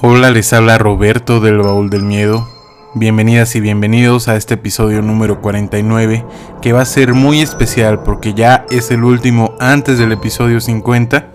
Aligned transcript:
Hola, 0.00 0.30
les 0.30 0.52
habla 0.52 0.78
Roberto 0.78 1.40
del 1.40 1.58
Baúl 1.58 1.90
del 1.90 2.04
Miedo. 2.04 2.48
Bienvenidas 2.94 3.56
y 3.56 3.60
bienvenidos 3.60 4.28
a 4.28 4.36
este 4.36 4.54
episodio 4.54 5.02
número 5.02 5.40
49 5.40 6.24
que 6.62 6.72
va 6.72 6.82
a 6.82 6.84
ser 6.84 7.14
muy 7.14 7.40
especial 7.40 8.04
porque 8.04 8.32
ya 8.32 8.64
es 8.70 8.92
el 8.92 9.02
último 9.02 9.56
antes 9.58 9.98
del 9.98 10.12
episodio 10.12 10.60
50 10.60 11.30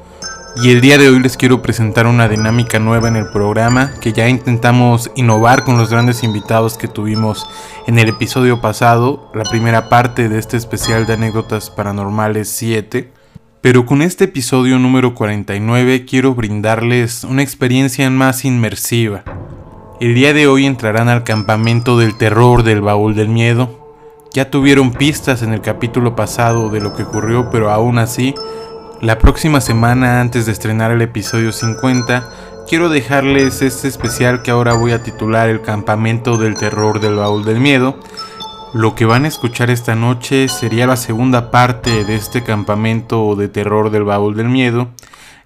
y 0.64 0.72
el 0.72 0.80
día 0.80 0.98
de 0.98 1.10
hoy 1.10 1.20
les 1.20 1.36
quiero 1.36 1.62
presentar 1.62 2.08
una 2.08 2.30
dinámica 2.30 2.80
nueva 2.80 3.10
en 3.10 3.18
el 3.18 3.30
programa 3.32 3.96
que 4.00 4.14
ya 4.14 4.30
intentamos 4.30 5.12
innovar 5.16 5.66
con 5.66 5.78
los 5.78 5.90
grandes 5.90 6.24
invitados 6.24 6.78
que 6.78 6.88
tuvimos 6.88 7.46
en 7.86 8.00
el 8.00 8.08
episodio 8.08 8.62
pasado, 8.62 9.30
la 9.34 9.44
primera 9.44 9.90
parte 9.90 10.30
de 10.30 10.40
este 10.40 10.56
especial 10.56 11.06
de 11.06 11.16
anécdotas 11.16 11.70
paranormales 11.70 12.48
7 12.48 13.12
pero 13.64 13.86
con 13.86 14.02
este 14.02 14.26
episodio 14.26 14.78
número 14.78 15.16
49 15.16 16.04
quiero 16.04 16.36
brindarles 16.36 17.24
una 17.24 17.44
experiencia 17.44 18.10
más 18.10 18.44
inmersiva. 18.44 19.24
El 20.02 20.16
día 20.16 20.34
de 20.34 20.48
hoy 20.48 20.66
entrarán 20.66 21.08
al 21.08 21.24
campamento 21.24 21.98
del 21.98 22.18
terror 22.18 22.64
del 22.64 22.82
baúl 22.82 23.16
del 23.16 23.30
miedo. 23.30 23.96
Ya 24.34 24.52
tuvieron 24.52 24.92
pistas 24.92 25.44
en 25.44 25.54
el 25.54 25.62
capítulo 25.62 26.14
pasado 26.14 26.70
de 26.72 26.82
lo 26.82 26.94
que 26.94 27.04
ocurrió, 27.04 27.50
pero 27.52 27.72
aún 27.72 28.00
así, 28.00 28.36
la 29.00 29.18
próxima 29.18 29.62
semana 29.62 30.20
antes 30.20 30.46
de 30.46 30.52
estrenar 30.52 30.92
el 30.92 31.02
episodio 31.02 31.54
50, 31.54 32.66
quiero 32.68 32.90
dejarles 32.90 33.62
este 33.62 33.88
especial 33.88 34.42
que 34.42 34.52
ahora 34.52 34.74
voy 34.74 34.92
a 34.92 35.04
titular 35.04 35.48
El 35.48 35.62
campamento 35.62 36.38
del 36.38 36.56
terror 36.56 37.00
del 37.00 37.16
baúl 37.16 37.46
del 37.46 37.62
miedo 37.62 37.98
lo 38.74 38.96
que 38.96 39.06
van 39.06 39.26
a 39.26 39.28
escuchar 39.28 39.70
esta 39.70 39.94
noche 39.94 40.48
sería 40.48 40.88
la 40.88 40.98
segunda 40.98 41.52
parte 41.52 42.04
de 42.06 42.16
este 42.16 42.44
campamento 42.44 43.36
de 43.36 43.48
terror 43.48 43.92
del 43.92 44.04
baúl 44.04 44.36
del 44.36 44.50
miedo. 44.50 44.90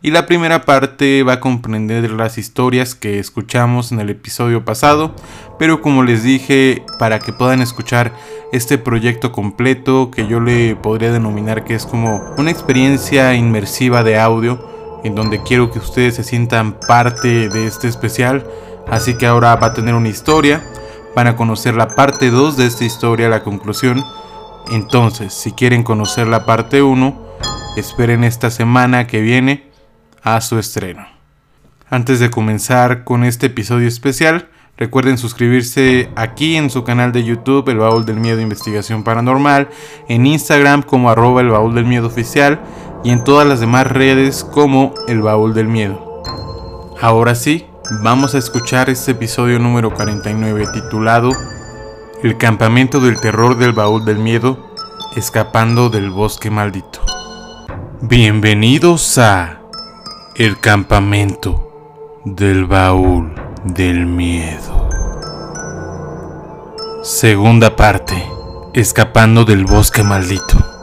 Y 0.01 0.11
la 0.11 0.25
primera 0.25 0.63
parte 0.63 1.23
va 1.23 1.33
a 1.33 1.39
comprender 1.41 2.09
las 2.11 2.37
historias 2.37 2.95
que 2.95 3.19
escuchamos 3.19 3.91
en 3.91 3.99
el 3.99 4.09
episodio 4.09 4.63
pasado, 4.63 5.13
pero 5.59 5.81
como 5.81 6.03
les 6.03 6.23
dije, 6.23 6.83
para 6.99 7.19
que 7.19 7.33
puedan 7.33 7.61
escuchar 7.61 8.13
este 8.53 8.77
proyecto 8.77 9.33
completo 9.33 10.09
que 10.09 10.27
yo 10.27 10.39
le 10.39 10.77
podría 10.77 11.11
denominar 11.11 11.65
que 11.65 11.75
es 11.75 11.85
como 11.85 12.21
una 12.37 12.51
experiencia 12.51 13.33
inmersiva 13.33 14.03
de 14.03 14.17
audio 14.17 14.57
en 15.03 15.15
donde 15.15 15.43
quiero 15.43 15.69
que 15.71 15.79
ustedes 15.79 16.15
se 16.15 16.23
sientan 16.23 16.79
parte 16.79 17.49
de 17.49 17.67
este 17.67 17.89
especial, 17.89 18.45
así 18.87 19.15
que 19.15 19.25
ahora 19.25 19.55
va 19.55 19.67
a 19.67 19.73
tener 19.73 19.95
una 19.95 20.07
historia 20.07 20.63
van 21.17 21.25
a 21.25 21.35
conocer 21.35 21.73
la 21.73 21.95
parte 21.95 22.29
2 22.29 22.57
de 22.57 22.67
esta 22.67 22.85
historia, 22.85 23.27
la 23.27 23.41
conclusión. 23.41 24.05
Entonces, 24.71 25.33
si 25.33 25.51
quieren 25.51 25.81
conocer 25.81 26.27
la 26.27 26.45
parte 26.45 26.83
1, 26.83 27.17
esperen 27.75 28.23
esta 28.23 28.51
semana 28.51 29.07
que 29.07 29.19
viene 29.21 29.67
a 30.21 30.39
su 30.41 30.59
estreno. 30.59 31.07
Antes 31.89 32.19
de 32.19 32.29
comenzar 32.29 33.03
con 33.03 33.23
este 33.23 33.47
episodio 33.47 33.87
especial, 33.87 34.49
recuerden 34.77 35.17
suscribirse 35.17 36.11
aquí 36.15 36.55
en 36.55 36.69
su 36.69 36.83
canal 36.83 37.11
de 37.11 37.23
YouTube, 37.23 37.67
El 37.69 37.79
Baúl 37.79 38.05
del 38.05 38.17
Miedo 38.17 38.39
Investigación 38.39 39.03
Paranormal, 39.03 39.69
en 40.07 40.27
Instagram 40.27 40.83
como 40.83 41.09
arroba 41.09 41.41
el 41.41 41.49
Baúl 41.49 41.73
del 41.73 41.85
Miedo 41.85 42.05
Oficial 42.05 42.59
y 43.03 43.09
en 43.09 43.23
todas 43.23 43.47
las 43.47 43.59
demás 43.59 43.87
redes 43.87 44.43
como 44.43 44.93
El 45.07 45.23
Baúl 45.23 45.55
del 45.55 45.67
Miedo. 45.67 46.21
Ahora 47.01 47.33
sí, 47.33 47.65
Vamos 47.89 48.35
a 48.35 48.37
escuchar 48.37 48.89
este 48.89 49.11
episodio 49.11 49.59
número 49.59 49.93
49 49.93 50.67
titulado 50.73 51.31
El 52.21 52.37
campamento 52.37 52.99
del 52.99 53.17
terror 53.21 53.57
del 53.57 53.71
baúl 53.71 54.03
del 54.03 54.17
miedo, 54.17 54.73
escapando 55.15 55.89
del 55.89 56.09
bosque 56.09 56.51
maldito. 56.51 56.99
Bienvenidos 58.01 59.17
a 59.19 59.61
El 60.35 60.59
campamento 60.59 62.21
del 62.25 62.65
baúl 62.65 63.33
del 63.63 64.05
miedo. 64.05 64.89
Segunda 67.03 67.77
parte, 67.77 68.21
escapando 68.73 69.45
del 69.45 69.63
bosque 69.63 70.03
maldito. 70.03 70.76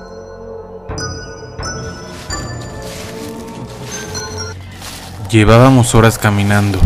Llevábamos 5.35 5.97
horas 5.97 6.17
caminando, 6.17 6.79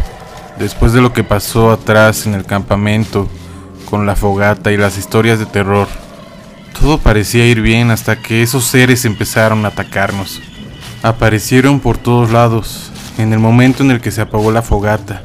después 0.59 0.95
de 0.95 1.03
lo 1.03 1.13
que 1.13 1.23
pasó 1.23 1.71
atrás 1.71 2.25
en 2.25 2.33
el 2.33 2.47
campamento, 2.47 3.29
con 3.91 4.07
la 4.07 4.17
fogata 4.17 4.73
y 4.73 4.79
las 4.79 4.97
historias 4.97 5.39
de 5.39 5.45
terror. 5.45 5.87
Todo 6.81 6.97
parecía 6.97 7.45
ir 7.45 7.61
bien 7.61 7.91
hasta 7.91 8.23
que 8.23 8.43
esos 8.43 8.65
seres 8.65 9.05
empezaron 9.05 9.67
a 9.67 9.69
atacarnos. 9.69 10.41
Aparecieron 11.03 11.79
por 11.79 11.99
todos 11.99 12.31
lados, 12.31 12.91
en 13.19 13.35
el 13.35 13.39
momento 13.39 13.83
en 13.83 13.91
el 13.91 14.01
que 14.01 14.11
se 14.11 14.23
apagó 14.23 14.51
la 14.51 14.63
fogata. 14.63 15.21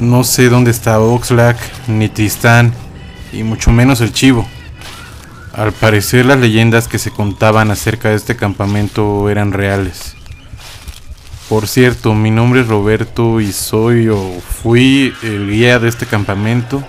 No 0.00 0.24
sé 0.24 0.48
dónde 0.48 0.72
está 0.72 0.98
Oxlack, 0.98 1.56
ni 1.86 2.08
Tristán, 2.08 2.74
y 3.32 3.44
mucho 3.44 3.70
menos 3.70 4.00
el 4.00 4.12
chivo. 4.12 4.44
Al 5.52 5.70
parecer 5.70 6.26
las 6.26 6.40
leyendas 6.40 6.88
que 6.88 6.98
se 6.98 7.12
contaban 7.12 7.70
acerca 7.70 8.08
de 8.08 8.16
este 8.16 8.34
campamento 8.34 9.30
eran 9.30 9.52
reales. 9.52 10.17
Por 11.48 11.66
cierto, 11.66 12.14
mi 12.14 12.30
nombre 12.30 12.60
es 12.60 12.68
Roberto 12.68 13.40
y 13.40 13.52
soy 13.52 14.08
o 14.08 14.18
fui 14.62 15.14
el 15.22 15.50
guía 15.50 15.78
de 15.78 15.88
este 15.88 16.04
campamento. 16.04 16.84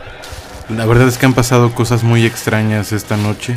La 0.68 0.86
verdad 0.86 1.08
es 1.08 1.18
que 1.18 1.26
han 1.26 1.34
pasado 1.34 1.74
cosas 1.74 2.04
muy 2.04 2.26
extrañas 2.26 2.92
esta 2.92 3.16
noche. 3.16 3.56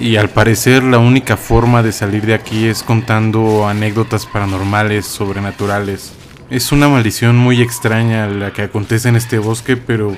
Y 0.00 0.16
al 0.16 0.28
parecer 0.28 0.82
la 0.82 0.98
única 0.98 1.36
forma 1.36 1.84
de 1.84 1.92
salir 1.92 2.26
de 2.26 2.34
aquí 2.34 2.66
es 2.66 2.82
contando 2.82 3.68
anécdotas 3.68 4.26
paranormales, 4.26 5.06
sobrenaturales. 5.06 6.10
Es 6.50 6.72
una 6.72 6.88
maldición 6.88 7.36
muy 7.36 7.62
extraña 7.62 8.26
la 8.26 8.52
que 8.52 8.62
acontece 8.62 9.08
en 9.08 9.14
este 9.14 9.38
bosque, 9.38 9.76
pero 9.76 10.16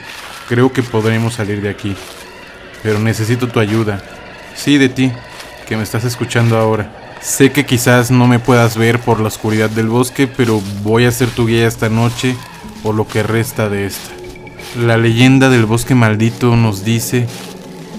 creo 0.49 0.73
que 0.73 0.83
podremos 0.83 1.35
salir 1.35 1.61
de 1.61 1.69
aquí. 1.69 1.95
Pero 2.83 3.01
necesito 3.01 3.49
tu 3.49 3.61
ayuda. 3.61 4.03
Sí, 4.57 4.79
de 4.79 4.89
ti, 4.89 5.13
que 5.69 5.77
me 5.77 5.83
estás 5.83 6.05
escuchando 6.05 6.57
ahora. 6.57 7.04
Sé 7.25 7.53
que 7.53 7.65
quizás 7.65 8.11
no 8.11 8.27
me 8.27 8.39
puedas 8.39 8.77
ver 8.77 9.01
por 9.01 9.19
la 9.19 9.29
oscuridad 9.29 9.71
del 9.71 9.89
bosque, 9.89 10.27
pero 10.27 10.61
voy 10.83 11.07
a 11.07 11.11
ser 11.11 11.31
tu 11.31 11.47
guía 11.47 11.67
esta 11.67 11.89
noche 11.89 12.37
o 12.83 12.93
lo 12.93 13.09
que 13.09 13.23
resta 13.23 13.71
de 13.71 13.87
esta. 13.87 14.11
La 14.79 14.99
leyenda 14.99 15.49
del 15.49 15.65
bosque 15.65 15.95
maldito 15.95 16.55
nos 16.55 16.85
dice 16.85 17.27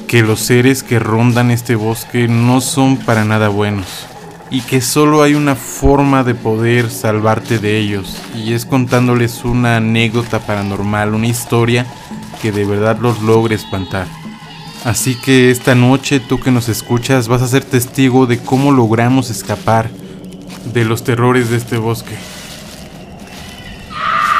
que 0.08 0.22
los 0.22 0.42
seres 0.42 0.84
que 0.84 1.00
rondan 1.00 1.50
este 1.50 1.74
bosque 1.74 2.28
no 2.28 2.62
son 2.62 2.98
para 2.98 3.26
nada 3.26 3.50
buenos 3.50 4.06
y 4.52 4.62
que 4.62 4.80
solo 4.80 5.24
hay 5.24 5.34
una 5.34 5.56
forma 5.56 6.24
de 6.24 6.36
poder 6.36 6.92
salvarte 6.92 7.58
de 7.58 7.80
ellos 7.80 8.22
y 8.36 8.54
es 8.54 8.64
contándoles 8.64 9.44
una 9.44 9.78
anécdota 9.78 10.38
paranormal, 10.38 11.16
una 11.16 11.28
historia 11.28 11.88
que 12.44 12.52
de 12.52 12.64
verdad 12.64 13.00
los 13.02 13.24
logre 13.24 13.56
espantar. 13.56 14.06
Así 14.86 15.16
que 15.16 15.50
esta 15.50 15.74
noche 15.74 16.20
tú 16.20 16.40
que 16.40 16.52
nos 16.52 16.70
escuchas 16.70 17.28
vas 17.28 17.42
a 17.42 17.48
ser 17.48 17.66
testigo 17.66 18.28
de 18.28 18.38
cómo 18.38 18.72
logramos 18.72 19.32
escapar 19.32 19.90
de 20.72 20.86
los 20.86 21.04
terrores 21.04 21.50
de 21.50 21.58
este 21.58 21.78
bosque. 21.78 22.16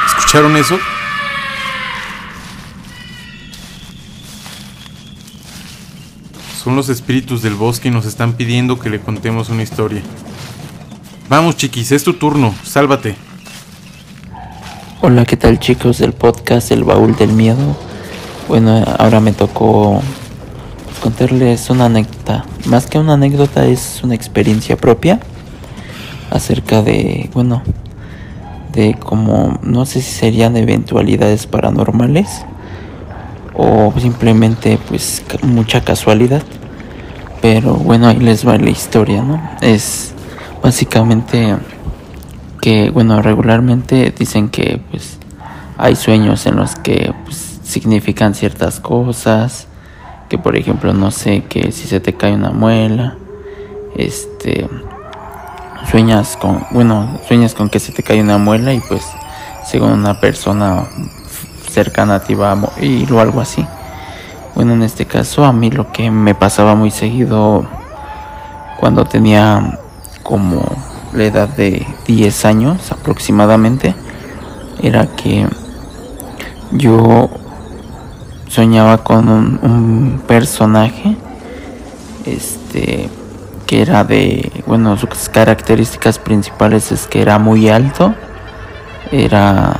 ¿Escucharon 0.06 0.56
eso? 0.56 0.78
Son 6.62 6.76
los 6.76 6.90
espíritus 6.90 7.42
del 7.42 7.56
bosque 7.56 7.88
y 7.88 7.90
nos 7.90 8.06
están 8.06 8.34
pidiendo 8.34 8.78
que 8.78 8.88
le 8.88 9.00
contemos 9.00 9.48
una 9.48 9.64
historia. 9.64 10.02
Vamos 11.28 11.56
chiquis, 11.56 11.90
es 11.90 12.04
tu 12.04 12.14
turno, 12.14 12.54
sálvate. 12.62 13.16
Hola, 15.00 15.24
¿qué 15.24 15.36
tal 15.36 15.58
chicos 15.58 15.98
del 15.98 16.12
podcast 16.12 16.70
El 16.70 16.84
Baúl 16.84 17.16
del 17.16 17.32
Miedo? 17.32 17.76
Bueno, 18.46 18.84
ahora 18.96 19.18
me 19.18 19.32
tocó 19.32 20.00
contarles 21.00 21.70
una 21.70 21.86
anécdota. 21.86 22.44
Más 22.66 22.86
que 22.86 22.98
una 22.98 23.14
anécdota 23.14 23.66
es 23.66 24.00
una 24.02 24.14
experiencia 24.14 24.76
propia 24.76 25.20
acerca 26.30 26.82
de, 26.82 27.30
bueno, 27.32 27.62
de 28.72 28.94
como, 28.94 29.58
no 29.62 29.86
sé 29.86 30.02
si 30.02 30.12
serían 30.12 30.56
eventualidades 30.56 31.46
paranormales 31.46 32.44
o 33.54 33.92
simplemente 33.98 34.78
pues 34.88 35.24
mucha 35.42 35.82
casualidad. 35.82 36.42
Pero 37.40 37.74
bueno, 37.74 38.08
ahí 38.08 38.18
les 38.18 38.46
va 38.46 38.56
la 38.58 38.70
historia, 38.70 39.22
¿no? 39.22 39.40
Es 39.60 40.12
básicamente 40.62 41.56
que, 42.60 42.90
bueno, 42.90 43.22
regularmente 43.22 44.12
dicen 44.16 44.48
que 44.48 44.80
pues 44.90 45.18
hay 45.78 45.94
sueños 45.94 46.46
en 46.46 46.56
los 46.56 46.74
que 46.76 47.14
pues, 47.24 47.60
significan 47.62 48.34
ciertas 48.34 48.80
cosas 48.80 49.68
que 50.28 50.38
por 50.38 50.56
ejemplo 50.56 50.92
no 50.92 51.10
sé 51.10 51.44
que 51.44 51.72
si 51.72 51.86
se 51.86 52.00
te 52.00 52.12
cae 52.12 52.34
una 52.34 52.50
muela 52.50 53.16
este 53.96 54.68
sueñas 55.90 56.36
con 56.36 56.66
bueno 56.70 57.20
sueñas 57.26 57.54
con 57.54 57.68
que 57.68 57.78
se 57.78 57.92
te 57.92 58.02
cae 58.02 58.20
una 58.20 58.38
muela 58.38 58.72
y 58.72 58.80
pues 58.80 59.02
según 59.64 59.92
una 59.92 60.20
persona 60.20 60.84
cercana 61.70 62.16
a 62.16 62.20
ti 62.20 62.34
va 62.34 62.52
a 62.52 62.54
morir 62.54 63.12
o 63.12 63.20
algo 63.20 63.40
así. 63.40 63.66
Bueno 64.54 64.72
en 64.72 64.82
este 64.82 65.04
caso 65.04 65.44
a 65.44 65.52
mí 65.52 65.70
lo 65.70 65.92
que 65.92 66.10
me 66.10 66.34
pasaba 66.34 66.74
muy 66.74 66.90
seguido 66.90 67.66
cuando 68.80 69.04
tenía 69.04 69.78
como 70.22 70.62
la 71.12 71.24
edad 71.24 71.48
de 71.48 71.86
10 72.06 72.44
años 72.46 72.92
aproximadamente 72.92 73.94
era 74.82 75.06
que 75.06 75.46
yo 76.72 77.28
soñaba 78.48 78.98
con 78.98 79.28
un, 79.28 80.22
personaje 80.26 81.16
este 82.24 83.08
que 83.66 83.82
era 83.82 84.04
de 84.04 84.50
bueno 84.66 84.96
sus 84.96 85.28
características 85.28 86.18
principales 86.18 86.90
es 86.92 87.06
que 87.06 87.22
era 87.22 87.38
muy 87.38 87.68
alto 87.68 88.14
era 89.12 89.76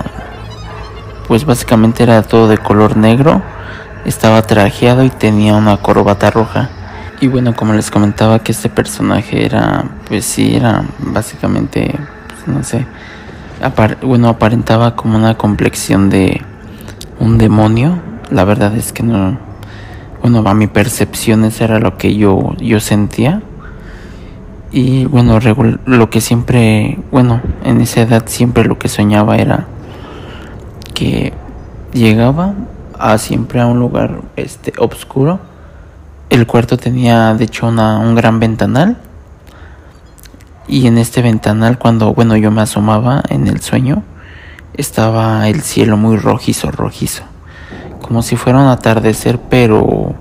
pues 1.27 1.45
básicamente 1.45 2.03
era 2.05 2.23
todo 2.23 2.49
de 2.49 2.59
color 2.59 2.97
negro 2.97 3.43
estaba 4.07 4.43
trajeado 4.43 5.03
y 5.03 5.11
tenía 5.11 5.57
una 5.57 5.79
corbata 5.79 6.31
roja. 6.31 6.71
Y 7.21 7.29
bueno 7.29 7.57
como 7.57 7.73
les 7.73 7.91
comentaba 7.91 8.39
que 8.41 8.53
este 8.53 8.69
personaje 8.69 9.45
era 9.45 9.85
pues 10.07 10.25
sí 10.27 10.55
era 10.55 10.85
básicamente 10.99 11.95
pues, 12.29 12.47
no 12.47 12.63
sé 12.63 12.87
bueno 14.03 14.29
aparentaba 14.29 14.95
como 14.95 15.17
una 15.17 15.35
complexión 15.35 16.11
de 16.11 16.43
un 17.19 17.39
demonio 17.39 17.99
la 18.31 18.45
verdad 18.45 18.77
es 18.77 18.93
que 18.93 19.03
no 19.03 19.39
bueno 20.23 20.43
a 20.47 20.55
mi 20.55 20.67
percepción 20.67 21.45
eso 21.45 21.65
era 21.65 21.79
lo 21.79 21.97
que 21.97 22.17
yo 22.17 22.55
yo 22.59 22.81
sentía 22.81 23.43
y 24.73 25.07
bueno, 25.07 25.39
lo 25.87 26.11
que 26.11 26.21
siempre, 26.21 26.99
bueno, 27.11 27.41
en 27.65 27.81
esa 27.81 28.03
edad 28.03 28.25
siempre 28.27 28.65
lo 28.65 28.79
que 28.79 28.89
soñaba 28.89 29.37
era 29.37 29.67
que 30.93 31.33
llegaba 31.95 32.55
a 32.99 33.17
siempre 33.19 33.61
a 33.61 33.67
un 33.67 33.79
lugar 33.79 34.21
este 34.37 34.73
oscuro. 34.79 35.39
El 36.31 36.47
cuarto 36.47 36.77
tenía 36.77 37.33
de 37.35 37.45
hecho 37.45 37.69
una, 37.69 37.99
un 37.99 38.15
gran 38.17 38.41
ventanal. 38.41 38.99
Y 40.69 40.89
en 40.89 40.99
este 40.99 41.23
ventanal 41.23 41.79
cuando 41.79 42.13
bueno 42.13 42.37
yo 42.37 42.51
me 42.51 42.61
asomaba 42.61 43.23
en 43.31 43.47
el 43.47 43.63
sueño 43.63 44.03
estaba 44.75 45.49
el 45.49 45.63
cielo 45.63 45.97
muy 45.97 46.17
rojizo, 46.17 46.71
rojizo. 46.73 47.23
Como 48.07 48.23
si 48.23 48.37
fuera 48.37 48.61
un 48.61 48.69
atardecer, 48.69 49.39
pero 49.51 50.15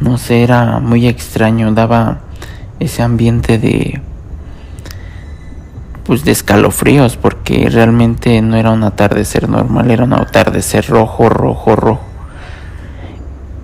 no 0.00 0.18
sé, 0.18 0.42
era 0.42 0.80
muy 0.80 1.06
extraño, 1.06 1.72
daba 1.72 2.20
ese 2.80 3.02
ambiente 3.02 3.58
de 3.58 4.00
pues 6.04 6.24
de 6.24 6.32
escalofríos 6.32 7.18
porque 7.18 7.68
realmente 7.70 8.40
no 8.40 8.56
era 8.56 8.70
un 8.70 8.82
atardecer 8.82 9.46
normal, 9.46 9.90
era 9.90 10.04
un 10.04 10.14
atardecer 10.14 10.86
rojo, 10.86 11.28
rojo, 11.28 11.76
rojo. 11.76 12.00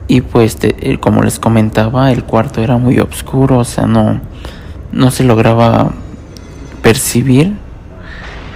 Y 0.08 0.20
pues 0.20 0.58
eh, 0.60 0.98
como 1.00 1.22
les 1.22 1.38
comentaba, 1.38 2.12
el 2.12 2.24
cuarto 2.24 2.62
era 2.62 2.76
muy 2.76 2.98
oscuro, 3.00 3.58
o 3.58 3.64
sea, 3.64 3.86
no 3.86 4.20
no 4.92 5.10
se 5.10 5.24
lograba 5.24 5.90
percibir 6.82 7.56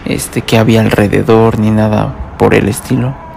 este 0.05 0.43
que 0.43 0.59
había 0.59 0.81
alrededor 0.81 1.59
ni 1.59 1.71
nada 1.71 2.15
por 2.39 2.55
el 2.55 2.69
estilo. 2.69 3.28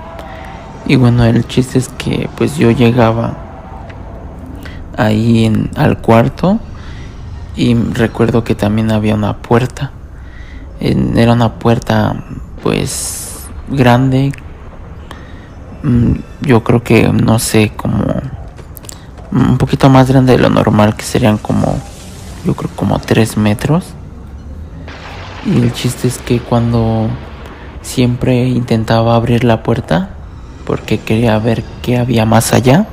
Y 0.92 0.98
bueno, 0.98 1.24
el 1.24 1.48
chiste 1.48 1.80
es 1.80 1.88
que 1.88 2.30
pues 2.36 2.58
yo 2.58 2.70
llegaba 2.70 3.38
ahí 4.98 5.46
en, 5.46 5.72
al 5.78 6.00
cuarto 6.00 6.60
y 7.56 7.76
recuerdo 7.76 8.44
que 8.44 8.56
también 8.56 8.92
había 8.92 9.16
una 9.16 9.38
puerta. 9.38 9.92
Era 10.82 11.32
una 11.32 11.54
puerta 11.54 12.26
pues 12.62 13.48
grande. 13.70 14.34
Mm, 15.84 16.16
yo 16.42 16.62
creo 16.66 16.84
que 16.84 17.08
no 17.08 17.40
sé, 17.40 17.72
como 17.74 18.04
un 19.32 19.58
poquito 19.58 19.90
más 19.90 20.10
grande 20.10 20.34
de 20.34 20.40
lo 20.40 20.50
normal, 20.50 20.98
que 20.98 21.04
serían 21.04 21.38
como, 21.38 21.74
yo 22.44 22.54
creo 22.54 22.70
como 22.76 23.00
3 23.00 23.38
metros. 23.38 23.86
Y 25.46 25.58
el 25.58 25.72
chiste 25.72 26.10
es 26.10 26.18
que 26.18 26.42
cuando 26.42 27.08
siempre 27.82 28.46
intentaba 28.50 29.16
abrir 29.16 29.46
la 29.46 29.64
puerta, 29.64 30.18
porque 30.72 31.00
quería 31.00 31.38
ver 31.38 31.66
qué 31.82 31.98
había 31.98 32.26
más 32.26 32.54
allá, 32.54 32.86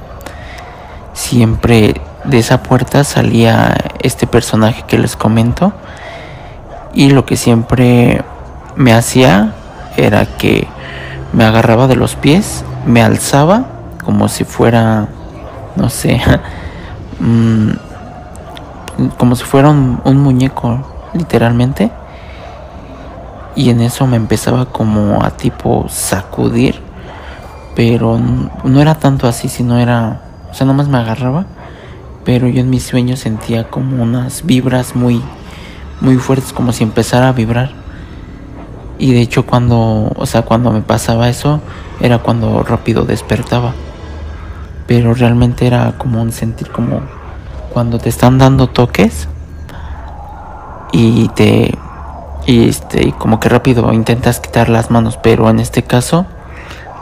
siempre 1.13 1.95
de 2.25 2.41
esa 2.41 2.61
puerta 2.61 3.05
salía 3.05 3.73
este 4.01 4.27
personaje 4.27 4.83
que 4.89 4.99
les 4.99 5.15
comento 5.15 5.73
y 6.93 7.11
lo 7.11 7.25
que 7.25 7.37
siempre 7.37 8.25
me 8.75 8.93
hacía 8.93 9.53
era 9.97 10.27
que 10.27 10.67
me 11.33 11.45
agarraba 11.45 11.87
de 11.87 11.95
los 11.95 12.17
pies, 12.17 12.65
me 12.85 13.01
alzaba 13.01 13.67
como 14.05 14.27
si 14.27 14.43
fuera, 14.43 15.07
no 15.77 15.89
sé, 15.89 16.21
mm, 17.21 17.71
como 19.19 19.37
si 19.37 19.45
fuera 19.45 19.71
un, 19.71 20.17
muñeco, 20.17 20.85
literalmente. 21.15 21.93
Y 23.55 23.71
en 23.71 23.83
eso 23.83 24.05
me 24.09 24.17
empezaba 24.17 24.67
como 24.67 25.23
a 25.23 25.31
tipo 25.31 25.87
sacudir, 25.89 26.89
pero 27.79 28.19
no 28.65 28.81
era 28.81 28.97
tanto 28.97 29.29
así, 29.29 29.49
sino 29.49 29.79
era, 29.79 30.21
o 30.51 30.55
sea, 30.55 30.67
nomás 30.67 30.89
me 30.89 30.99
agarraba 30.99 31.47
pero 32.29 32.47
yo 32.47 32.61
en 32.61 32.69
mis 32.69 32.83
sueños 32.83 33.21
sentía 33.21 33.71
como 33.71 34.03
unas 34.03 34.45
vibras 34.45 34.95
muy 34.95 35.23
muy 36.03 36.17
fuertes 36.17 36.53
como 36.53 36.75
si 36.75 36.85
empezara 36.85 37.31
a 37.31 37.33
vibrar. 37.33 37.71
Y 38.99 39.15
de 39.15 39.23
hecho 39.23 39.47
cuando 39.47 40.13
o 40.15 40.27
sea 40.27 40.43
cuando 40.43 40.71
me 40.71 40.83
pasaba 40.83 41.31
eso 41.31 41.63
era 42.01 42.19
cuando 42.19 42.63
rápido 42.65 43.07
despertaba. 43.07 43.73
Pero 44.87 45.15
realmente 45.15 45.67
era 45.67 45.95
como 45.97 46.21
un 46.21 46.31
sentir 46.31 46.71
como 46.71 47.01
cuando 47.73 47.99
te 47.99 48.11
están 48.11 48.37
dando 48.37 48.67
toques 48.67 49.27
y 50.93 51.29
te 51.29 51.79
y 52.45 52.69
este 52.69 53.13
como 53.13 53.41
que 53.41 53.49
rápido 53.49 53.91
intentas 53.95 54.39
quitar 54.41 54.69
las 54.69 54.91
manos 54.91 55.19
pero 55.23 55.49
en 55.49 55.61
este 55.61 55.83
caso 55.83 56.27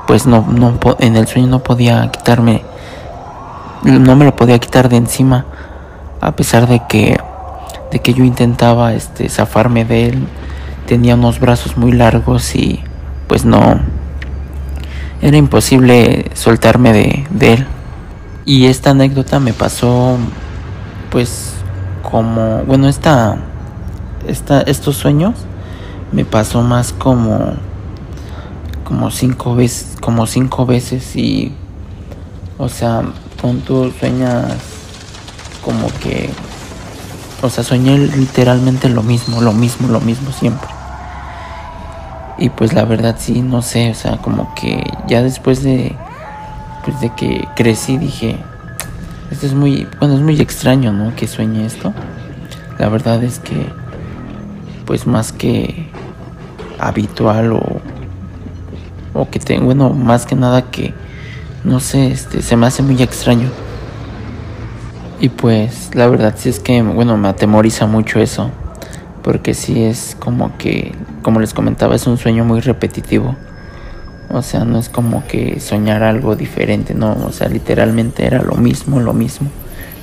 pues 0.06 0.26
no 0.26 0.46
no 0.48 0.78
en 0.98 1.16
el 1.16 1.26
sueño 1.26 1.48
no 1.48 1.60
podía 1.60 2.10
quitarme 2.10 2.62
no 3.82 4.16
me 4.16 4.24
lo 4.24 4.34
podía 4.34 4.58
quitar 4.58 4.88
de 4.88 4.96
encima 4.96 5.46
a 6.20 6.32
pesar 6.32 6.66
de 6.66 6.82
que 6.88 7.18
de 7.90 8.00
que 8.00 8.14
yo 8.14 8.24
intentaba 8.24 8.94
este 8.94 9.28
zafarme 9.28 9.84
de 9.84 10.08
él. 10.08 10.26
Tenía 10.86 11.14
unos 11.14 11.40
brazos 11.40 11.76
muy 11.76 11.92
largos 11.92 12.54
y 12.54 12.80
pues 13.26 13.44
no 13.44 13.80
era 15.20 15.36
imposible 15.36 16.30
soltarme 16.34 16.92
de, 16.92 17.26
de 17.30 17.52
él. 17.54 17.66
Y 18.44 18.66
esta 18.66 18.90
anécdota 18.90 19.40
me 19.40 19.52
pasó 19.52 20.16
pues 21.10 21.54
como 22.02 22.62
bueno 22.64 22.88
esta, 22.88 23.38
esta 24.28 24.60
estos 24.60 24.96
sueños 24.96 25.34
me 26.12 26.24
pasó 26.24 26.62
más 26.62 26.92
como 26.92 27.54
como 28.86 29.10
cinco 29.10 29.54
veces 29.54 29.96
como 30.00 30.26
cinco 30.26 30.64
veces 30.64 31.14
y 31.16 31.52
o 32.56 32.70
sea 32.70 33.02
con 33.40 33.60
tú 33.60 33.92
sueñas 34.00 34.76
como 35.66 35.88
que, 35.98 36.30
o 37.42 37.50
sea, 37.50 37.64
soñé 37.64 37.98
literalmente 37.98 38.88
lo 38.88 39.02
mismo, 39.02 39.40
lo 39.40 39.52
mismo, 39.52 39.88
lo 39.88 40.00
mismo 40.00 40.30
siempre. 40.30 40.68
Y 42.38 42.50
pues 42.50 42.72
la 42.72 42.84
verdad 42.84 43.16
sí, 43.18 43.42
no 43.42 43.62
sé, 43.62 43.90
o 43.90 43.94
sea, 43.94 44.18
como 44.18 44.54
que 44.54 44.84
ya 45.08 45.22
después 45.22 45.64
de, 45.64 45.96
pues 46.84 47.00
de 47.00 47.12
que 47.14 47.48
crecí 47.56 47.98
dije, 47.98 48.36
esto 49.32 49.46
es 49.46 49.54
muy, 49.54 49.88
bueno, 49.98 50.14
es 50.14 50.20
muy 50.20 50.40
extraño, 50.40 50.92
¿no? 50.92 51.16
Que 51.16 51.26
sueñe 51.26 51.66
esto. 51.66 51.92
La 52.78 52.88
verdad 52.88 53.24
es 53.24 53.40
que, 53.40 53.66
pues 54.84 55.06
más 55.08 55.32
que 55.32 55.90
habitual 56.78 57.54
o, 57.54 57.75
o 59.16 59.30
que 59.30 59.38
tengo, 59.38 59.66
bueno, 59.66 59.90
más 59.90 60.26
que 60.26 60.34
nada 60.34 60.70
que 60.70 60.94
no 61.66 61.80
sé, 61.80 62.12
este, 62.12 62.42
se 62.42 62.56
me 62.56 62.66
hace 62.66 62.82
muy 62.82 63.02
extraño. 63.02 63.48
Y 65.18 65.30
pues 65.30 65.90
la 65.94 66.06
verdad 66.06 66.34
sí 66.36 66.48
es 66.48 66.60
que, 66.60 66.80
bueno, 66.80 67.16
me 67.16 67.28
atemoriza 67.28 67.86
mucho 67.86 68.20
eso. 68.20 68.52
Porque 69.22 69.52
sí 69.52 69.82
es 69.82 70.16
como 70.20 70.56
que, 70.58 70.92
como 71.22 71.40
les 71.40 71.52
comentaba, 71.52 71.96
es 71.96 72.06
un 72.06 72.18
sueño 72.18 72.44
muy 72.44 72.60
repetitivo. 72.60 73.34
O 74.30 74.42
sea, 74.42 74.64
no 74.64 74.78
es 74.78 74.88
como 74.88 75.26
que 75.26 75.58
soñar 75.58 76.04
algo 76.04 76.36
diferente, 76.36 76.94
no. 76.94 77.16
O 77.26 77.32
sea, 77.32 77.48
literalmente 77.48 78.24
era 78.24 78.42
lo 78.42 78.54
mismo, 78.54 79.00
lo 79.00 79.12
mismo, 79.12 79.50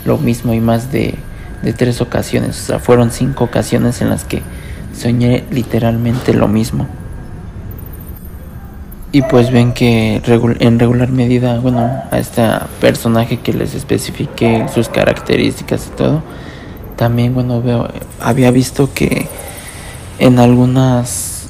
lo 0.04 0.18
mismo 0.18 0.54
y 0.54 0.60
más 0.60 0.92
de, 0.92 1.16
de 1.62 1.72
tres 1.72 2.02
ocasiones. 2.02 2.62
O 2.62 2.66
sea, 2.66 2.80
fueron 2.80 3.12
cinco 3.12 3.46
ocasiones 3.46 4.02
en 4.02 4.10
las 4.10 4.26
que 4.26 4.42
soñé 4.94 5.46
literalmente 5.50 6.34
lo 6.34 6.50
mismo. 6.50 6.88
Y 9.16 9.22
pues 9.22 9.52
ven 9.52 9.74
que 9.74 10.24
en 10.26 10.80
regular 10.80 11.10
medida, 11.12 11.60
bueno, 11.60 11.82
a 12.10 12.18
este 12.18 12.42
personaje 12.82 13.38
que 13.38 13.54
les 13.54 13.76
especifique 13.76 14.66
sus 14.74 14.90
características 14.90 15.86
y 15.86 15.90
todo, 15.92 16.24
también, 16.96 17.36
bueno, 17.36 17.62
veo, 17.62 17.88
había 18.20 18.50
visto 18.50 18.92
que 18.92 19.28
en 20.18 20.40
algunas, 20.40 21.48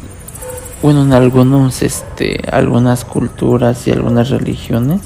bueno, 0.82 1.04
en 1.04 1.14
algunos, 1.14 1.84
este, 1.84 2.42
algunas 2.52 3.06
culturas 3.06 3.88
y 3.88 3.92
algunas 3.92 4.30
religiones, 4.30 5.00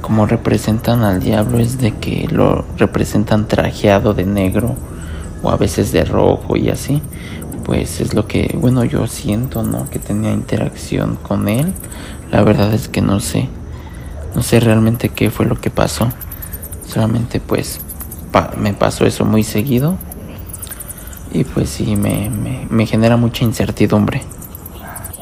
como 0.00 0.26
representan 0.26 1.04
al 1.04 1.20
diablo 1.20 1.60
es 1.60 1.78
de 1.78 1.92
que 1.92 2.26
lo 2.32 2.64
representan 2.78 3.46
trajeado 3.46 4.12
de 4.12 4.26
negro 4.26 4.74
o 5.44 5.50
a 5.50 5.56
veces 5.56 5.92
de 5.92 6.04
rojo 6.04 6.56
y 6.56 6.68
así 6.68 7.00
pues 7.64 8.00
es 8.00 8.14
lo 8.14 8.26
que, 8.26 8.56
bueno, 8.58 8.84
yo 8.84 9.06
siento, 9.06 9.62
¿no? 9.62 9.88
Que 9.90 9.98
tenía 9.98 10.32
interacción 10.32 11.16
con 11.16 11.48
él. 11.48 11.72
La 12.30 12.42
verdad 12.42 12.72
es 12.74 12.88
que 12.88 13.00
no 13.00 13.20
sé. 13.20 13.48
No 14.34 14.42
sé 14.42 14.60
realmente 14.60 15.08
qué 15.08 15.30
fue 15.30 15.46
lo 15.46 15.60
que 15.60 15.70
pasó. 15.70 16.08
Solamente 16.86 17.40
pues 17.40 17.80
me 18.56 18.74
pasó 18.74 19.06
eso 19.06 19.24
muy 19.24 19.42
seguido. 19.42 19.96
Y 21.32 21.44
pues 21.44 21.70
sí, 21.70 21.96
me, 21.96 22.30
me, 22.68 22.86
genera 22.86 23.16
mucha 23.16 23.44
incertidumbre. 23.44 24.22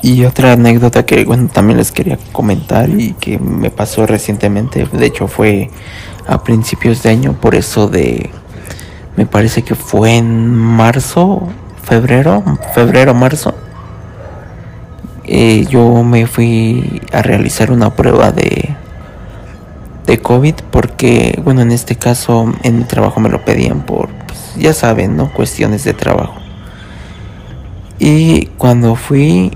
Y 0.03 0.25
otra 0.25 0.53
anécdota 0.53 1.05
que 1.05 1.25
bueno, 1.25 1.49
también 1.53 1.77
les 1.77 1.93
quería 1.93 2.19
comentar 2.33 2.89
y 2.89 3.13
que 3.15 3.39
me 3.39 3.71
pasó 3.71 4.07
recientemente, 4.07 4.87
de 4.87 5.07
hecho 5.07 5.27
fue 5.27 5.71
a 6.27 6.43
principios 6.45 7.03
de 7.03 7.11
año, 7.11 7.33
por 7.33 7.57
eso 7.57 7.89
de, 7.89 8.31
me 9.17 9.27
parece 9.27 9.65
que 9.65 9.75
fue 9.75 10.17
en 10.17 10.49
marzo, 10.55 11.49
febrero, 11.89 12.45
febrero, 12.75 13.15
marzo. 13.15 13.55
Eh, 15.25 15.67
yo 15.69 16.03
me 16.05 16.27
fui 16.27 17.01
a 17.13 17.23
realizar 17.23 17.71
una 17.71 17.95
prueba 17.95 18.31
de, 18.31 18.77
de 20.07 20.19
COVID 20.21 20.55
porque, 20.71 21.41
bueno, 21.43 21.63
en 21.63 21.73
este 21.73 21.97
caso 21.97 22.53
en 22.63 22.79
mi 22.79 22.85
trabajo 22.85 23.21
me 23.21 23.31
lo 23.31 23.45
pedían 23.45 23.81
por, 23.81 24.09
pues, 24.27 24.55
ya 24.57 24.75
saben, 24.75 25.17
¿no? 25.17 25.33
Cuestiones 25.33 25.85
de 25.85 25.95
trabajo. 25.95 26.35
Y 27.99 28.47
cuando 28.59 28.95
fui, 28.95 29.51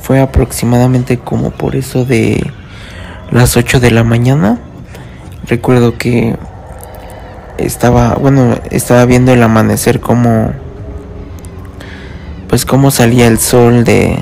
fue 0.00 0.20
aproximadamente 0.20 1.18
como 1.18 1.50
por 1.50 1.76
eso 1.76 2.04
de 2.04 2.44
las 3.30 3.56
8 3.56 3.78
de 3.80 3.90
la 3.92 4.02
mañana. 4.02 4.58
Recuerdo 5.46 5.96
que 5.98 6.36
estaba, 7.58 8.14
bueno, 8.14 8.58
estaba 8.70 9.04
viendo 9.06 9.32
el 9.32 9.42
amanecer 9.42 10.00
como, 10.00 10.52
pues 12.52 12.66
como 12.66 12.90
salía 12.90 13.28
el 13.28 13.38
sol 13.38 13.82
de, 13.82 14.18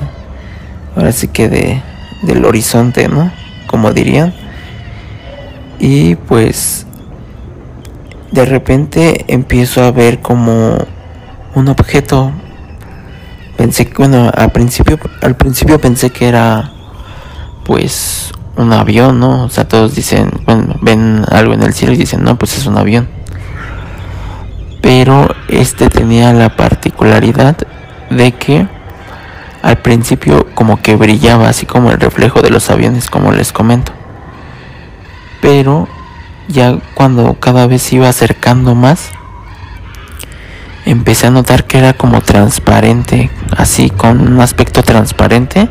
ahora 0.95 1.11
sí 1.11 1.27
que 1.27 1.49
de, 1.49 1.81
del 2.21 2.45
horizonte, 2.45 3.09
¿no? 3.09 3.29
Como 3.67 3.91
dirían. 3.91 4.33
Y 5.79 6.15
pues 6.15 6.85
de 8.31 8.45
repente 8.45 9.25
empiezo 9.27 9.83
a 9.83 9.91
ver 9.91 10.21
como 10.21 10.77
un 11.55 11.67
objeto. 11.67 12.31
Pensé 13.57 13.87
que, 13.87 13.95
bueno, 13.97 14.31
al 14.33 14.53
principio, 14.53 14.97
al 15.21 15.35
principio 15.35 15.81
pensé 15.81 16.09
que 16.11 16.29
era 16.29 16.71
pues 17.65 18.31
un 18.55 18.71
avión, 18.71 19.19
¿no? 19.19 19.43
O 19.43 19.49
sea, 19.49 19.67
todos 19.67 19.93
dicen, 19.93 20.31
bueno, 20.45 20.77
ven 20.81 21.25
algo 21.29 21.53
en 21.53 21.63
el 21.63 21.73
cielo 21.73 21.95
y 21.95 21.97
dicen, 21.97 22.23
no, 22.23 22.37
pues 22.37 22.57
es 22.57 22.65
un 22.65 22.77
avión. 22.77 23.09
Pero 24.81 25.27
este 25.49 25.89
tenía 25.89 26.31
la 26.31 26.55
particularidad 26.55 27.57
de 28.11 28.33
que 28.33 28.67
al 29.61 29.77
principio 29.77 30.47
como 30.53 30.81
que 30.81 30.95
brillaba 30.95 31.49
así 31.49 31.65
como 31.65 31.91
el 31.91 31.99
reflejo 31.99 32.41
de 32.41 32.49
los 32.49 32.69
aviones, 32.69 33.09
como 33.09 33.31
les 33.31 33.51
comento. 33.51 33.91
Pero 35.41 35.87
ya 36.47 36.77
cuando 36.93 37.35
cada 37.35 37.67
vez 37.67 37.91
iba 37.93 38.09
acercando 38.09 38.75
más, 38.75 39.09
empecé 40.85 41.27
a 41.27 41.31
notar 41.31 41.65
que 41.65 41.77
era 41.77 41.93
como 41.93 42.21
transparente, 42.21 43.29
así 43.55 43.89
con 43.89 44.21
un 44.21 44.41
aspecto 44.41 44.83
transparente 44.83 45.69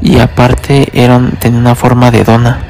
y 0.00 0.18
aparte 0.18 0.88
eran 0.92 1.32
tenía 1.32 1.60
una 1.60 1.74
forma 1.74 2.10
de 2.10 2.24
dona. 2.24 2.60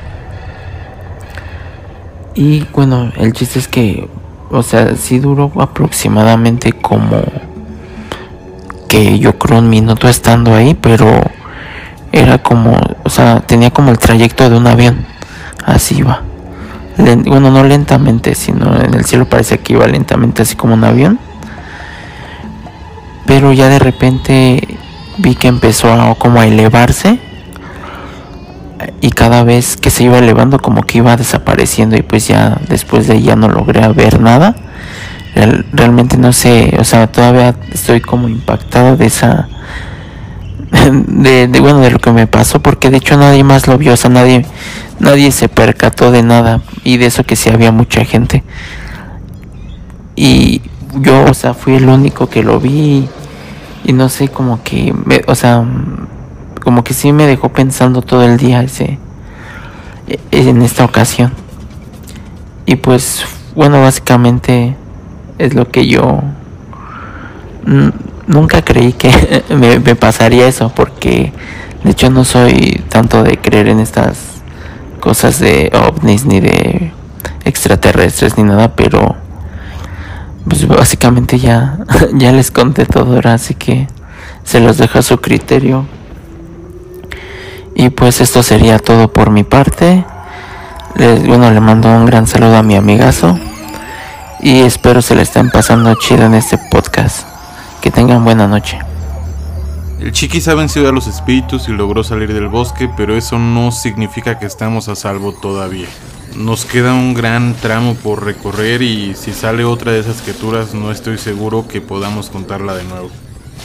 Y 2.35 2.67
bueno, 2.73 3.13
el 3.17 3.33
chiste 3.33 3.59
es 3.59 3.67
que, 3.67 4.09
o 4.51 4.63
sea, 4.63 4.95
sí 4.95 5.19
duró 5.19 5.51
aproximadamente 5.59 6.73
como 6.73 7.23
que 8.89 9.19
yo 9.19 9.39
creo 9.39 9.59
un 9.59 9.71
minuto 9.71 10.09
estando 10.09 10.55
ahí, 10.55 10.75
pero 10.75 11.23
era 12.11 12.39
como, 12.39 12.77
o 13.05 13.11
sea, 13.11 13.41
tenía 13.41 13.71
como 13.71 13.91
el 13.91 13.99
trayecto 13.99 14.51
de 14.51 14.57
un 14.57 14.67
avión, 14.67 15.07
así 15.65 15.99
iba 15.99 16.23
bueno, 16.99 17.51
no 17.51 17.63
lentamente, 17.65 18.35
sino 18.35 18.77
en 18.81 18.95
el 18.95 19.05
cielo 19.05 19.29
parece 19.29 19.59
que 19.59 19.75
iba 19.75 19.87
lentamente, 19.87 20.43
así 20.43 20.57
como 20.57 20.75
un 20.75 20.85
avión. 20.85 21.19
Pero 23.27 23.53
ya 23.53 23.69
de 23.69 23.79
repente 23.79 24.79
vi 25.19 25.35
que 25.35 25.49
empezó 25.49 25.93
a, 25.93 26.15
como 26.17 26.41
a 26.41 26.47
elevarse 26.47 27.21
y 29.01 29.11
cada 29.11 29.45
vez 29.45 29.77
que 29.77 29.91
se 29.91 30.05
iba 30.05 30.19
elevando 30.19 30.61
como 30.61 30.83
que 30.83 30.99
iba 30.99 31.17
desapareciendo 31.17 31.97
y 31.97 32.03
pues 32.03 32.29
ya 32.29 32.59
después 32.69 33.07
de 33.07 33.15
ahí 33.15 33.23
ya 33.23 33.37
no 33.37 33.49
logré 33.49 33.87
ver 33.89 34.21
nada. 34.21 34.57
Realmente 35.73 36.17
no 36.17 36.33
sé, 36.33 36.77
o 36.79 36.85
sea, 36.85 37.07
todavía 37.07 37.55
estoy 37.73 38.01
como 38.01 38.29
impactado 38.29 38.97
de 38.97 39.07
esa 39.07 39.49
de, 40.91 41.47
bueno 41.61 41.81
de 41.81 41.91
lo 41.91 41.99
que 41.99 42.13
me 42.13 42.27
pasó 42.27 42.61
porque 42.61 42.91
de 42.91 42.99
hecho 42.99 43.17
nadie 43.17 43.45
más 43.45 43.67
lo 43.67 43.79
vio, 43.79 43.95
o 43.95 43.97
sea, 43.97 44.11
nadie 44.11 44.45
nadie 44.99 45.31
se 45.31 45.49
percató 45.49 46.11
de 46.11 46.23
nada 46.23 46.61
y 46.85 46.97
de 46.97 47.07
eso 47.07 47.25
que 47.25 47.37
sí 47.37 47.51
había 47.51 47.73
mucha 47.73 48.05
gente. 48.05 48.43
Y 50.17 50.63
yo, 51.01 51.25
o 51.25 51.35
sea, 51.35 51.55
fui 51.55 51.77
el 51.77 51.89
único 51.89 52.29
que 52.29 52.43
lo 52.43 52.59
vi 52.59 53.09
y 53.85 53.93
no 53.93 54.09
sé, 54.09 54.29
como 54.29 54.63
que, 54.65 54.93
me, 55.05 55.23
o 55.27 55.35
sea, 55.35 55.65
como 56.63 56.83
que 56.83 56.95
sí 56.95 57.13
me 57.13 57.27
dejó 57.27 57.51
pensando 57.51 58.03
todo 58.03 58.25
el 58.25 58.37
día 58.37 58.63
ese 58.63 58.99
en 60.31 60.63
esta 60.63 60.85
ocasión. 60.85 61.33
Y 62.67 62.77
pues, 62.77 63.25
bueno, 63.55 63.81
básicamente 63.81 64.77
es 65.39 65.55
lo 65.55 65.69
que 65.71 65.87
yo 65.87 66.23
nunca 68.27 68.63
creí 68.63 68.93
que 68.93 69.45
me, 69.55 69.81
pasaría 69.97 70.49
eso 70.49 70.73
porque 70.75 71.33
de 71.85 71.91
hecho 71.91 72.11
no 72.11 72.25
soy 72.25 72.83
tanto 72.89 73.23
de 73.23 73.39
creer 73.39 73.69
en 73.69 73.81
estas 73.81 74.43
cosas 75.01 75.39
de 75.39 75.71
ovnis 75.75 76.25
ni 76.25 76.41
de 76.41 76.93
extraterrestres 77.45 78.37
ni 78.37 78.45
nada, 78.45 78.75
pero 78.75 79.17
pues 80.47 80.67
básicamente 80.67 81.39
ya, 81.39 81.79
ya 82.15 82.33
les 82.33 82.51
conté 82.51 82.85
todo 82.87 83.15
ahora, 83.15 83.35
así 83.35 83.55
que 83.55 83.87
se 84.45 84.61
los 84.61 84.79
dejo 84.79 84.99
a 84.99 85.03
su 85.03 85.19
criterio. 85.21 85.87
Y 87.75 87.91
pues 87.91 88.21
esto 88.21 88.43
sería 88.43 88.79
todo 88.79 89.13
por 89.13 89.31
mi 89.31 89.45
parte. 89.45 90.05
Bueno, 90.97 91.51
le 91.53 91.61
mando 91.61 91.89
un 91.89 92.07
gran 92.07 92.27
saludo 92.27 92.57
a 92.57 92.63
mi 92.63 92.75
amigazo. 92.75 93.39
Y 94.41 94.61
espero 94.61 95.03
se 95.03 95.17
le 95.17 95.23
estén 95.23 95.51
pasando 95.51 95.95
chido 95.97 96.25
en 96.27 96.35
este 96.35 96.59
podcast. 96.71 97.27
Que 97.81 97.91
tengan 97.91 98.25
buena 98.25 98.47
noche. 98.47 98.79
El 99.99 100.13
Chiquis 100.13 100.47
ha 100.47 100.55
vencido 100.55 100.89
a 100.89 100.93
los 100.93 101.09
espíritus 101.09 101.69
y 101.69 101.73
logró 101.73 102.05
salir 102.05 102.33
del 102.33 102.47
bosque, 102.47 102.89
pero 102.97 103.17
eso 103.17 103.37
no 103.41 103.73
significa 103.73 104.39
que 104.39 104.47
estamos 104.47 104.89
a 104.89 104.95
salvo 104.95 105.33
todavía. 105.33 105.89
Nos 106.37 106.65
queda 106.65 106.95
un 106.95 107.15
gran 107.15 107.55
tramo 107.55 107.95
por 107.97 108.25
recorrer 108.25 108.81
y 108.83 109.17
si 109.17 109.33
sale 109.33 109.65
otra 109.65 109.91
de 109.91 110.01
esas 110.01 110.23
criaturas 110.23 110.73
no 110.73 110.93
estoy 110.93 111.19
seguro 111.19 111.67
que 111.67 111.81
podamos 111.81 112.31
contarla 112.31 112.75
de 112.75 112.85
nuevo. 112.85 113.11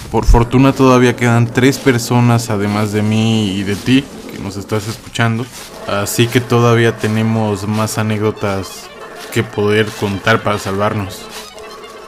Por 0.10 0.26
fortuna 0.26 0.74
todavía 0.74 1.16
quedan 1.16 1.46
tres 1.46 1.78
personas 1.78 2.50
además 2.50 2.92
de 2.94 3.04
mí 3.04 3.52
y 3.52 3.62
de 3.62 3.76
ti 3.76 4.04
que 4.32 4.40
nos 4.40 4.58
estás 4.58 4.88
escuchando, 4.88 5.46
así 5.88 6.26
que 6.26 6.42
todavía 6.42 6.98
tenemos 6.98 7.68
más 7.68 8.00
anécdotas 8.00 8.90
que 9.32 9.44
poder 9.44 9.86
contar 10.00 10.44
para 10.44 10.58
salvarnos. 10.60 11.22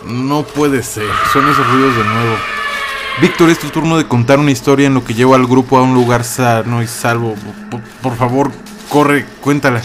No 0.05 0.43
puede 0.43 0.83
ser, 0.83 1.09
son 1.33 1.49
esos 1.49 1.67
ruidos 1.67 1.95
de 1.97 2.03
nuevo. 2.03 2.35
Víctor, 3.21 3.49
es 3.49 3.59
tu 3.59 3.69
turno 3.69 3.97
de 3.97 4.07
contar 4.07 4.39
una 4.39 4.51
historia 4.51 4.87
en 4.87 4.93
lo 4.93 5.05
que 5.05 5.13
lleva 5.13 5.37
al 5.37 5.47
grupo 5.47 5.77
a 5.77 5.81
un 5.81 5.93
lugar 5.93 6.25
sano 6.25 6.83
y 6.83 6.87
salvo. 6.87 7.35
Por, 8.01 8.15
favor, 8.17 8.51
corre, 8.89 9.25
cuéntala. 9.39 9.81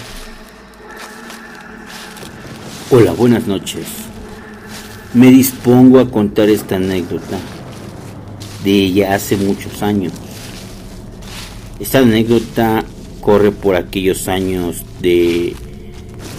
Hola, 2.91 3.13
buenas 3.13 3.47
noches. 3.47 3.87
Me 5.15 5.31
dispongo 5.31 6.01
a 6.01 6.11
contar 6.11 6.49
esta 6.49 6.77
anécdota 6.77 7.39
de 8.65 8.93
ya 8.93 9.15
hace 9.15 9.37
muchos 9.37 9.81
años. 9.83 10.13
Esta 11.79 12.01
anécdota 12.01 12.85
corre 13.21 13.53
por 13.53 13.77
aquellos 13.77 14.27
años 14.27 14.83
de 15.01 15.55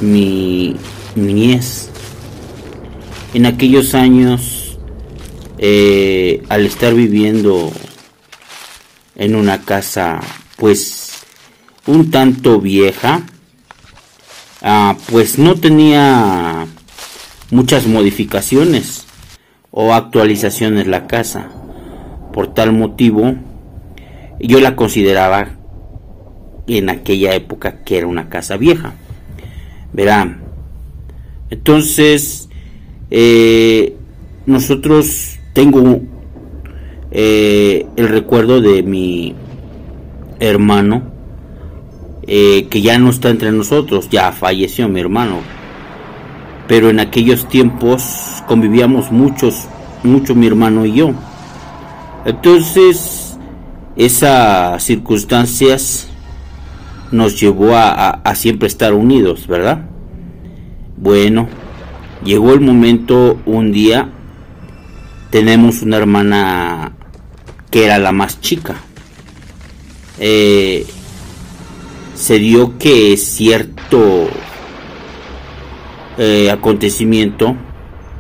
mi 0.02 0.76
niñez. 1.16 1.90
En 3.34 3.46
aquellos 3.46 3.96
años 3.96 4.62
eh, 5.58 6.44
al 6.50 6.66
estar 6.66 6.94
viviendo 6.94 7.72
en 9.16 9.36
una 9.36 9.62
casa 9.62 10.20
pues 10.58 11.24
un 11.86 12.10
tanto 12.12 12.60
vieja, 12.60 13.22
ah, 14.62 14.98
pues 15.10 15.38
no 15.38 15.56
tenía 15.56 16.66
muchas 17.52 17.86
modificaciones 17.86 19.06
o 19.70 19.94
actualizaciones 19.94 20.88
la 20.88 21.08
casa. 21.08 21.52
Por 22.34 22.54
tal 22.54 22.74
motivo, 22.74 23.36
yo 24.40 24.60
la 24.62 24.76
consideraba 24.76 25.58
en 26.68 26.90
aquella 26.90 27.36
época 27.36 27.84
que 27.84 27.98
era 27.98 28.08
una 28.08 28.30
casa 28.30 28.58
vieja. 28.58 28.96
Verán, 29.94 30.42
entonces 31.50 32.50
eh, 33.10 33.96
nosotros 34.46 35.38
tengo 35.54 36.02
eh, 37.12 37.86
el 37.98 38.08
recuerdo 38.08 38.62
de 38.62 38.84
mi 38.84 39.36
hermano 40.40 41.12
eh, 42.28 42.68
que 42.70 42.82
ya 42.82 42.98
no 42.98 43.10
está 43.10 43.30
entre 43.30 43.52
nosotros, 43.52 44.10
ya 44.10 44.32
falleció 44.32 44.88
mi 44.88 45.00
hermano. 45.00 45.40
Pero 46.68 46.90
en 46.90 47.00
aquellos 47.00 47.48
tiempos 47.50 48.44
convivíamos 48.48 49.12
muchos, 49.12 49.68
mucho 50.04 50.36
mi 50.36 50.48
hermano 50.48 50.86
y 50.86 50.94
yo. 50.94 51.12
Entonces, 52.24 53.38
esas 53.96 54.82
circunstancias 54.84 56.08
nos 57.12 57.40
llevó 57.40 57.76
a, 57.76 58.22
siempre 58.36 58.68
estar 58.68 58.94
unidos, 58.94 59.48
¿verdad? 59.48 59.86
Bueno, 60.98 61.50
llegó 62.24 62.54
el 62.54 62.62
momento 62.62 63.40
un 63.46 63.72
día, 63.72 64.10
tenemos 65.30 65.82
una 65.82 65.98
hermana 65.98 66.94
que 67.70 67.86
era 67.86 67.98
la 67.98 68.12
más 68.12 68.40
chica. 68.40 68.76
Eh, 70.20 70.86
se 72.16 72.38
dio 72.38 72.78
que 72.78 73.18
cierto 73.18 74.30
eh, 76.18 76.52
acontecimiento 76.52 77.56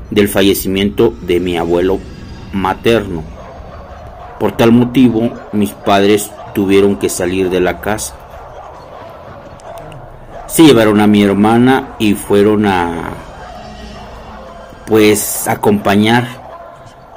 del 0.10 0.28
fallecimiento 0.28 1.14
de 1.22 1.40
mi 1.40 1.58
abuelo 1.58 2.00
materno. 2.52 3.24
Por 4.40 4.54
tal 4.54 4.72
motivo, 4.72 5.32
mis 5.54 5.72
padres 5.72 6.32
tuvieron 6.54 6.98
que 6.98 7.10
salir 7.10 7.50
de 7.50 7.62
la 7.62 7.80
casa. 7.80 8.21
Se 10.51 10.63
llevaron 10.63 11.00
a 11.00 11.08
mi 11.08 11.24
hermana 11.24 11.96
y 11.98 12.13
fueron 12.13 12.65
a 12.65 13.13
pues 14.86 15.48
acompañar 15.48 16.27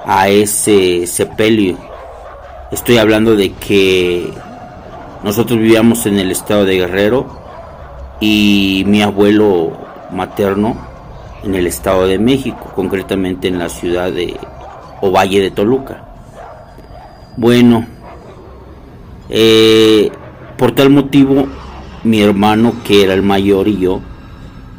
a 0.06 0.28
ese 0.28 1.08
sepelio. 1.08 1.76
Estoy 2.70 2.98
hablando 2.98 3.34
de 3.34 3.50
que 3.54 4.32
nosotros 5.24 5.58
vivíamos 5.58 6.06
en 6.06 6.20
el 6.20 6.30
estado 6.30 6.64
de 6.64 6.76
Guerrero 6.76 7.26
y 8.20 8.84
mi 8.86 9.02
abuelo 9.02 9.78
materno 10.12 10.76
en 11.42 11.56
el 11.56 11.66
estado 11.66 12.06
de 12.06 12.20
México, 12.20 12.70
concretamente 12.76 13.48
en 13.48 13.58
la 13.58 13.68
ciudad 13.68 14.12
de 14.12 14.36
Ovalle 15.00 15.40
de 15.40 15.50
Toluca. 15.50 16.04
Bueno, 17.36 17.84
eh, 19.28 20.12
por 20.56 20.70
tal 20.70 20.90
motivo, 20.90 21.48
mi 22.04 22.20
hermano, 22.20 22.74
que 22.84 23.02
era 23.02 23.14
el 23.14 23.22
mayor, 23.22 23.66
y 23.68 23.78
yo, 23.78 24.00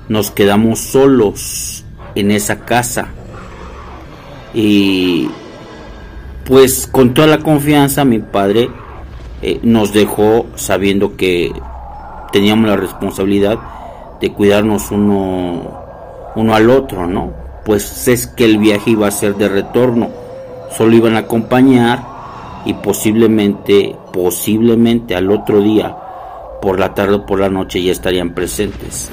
nos 0.07 0.31
quedamos 0.31 0.79
solos 0.79 1.83
en 2.13 2.31
esa 2.31 2.59
casa. 2.65 3.09
Y 4.53 5.27
pues 6.45 6.87
con 6.87 7.13
toda 7.13 7.27
la 7.27 7.39
confianza 7.39 8.05
mi 8.05 8.19
padre 8.19 8.69
eh, 9.41 9.59
nos 9.63 9.93
dejó 9.93 10.45
sabiendo 10.55 11.17
que 11.17 11.51
teníamos 12.31 12.69
la 12.69 12.77
responsabilidad 12.77 13.57
de 14.21 14.31
cuidarnos 14.31 14.91
uno, 14.91 15.81
uno 16.35 16.55
al 16.55 16.69
otro, 16.69 17.07
¿no? 17.07 17.33
Pues 17.65 18.07
es 18.07 18.27
que 18.27 18.45
el 18.45 18.59
viaje 18.59 18.91
iba 18.91 19.07
a 19.07 19.11
ser 19.11 19.35
de 19.35 19.49
retorno, 19.49 20.09
solo 20.77 20.95
iban 20.95 21.15
a 21.15 21.19
acompañar 21.19 22.03
y 22.65 22.73
posiblemente, 22.75 23.95
posiblemente 24.13 25.15
al 25.15 25.31
otro 25.31 25.61
día, 25.61 25.95
por 26.61 26.79
la 26.79 26.93
tarde 26.93 27.15
o 27.15 27.25
por 27.25 27.39
la 27.39 27.49
noche 27.49 27.81
ya 27.81 27.91
estarían 27.91 28.33
presentes. 28.33 29.09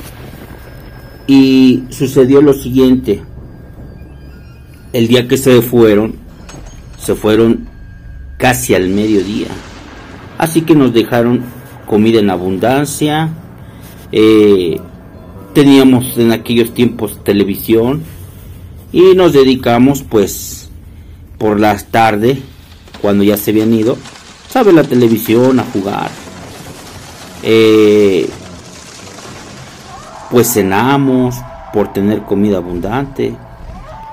Y 1.26 1.84
sucedió 1.90 2.42
lo 2.42 2.52
siguiente, 2.52 3.22
el 4.92 5.08
día 5.08 5.28
que 5.28 5.36
se 5.36 5.62
fueron, 5.62 6.16
se 6.98 7.14
fueron 7.14 7.68
casi 8.38 8.74
al 8.74 8.88
mediodía. 8.88 9.48
Así 10.38 10.62
que 10.62 10.74
nos 10.74 10.92
dejaron 10.92 11.44
comida 11.86 12.18
en 12.18 12.30
abundancia. 12.30 13.30
Eh, 14.10 14.80
teníamos 15.54 16.16
en 16.18 16.32
aquellos 16.32 16.74
tiempos 16.74 17.22
televisión 17.22 18.02
y 18.92 19.14
nos 19.14 19.32
dedicamos 19.32 20.02
pues 20.02 20.70
por 21.38 21.60
las 21.60 21.86
tardes 21.86 22.38
cuando 23.00 23.24
ya 23.24 23.36
se 23.36 23.50
habían 23.50 23.72
ido 23.72 23.96
sabe 24.48 24.72
la 24.72 24.84
televisión 24.84 25.58
a 25.60 25.64
jugar 25.64 26.10
eh, 27.42 28.28
pues 30.30 30.52
cenamos 30.52 31.36
por 31.72 31.92
tener 31.92 32.22
comida 32.22 32.58
abundante 32.58 33.34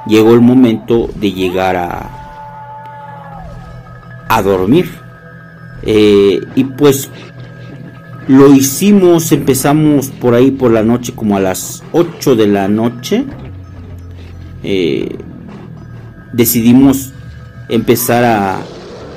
llegó 0.08 0.34
el 0.34 0.42
momento 0.42 1.10
de 1.16 1.32
llegar 1.32 1.76
a 1.76 2.16
a 4.30 4.42
dormir 4.42 4.90
eh, 5.84 6.40
y 6.56 6.64
pues 6.64 7.10
lo 8.28 8.54
hicimos, 8.54 9.32
empezamos 9.32 10.10
por 10.10 10.36
ahí 10.36 10.52
por 10.52 10.72
la 10.72 10.84
noche, 10.84 11.14
como 11.16 11.36
a 11.36 11.40
las 11.40 11.84
8 11.94 12.36
de 12.36 12.46
la 12.46 12.68
noche. 12.68 13.26
Eh, 14.62 15.18
decidimos 16.32 17.12
empezar 17.70 18.24
a, 18.24 18.60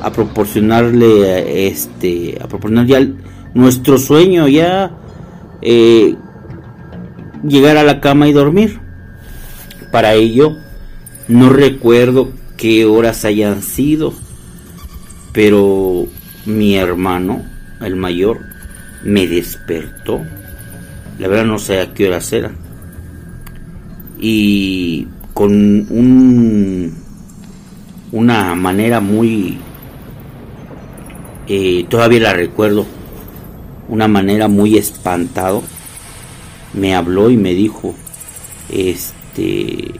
a 0.00 0.12
proporcionarle 0.12 1.68
este 1.68 2.38
a 2.40 2.46
proporcionar 2.48 2.86
ya 2.86 3.06
nuestro 3.54 3.98
sueño 3.98 4.48
ya 4.48 4.92
eh, 5.60 6.16
llegar 7.46 7.76
a 7.76 7.84
la 7.84 8.00
cama 8.00 8.28
y 8.28 8.32
dormir 8.32 8.80
para 9.90 10.14
ello 10.14 10.56
no 11.28 11.48
recuerdo 11.50 12.30
qué 12.56 12.84
horas 12.84 13.24
hayan 13.24 13.62
sido 13.62 14.12
pero 15.32 16.06
mi 16.44 16.76
hermano, 16.76 17.42
el 17.80 17.96
mayor, 17.96 18.40
me 19.02 19.26
despertó. 19.26 20.20
La 21.18 21.28
verdad 21.28 21.46
no 21.46 21.58
sé 21.58 21.80
a 21.80 21.92
qué 21.94 22.08
hora 22.08 22.20
era. 22.30 22.52
Y 24.18 25.08
con 25.32 25.52
un, 25.52 26.94
una 28.12 28.54
manera 28.54 29.00
muy... 29.00 29.58
Eh, 31.48 31.86
todavía 31.88 32.20
la 32.20 32.32
recuerdo. 32.34 32.86
Una 33.92 34.08
manera 34.08 34.48
muy 34.48 34.76
espantado. 34.76 35.62
Me 36.72 36.96
habló 36.96 37.30
y 37.30 37.36
me 37.36 37.52
dijo, 37.52 37.94
este, 38.70 39.92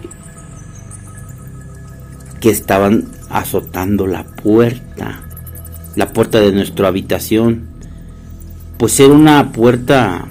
que 2.41 2.51
estaban 2.51 3.13
azotando 3.29 4.07
la 4.07 4.25
puerta 4.25 5.23
la 5.95 6.13
puerta 6.13 6.41
de 6.41 6.53
nuestra 6.53 6.89
habitación, 6.89 7.69
pues 8.79 8.99
era 9.01 9.13
una 9.13 9.53
puerta 9.53 10.27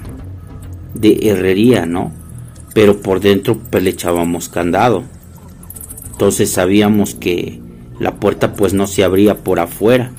de 0.94 1.18
herrería, 1.22 1.86
¿no? 1.86 2.12
Pero 2.74 3.00
por 3.00 3.20
dentro 3.20 3.58
pues 3.58 3.82
le 3.82 3.90
echábamos 3.90 4.48
candado. 4.48 5.04
Entonces 6.10 6.50
sabíamos 6.50 7.14
que 7.14 7.60
la 7.98 8.16
puerta 8.16 8.54
pues 8.54 8.74
no 8.74 8.86
se 8.86 9.04
abría 9.04 9.38
por 9.38 9.60
afuera. 9.60 10.12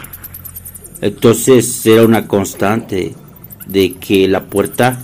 Entonces 1.02 1.86
era 1.86 2.04
una 2.06 2.28
constante 2.28 3.14
de 3.66 3.94
que 3.94 4.28
la 4.28 4.46
puerta 4.46 5.00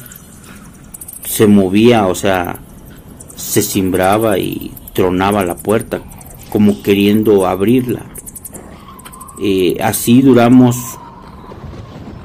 se 1.26 1.48
movía, 1.48 2.08
o 2.08 2.16
sea, 2.16 2.60
se 3.36 3.62
cimbraba 3.62 4.38
y 4.38 4.72
tronaba 4.94 5.46
la 5.46 5.56
puerta 5.56 6.02
como 6.50 6.82
queriendo 6.82 7.48
abrirla. 7.48 8.06
Eh, 9.42 9.78
así 9.82 10.22
duramos 10.22 10.76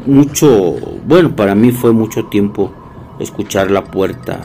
mucho, 0.07 0.75
bueno, 1.07 1.37
para 1.37 1.55
mí 1.55 1.71
fue 1.71 1.93
mucho 1.93 2.27
tiempo 2.27 2.73
escuchar 3.21 3.71
la 3.71 3.85
puerta 3.85 4.41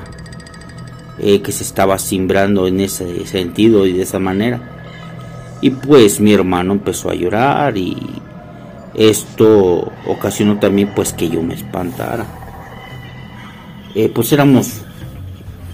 eh, 1.18 1.42
que 1.42 1.52
se 1.52 1.64
estaba 1.64 1.98
cimbrando 1.98 2.68
en 2.68 2.80
ese 2.80 3.26
sentido 3.26 3.86
y 3.86 3.94
de 3.94 4.04
esa 4.04 4.20
manera. 4.20 4.62
Y 5.62 5.72
pues 5.72 6.20
mi 6.20 6.34
hermano 6.34 6.74
empezó 6.74 7.10
a 7.10 7.16
llorar 7.16 7.78
y 7.78 7.98
esto 8.94 9.92
ocasionó 10.08 10.60
también 10.60 10.92
pues 10.96 11.14
que 11.14 11.30
yo 11.30 11.42
me 11.42 11.54
espantara. 11.54 12.26
Eh, 13.96 14.12
pues 14.14 14.32
éramos 14.32 14.82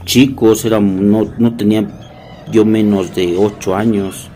chicos, 0.06 0.65
no, 0.65 1.34
no 1.38 1.56
tenía 1.56 1.88
yo 2.51 2.65
menos 2.65 3.15
de 3.15 3.36
8 3.38 3.75
años. 3.75 4.30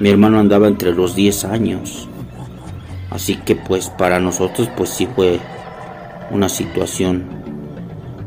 Mi 0.00 0.08
hermano 0.08 0.38
andaba 0.38 0.68
entre 0.68 0.92
los 0.92 1.14
10 1.14 1.44
años. 1.44 2.08
Así 3.10 3.36
que 3.36 3.54
pues 3.54 3.90
para 3.90 4.18
nosotros 4.18 4.68
pues 4.76 4.90
sí 4.90 5.06
fue 5.14 5.38
una 6.30 6.48
situación 6.48 7.24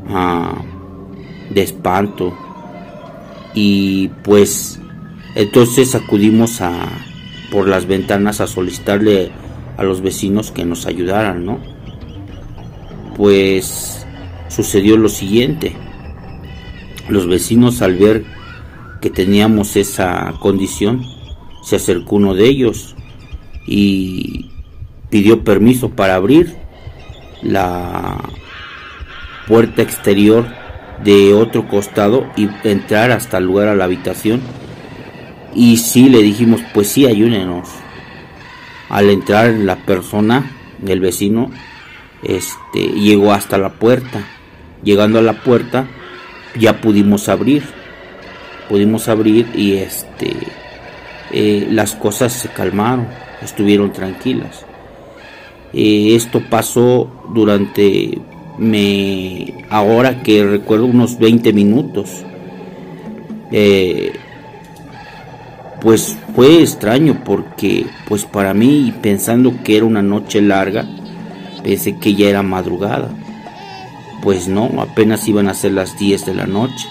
ah, 0.09 0.53
de 1.49 1.61
espanto. 1.61 2.37
Y 3.53 4.09
pues 4.23 4.79
entonces 5.35 5.95
acudimos 5.95 6.61
a 6.61 6.71
por 7.51 7.67
las 7.67 7.85
ventanas 7.85 8.41
a 8.41 8.47
solicitarle 8.47 9.31
a 9.77 9.83
los 9.83 10.01
vecinos 10.01 10.51
que 10.51 10.65
nos 10.65 10.85
ayudaran, 10.85 11.45
¿no? 11.45 11.59
Pues 13.15 14.05
sucedió 14.49 14.97
lo 14.97 15.09
siguiente. 15.09 15.75
Los 17.09 17.27
vecinos 17.27 17.81
al 17.81 17.95
ver 17.95 18.25
que 19.01 19.09
teníamos 19.09 19.75
esa 19.75 20.33
condición 20.39 21.05
se 21.63 21.75
acercó 21.75 22.15
uno 22.15 22.33
de 22.33 22.45
ellos 22.45 22.95
y 23.65 24.49
pidió 25.09 25.43
permiso 25.43 25.89
para 25.89 26.15
abrir 26.15 26.55
la 27.41 28.17
puerta 29.47 29.81
exterior 29.81 30.47
de 31.03 31.33
otro 31.33 31.67
costado 31.67 32.25
y 32.35 32.49
entrar 32.63 33.11
hasta 33.11 33.37
el 33.37 33.45
lugar 33.45 33.67
a 33.67 33.75
la 33.75 33.85
habitación. 33.85 34.41
Y 35.53 35.77
sí 35.77 36.09
le 36.09 36.21
dijimos, 36.21 36.61
pues 36.73 36.87
sí, 36.89 37.05
ayúnenos. 37.05 37.69
Al 38.89 39.09
entrar 39.09 39.49
la 39.51 39.75
persona, 39.77 40.51
el 40.85 40.99
vecino, 40.99 41.51
este, 42.23 42.79
llegó 42.79 43.33
hasta 43.33 43.57
la 43.57 43.73
puerta. 43.73 44.23
Llegando 44.83 45.19
a 45.19 45.21
la 45.21 45.33
puerta, 45.33 45.87
ya 46.57 46.79
pudimos 46.81 47.29
abrir. 47.29 47.63
Pudimos 48.69 49.07
abrir 49.07 49.47
y 49.55 49.75
este, 49.75 50.33
eh, 51.31 51.67
las 51.71 51.95
cosas 51.95 52.33
se 52.33 52.49
calmaron, 52.49 53.07
estuvieron 53.41 53.91
tranquilas. 53.91 54.65
Eh, 55.73 56.15
esto 56.15 56.41
pasó 56.49 57.09
durante 57.33 58.17
me 58.57 59.65
ahora 59.69 60.23
que 60.23 60.43
recuerdo 60.43 60.85
unos 60.85 61.19
20 61.19 61.53
minutos 61.53 62.23
eh, 63.51 64.13
pues 65.79 66.17
fue 66.37 66.61
extraño 66.61 67.23
porque 67.25 67.87
pues 68.07 68.23
para 68.23 68.53
mí 68.53 68.93
pensando 69.01 69.63
que 69.63 69.75
era 69.75 69.87
una 69.87 70.03
noche 70.03 70.39
larga 70.39 70.87
pensé 71.63 71.97
que 71.97 72.13
ya 72.13 72.29
era 72.29 72.43
madrugada. 72.43 73.09
Pues 74.21 74.47
no 74.47 74.69
apenas 74.79 75.27
iban 75.27 75.49
a 75.49 75.55
ser 75.55 75.71
las 75.71 75.97
10 75.97 76.27
de 76.27 76.35
la 76.35 76.45
noche. 76.45 76.87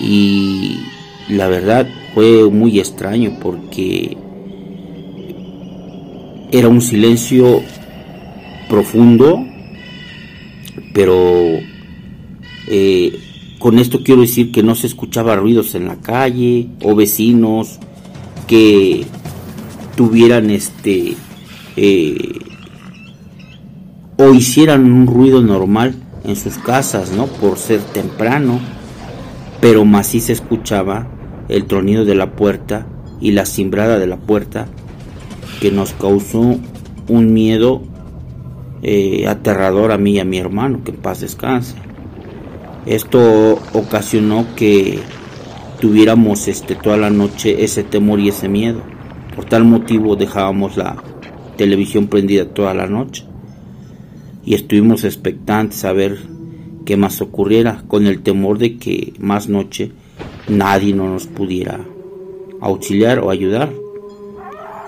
Y 0.00 0.80
la 1.28 1.48
verdad 1.48 1.86
fue 2.14 2.48
muy 2.50 2.80
extraño 2.80 3.36
porque 3.42 4.16
era 6.50 6.68
un 6.68 6.80
silencio 6.80 7.60
profundo 8.70 9.44
pero 10.94 11.58
eh, 12.68 13.18
con 13.58 13.78
esto 13.78 14.02
quiero 14.02 14.22
decir 14.22 14.50
que 14.50 14.62
no 14.62 14.74
se 14.74 14.86
escuchaba 14.86 15.36
ruidos 15.36 15.74
en 15.74 15.88
la 15.88 15.96
calle 15.96 16.68
o 16.82 16.94
vecinos 16.94 17.78
que 18.50 19.06
tuvieran 19.94 20.50
este 20.50 21.14
eh, 21.76 22.40
o 24.16 24.34
hicieran 24.34 24.90
un 24.90 25.06
ruido 25.06 25.40
normal 25.40 25.94
en 26.24 26.34
sus 26.34 26.58
casas, 26.58 27.12
¿no? 27.12 27.26
Por 27.28 27.58
ser 27.58 27.78
temprano, 27.78 28.58
pero 29.60 29.84
más 29.84 30.08
sí 30.08 30.18
se 30.18 30.32
escuchaba 30.32 31.06
el 31.48 31.66
tronido 31.66 32.04
de 32.04 32.16
la 32.16 32.32
puerta 32.32 32.88
y 33.20 33.30
la 33.30 33.46
cimbrada 33.46 34.00
de 34.00 34.08
la 34.08 34.16
puerta 34.16 34.66
que 35.60 35.70
nos 35.70 35.92
causó 35.92 36.56
un 37.06 37.32
miedo 37.32 37.82
eh, 38.82 39.28
aterrador 39.28 39.92
a 39.92 39.98
mí 39.98 40.14
y 40.14 40.18
a 40.18 40.24
mi 40.24 40.38
hermano, 40.38 40.82
que 40.82 40.90
en 40.90 40.96
paz 40.96 41.20
descanse. 41.20 41.76
Esto 42.84 43.60
ocasionó 43.74 44.44
que 44.56 44.98
tuviéramos 45.80 46.46
este, 46.46 46.74
toda 46.74 46.96
la 46.96 47.10
noche 47.10 47.64
ese 47.64 47.82
temor 47.82 48.20
y 48.20 48.28
ese 48.28 48.48
miedo. 48.48 48.82
Por 49.34 49.46
tal 49.46 49.64
motivo 49.64 50.14
dejábamos 50.14 50.76
la 50.76 50.96
televisión 51.56 52.06
prendida 52.06 52.46
toda 52.46 52.74
la 52.74 52.86
noche 52.86 53.24
y 54.44 54.54
estuvimos 54.54 55.04
expectantes 55.04 55.84
a 55.84 55.92
ver 55.92 56.18
qué 56.84 56.96
más 56.96 57.20
ocurriera 57.20 57.82
con 57.88 58.06
el 58.06 58.22
temor 58.22 58.58
de 58.58 58.78
que 58.78 59.14
más 59.18 59.48
noche 59.48 59.92
nadie 60.48 60.94
no 60.94 61.08
nos 61.08 61.26
pudiera 61.26 61.80
auxiliar 62.60 63.18
o 63.20 63.30
ayudar. 63.30 63.70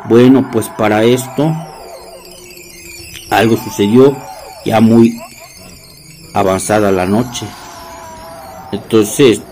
Bueno, 0.09 0.50
pues 0.52 0.68
para 0.68 1.05
esto 1.05 1.55
algo 3.31 3.57
sucedió 3.57 4.16
ya 4.64 4.81
muy 4.81 5.16
avanzada 6.35 6.92
la 6.92 7.07
noche. 7.07 7.46
Entonces 8.72 9.42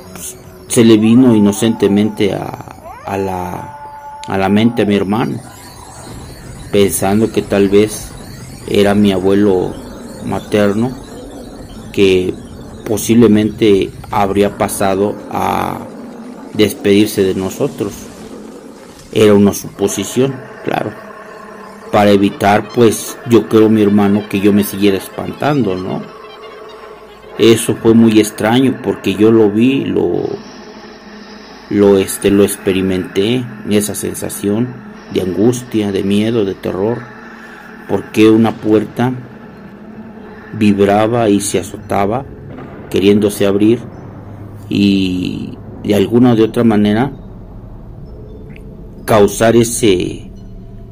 se 0.70 0.84
le 0.84 0.96
vino 0.96 1.34
inocentemente 1.34 2.32
a, 2.32 3.16
la, 3.16 3.78
a 4.26 4.38
la 4.38 4.48
mente 4.48 4.82
a 4.82 4.86
mi 4.86 4.94
hermano, 4.94 5.38
pensando 6.72 7.30
que 7.30 7.42
tal 7.42 7.68
vez 7.68 8.08
era 8.66 8.94
mi 8.94 9.12
abuelo 9.12 9.74
materno 10.24 10.92
que 11.92 12.32
posiblemente 12.86 13.90
habría 14.10 14.56
pasado 14.56 15.14
a 15.30 15.80
despedirse 16.54 17.22
de 17.24 17.34
nosotros. 17.34 17.92
Era 19.12 19.34
una 19.34 19.52
suposición, 19.52 20.34
claro 20.64 21.10
para 21.90 22.10
evitar 22.10 22.68
pues 22.68 23.18
yo 23.28 23.48
creo 23.48 23.68
mi 23.68 23.82
hermano 23.82 24.28
que 24.28 24.40
yo 24.40 24.52
me 24.52 24.64
siguiera 24.64 24.96
espantando, 24.96 25.74
¿no? 25.74 26.02
Eso 27.38 27.74
fue 27.76 27.94
muy 27.94 28.20
extraño 28.20 28.80
porque 28.82 29.14
yo 29.14 29.30
lo 29.30 29.50
vi, 29.50 29.84
lo 29.84 30.24
lo 31.70 31.98
este 31.98 32.30
lo 32.30 32.42
experimenté, 32.42 33.44
esa 33.70 33.94
sensación 33.94 34.68
de 35.14 35.22
angustia, 35.22 35.92
de 35.92 36.02
miedo, 36.02 36.44
de 36.44 36.54
terror, 36.54 36.98
porque 37.88 38.28
una 38.28 38.56
puerta 38.56 39.12
vibraba 40.52 41.28
y 41.28 41.40
se 41.40 41.60
azotaba 41.60 42.26
queriéndose 42.90 43.46
abrir 43.46 43.78
y 44.68 45.56
de 45.84 45.94
alguna 45.94 46.32
o 46.32 46.36
de 46.36 46.42
otra 46.42 46.64
manera 46.64 47.12
causar 49.04 49.56
ese 49.56 50.30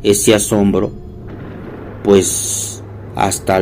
ese 0.03 0.35
asombro, 0.35 0.93
pues 2.05 2.83
hasta 3.17 3.61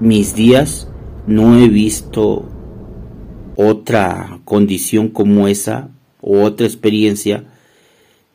mis 0.00 0.34
días 0.34 0.86
no 1.26 1.56
he 1.56 1.68
visto 1.68 2.44
otra 3.56 4.40
condición 4.44 5.08
como 5.08 5.48
esa 5.48 5.93
o 6.26 6.42
otra 6.42 6.66
experiencia 6.66 7.44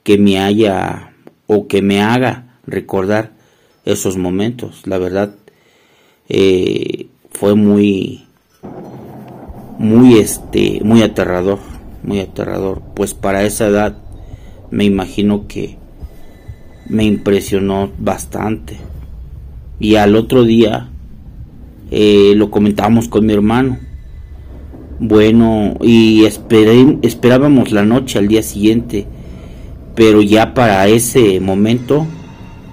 que 0.03 0.19
me 0.19 0.39
haya 0.39 1.13
o 1.47 1.67
que 1.67 1.81
me 1.81 2.01
haga 2.01 2.59
recordar 2.67 3.31
esos 3.83 4.15
momentos. 4.15 4.85
La 4.85 4.99
verdad 4.99 5.33
eh, 6.29 7.07
fue 7.31 7.55
muy 7.55 8.25
muy 9.79 10.19
este 10.19 10.81
muy 10.83 11.01
aterrador, 11.01 11.57
muy 12.03 12.19
aterrador, 12.19 12.83
pues 12.93 13.15
para 13.15 13.43
esa 13.43 13.67
edad 13.67 13.97
me 14.69 14.83
imagino 14.85 15.47
que 15.47 15.77
me 16.87 17.05
impresionó 17.05 17.91
bastante. 17.97 18.77
Y 19.79 19.95
al 19.95 20.15
otro 20.15 20.43
día 20.43 20.89
eh, 21.89 22.33
lo 22.35 22.51
comentábamos 22.51 23.07
con 23.07 23.25
mi 23.25 23.33
hermano. 23.33 23.79
Bueno, 24.99 25.75
y 25.81 26.25
esperábamos 26.25 27.71
la 27.71 27.85
noche 27.85 28.19
al 28.19 28.27
día 28.27 28.43
siguiente, 28.43 29.07
pero 29.95 30.21
ya 30.21 30.53
para 30.53 30.85
ese 30.87 31.39
momento, 31.39 32.05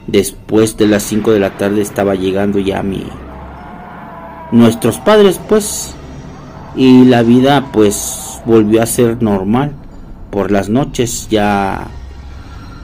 después 0.08 0.76
de 0.76 0.88
las 0.88 1.04
5 1.04 1.30
de 1.30 1.38
la 1.38 1.56
tarde, 1.56 1.82
estaba 1.82 2.16
llegando 2.16 2.58
ya 2.58 2.82
mi... 2.82 3.04
Nuestros 4.50 4.98
padres, 4.98 5.40
pues, 5.48 5.94
y 6.74 7.04
la 7.04 7.22
vida, 7.22 7.70
pues, 7.72 8.40
volvió 8.44 8.82
a 8.82 8.86
ser 8.86 9.22
normal. 9.22 9.72
Por 10.30 10.50
las 10.50 10.68
noches 10.68 11.28
ya 11.30 11.86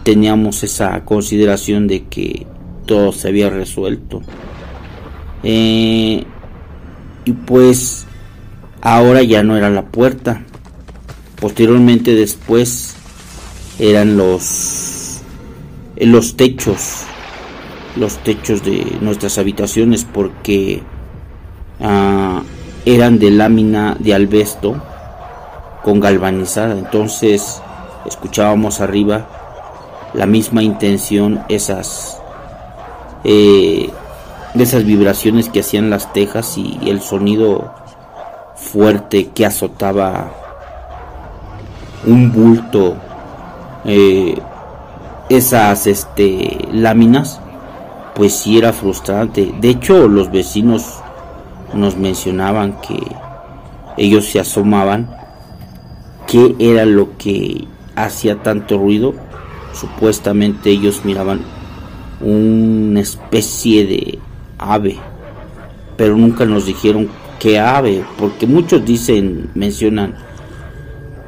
teníamos 0.04 0.62
esa 0.62 1.04
consideración 1.04 1.88
de 1.88 2.04
que 2.04 2.46
todo 2.86 3.12
se 3.12 3.28
había 3.28 3.50
resuelto. 3.50 4.22
Eh, 5.42 6.24
y 7.24 7.32
pues 7.32 8.06
ahora 8.82 9.22
ya 9.22 9.42
no 9.42 9.56
era 9.56 9.70
la 9.70 9.86
puerta. 9.86 10.42
Posteriormente 11.40 12.14
después 12.14 12.94
eran 13.78 14.16
los 14.18 15.22
los 15.96 16.36
techos 16.36 17.04
los 17.96 18.18
techos 18.18 18.62
de 18.64 18.98
nuestras 19.00 19.38
habitaciones 19.38 20.04
porque 20.04 20.82
ah, 21.80 22.42
eran 22.84 23.18
de 23.18 23.30
lámina 23.30 23.96
de 23.98 24.14
albesto 24.14 24.82
con 25.82 26.00
galvanizada 26.00 26.78
entonces 26.78 27.62
escuchábamos 28.06 28.80
arriba 28.80 29.28
la 30.14 30.26
misma 30.26 30.62
intención, 30.62 31.42
esas, 31.48 32.18
eh, 33.24 33.90
de 34.54 34.62
esas 34.62 34.84
vibraciones 34.84 35.48
que 35.48 35.60
hacían 35.60 35.90
las 35.90 36.12
tejas 36.12 36.58
y 36.58 36.78
el 36.86 37.00
sonido 37.00 37.72
fuerte 38.72 39.28
que 39.28 39.46
azotaba 39.46 40.30
un 42.06 42.32
bulto, 42.32 42.96
eh, 43.84 44.36
esas 45.28 45.86
este, 45.86 46.68
láminas, 46.72 47.40
pues 48.14 48.34
sí 48.34 48.58
era 48.58 48.72
frustrante. 48.72 49.52
De 49.60 49.70
hecho, 49.70 50.08
los 50.08 50.30
vecinos 50.30 50.98
nos 51.74 51.96
mencionaban 51.96 52.80
que 52.80 53.00
ellos 53.96 54.26
se 54.26 54.40
asomaban, 54.40 55.14
qué 56.26 56.54
era 56.58 56.84
lo 56.84 57.16
que 57.18 57.66
hacía 57.94 58.42
tanto 58.42 58.78
ruido 58.78 59.14
supuestamente 59.72 60.70
ellos 60.70 61.04
miraban 61.04 61.40
una 62.20 63.00
especie 63.00 63.86
de 63.86 64.18
ave, 64.58 64.96
pero 65.96 66.16
nunca 66.16 66.44
nos 66.44 66.66
dijeron 66.66 67.08
qué 67.42 67.58
ave, 67.58 68.04
porque 68.18 68.46
muchos 68.46 68.84
dicen, 68.84 69.50
mencionan 69.56 70.14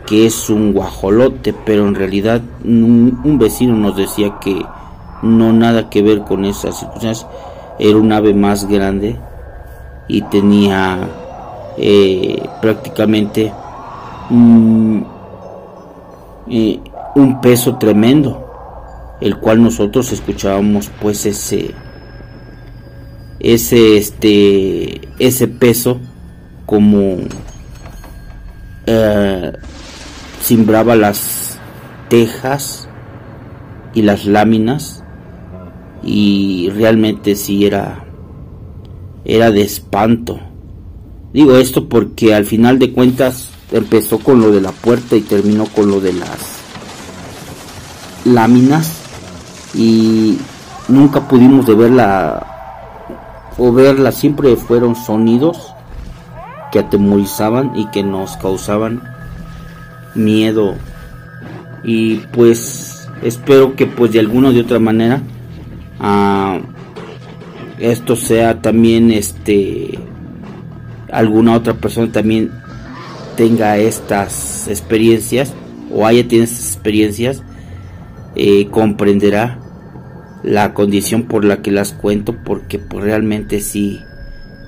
que 0.06 0.26
es 0.26 0.48
un 0.48 0.72
guajolote, 0.72 1.52
pero 1.52 1.88
en 1.88 1.96
realidad 1.96 2.40
un, 2.62 3.36
vecino 3.36 3.74
nos 3.74 3.96
decía 3.96 4.38
que 4.40 4.64
no 5.22 5.52
nada 5.52 5.90
que 5.90 6.02
ver 6.02 6.20
con 6.20 6.44
esas 6.44 6.78
circunstancias, 6.78 7.26
era 7.80 7.98
un 7.98 8.12
ave 8.12 8.32
más 8.32 8.68
grande 8.68 9.16
y 10.06 10.22
tenía 10.22 11.00
eh, 11.76 12.48
prácticamente 12.62 13.52
eh, 16.48 16.80
un 17.16 17.40
peso 17.40 17.74
tremendo, 17.74 19.16
el 19.20 19.38
cual 19.38 19.64
nosotros 19.64 20.12
escuchábamos 20.12 20.92
pues 21.00 21.26
ese 21.26 21.74
ese 23.44 23.98
este 23.98 25.02
ese 25.18 25.48
peso 25.48 26.00
como 26.64 27.18
eh, 28.86 29.52
simbraba 30.40 30.96
las 30.96 31.58
tejas 32.08 32.88
y 33.92 34.00
las 34.00 34.24
láminas 34.24 35.04
y 36.02 36.70
realmente 36.70 37.36
sí 37.36 37.66
era 37.66 38.06
era 39.26 39.50
de 39.50 39.62
espanto. 39.62 40.40
Digo 41.34 41.56
esto 41.56 41.88
porque 41.88 42.34
al 42.34 42.46
final 42.46 42.78
de 42.78 42.92
cuentas 42.92 43.50
empezó 43.72 44.20
con 44.20 44.40
lo 44.40 44.52
de 44.52 44.62
la 44.62 44.72
puerta 44.72 45.16
y 45.16 45.20
terminó 45.20 45.66
con 45.66 45.90
lo 45.90 46.00
de 46.00 46.14
las 46.14 46.60
láminas 48.24 48.90
y 49.74 50.38
nunca 50.88 51.28
pudimos 51.28 51.66
de 51.66 51.74
verla 51.74 52.53
o 53.58 53.72
verla 53.72 54.12
siempre 54.12 54.56
fueron 54.56 54.96
sonidos 54.96 55.72
que 56.72 56.80
atemorizaban 56.80 57.72
y 57.76 57.86
que 57.86 58.02
nos 58.02 58.36
causaban 58.36 59.02
miedo. 60.14 60.74
Y 61.84 62.16
pues 62.32 63.08
espero 63.22 63.76
que 63.76 63.86
pues 63.86 64.12
de 64.12 64.20
alguna 64.20 64.48
o 64.48 64.52
de 64.52 64.60
otra 64.60 64.78
manera 64.78 65.22
ah, 66.00 66.58
esto 67.78 68.16
sea 68.16 68.60
también 68.60 69.10
este 69.10 69.98
alguna 71.10 71.54
otra 71.54 71.74
persona 71.74 72.10
también 72.10 72.50
tenga 73.36 73.76
estas 73.78 74.68
experiencias 74.68 75.52
o 75.92 76.06
haya 76.06 76.22
tenido 76.22 76.44
estas 76.44 76.66
experiencias 76.74 77.42
eh, 78.36 78.66
comprenderá 78.70 79.58
la 80.44 80.74
condición 80.74 81.22
por 81.22 81.44
la 81.44 81.62
que 81.62 81.70
las 81.70 81.92
cuento 81.92 82.36
porque 82.44 82.78
pues, 82.78 83.02
realmente 83.02 83.60
sí 83.60 84.02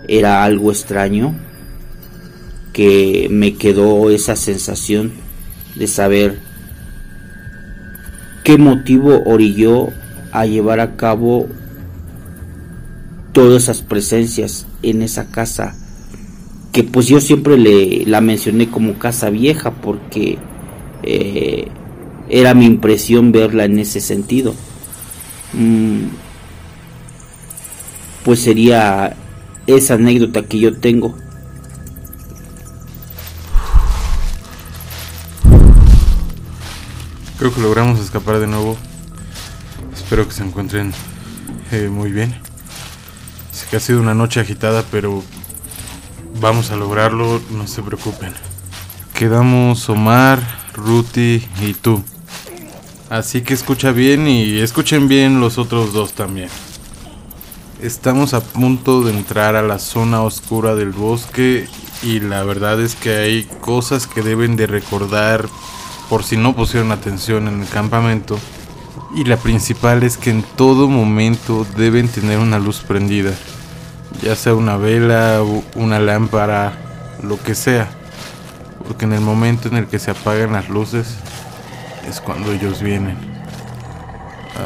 era 0.09 0.43
algo 0.43 0.71
extraño 0.73 1.35
que 2.73 3.29
me 3.31 3.55
quedó 3.55 4.11
esa 4.11 4.37
sensación 4.37 5.13
de 5.75 5.87
saber 5.87 6.39
qué 8.43 8.57
motivo 8.57 9.23
orilló 9.27 9.89
a 10.33 10.47
llevar 10.47 10.81
a 10.81 10.97
cabo 10.97 11.47
todas 13.33 13.65
esas 13.65 13.83
presencias 13.83 14.67
en 14.83 15.03
esa 15.03 15.27
casa 15.27 15.77
que 16.73 16.85
pues 16.85 17.07
yo 17.07 17.21
siempre 17.21 17.59
le 17.59 18.07
la 18.07 18.21
mencioné 18.23 18.71
como 18.71 18.99
casa 18.99 19.29
vieja 19.29 19.73
porque 19.73 20.39
eh, 21.03 21.69
era 22.31 22.55
mi 22.55 22.65
impresión 22.65 23.33
verla 23.33 23.65
en 23.65 23.79
ese 23.79 24.01
sentido 24.01 24.55
pues 28.25 28.41
sería 28.43 29.17
esa 29.67 29.95
anécdota 29.95 30.43
que 30.45 30.59
yo 30.59 30.77
tengo 30.79 31.17
Creo 37.39 37.53
que 37.55 37.61
logramos 37.61 38.01
escapar 38.01 38.39
de 38.39 38.47
nuevo. 38.47 38.79
Espero 39.95 40.27
que 40.27 40.33
se 40.33 40.43
encuentren 40.43 40.93
eh, 41.71 41.91
muy 41.91 42.11
bien. 42.11 42.35
Sé 43.53 43.67
que 43.71 43.77
ha 43.77 43.81
sido 43.81 44.01
una 44.01 44.15
noche 44.15 44.41
agitada, 44.41 44.85
pero 44.91 45.23
vamos 46.41 46.71
a 46.71 46.77
lograrlo, 46.77 47.43
no 47.51 47.67
se 47.67 47.83
preocupen. 47.83 48.33
Quedamos 49.13 49.87
Omar, 49.91 50.41
Ruti 50.73 51.47
y 51.61 51.75
tú. 51.75 52.03
Así 53.09 53.43
que 53.43 53.55
escucha 53.55 53.93
bien 53.93 54.27
y 54.27 54.59
escuchen 54.59 55.07
bien 55.07 55.41
los 55.41 55.59
otros 55.59 55.93
dos 55.93 56.15
también. 56.15 56.49
Estamos 57.81 58.35
a 58.35 58.41
punto 58.41 59.03
de 59.03 59.13
entrar 59.13 59.55
a 59.55 59.63
la 59.63 59.79
zona 59.79 60.23
oscura 60.23 60.75
del 60.75 60.91
bosque 60.91 61.69
y 62.03 62.19
la 62.19 62.43
verdad 62.43 62.81
es 62.81 62.97
que 62.97 63.17
hay 63.17 63.45
cosas 63.61 64.09
que 64.09 64.23
deben 64.23 64.57
de 64.57 64.67
recordar 64.67 65.47
por 66.11 66.25
si 66.25 66.37
no 66.37 66.57
pusieron 66.57 66.91
atención 66.91 67.47
en 67.47 67.61
el 67.61 67.69
campamento. 67.69 68.41
Y 69.15 69.23
la 69.23 69.37
principal 69.37 70.03
es 70.03 70.17
que 70.17 70.31
en 70.31 70.43
todo 70.43 70.89
momento 70.89 71.65
deben 71.77 72.09
tener 72.09 72.41
una 72.41 72.59
luz 72.59 72.81
prendida, 72.81 73.33
ya 74.21 74.35
sea 74.35 74.55
una 74.55 74.79
vela, 74.79 75.43
una 75.77 76.01
lámpara, 76.01 77.17
lo 77.23 77.41
que 77.41 77.55
sea, 77.55 77.89
porque 78.85 79.05
en 79.05 79.13
el 79.13 79.21
momento 79.21 79.69
en 79.69 79.77
el 79.77 79.87
que 79.87 80.01
se 80.01 80.11
apagan 80.11 80.55
las 80.55 80.69
luces 80.69 81.19
es 82.09 82.21
cuando 82.21 82.53
ellos 82.53 82.83
vienen. 82.83 83.17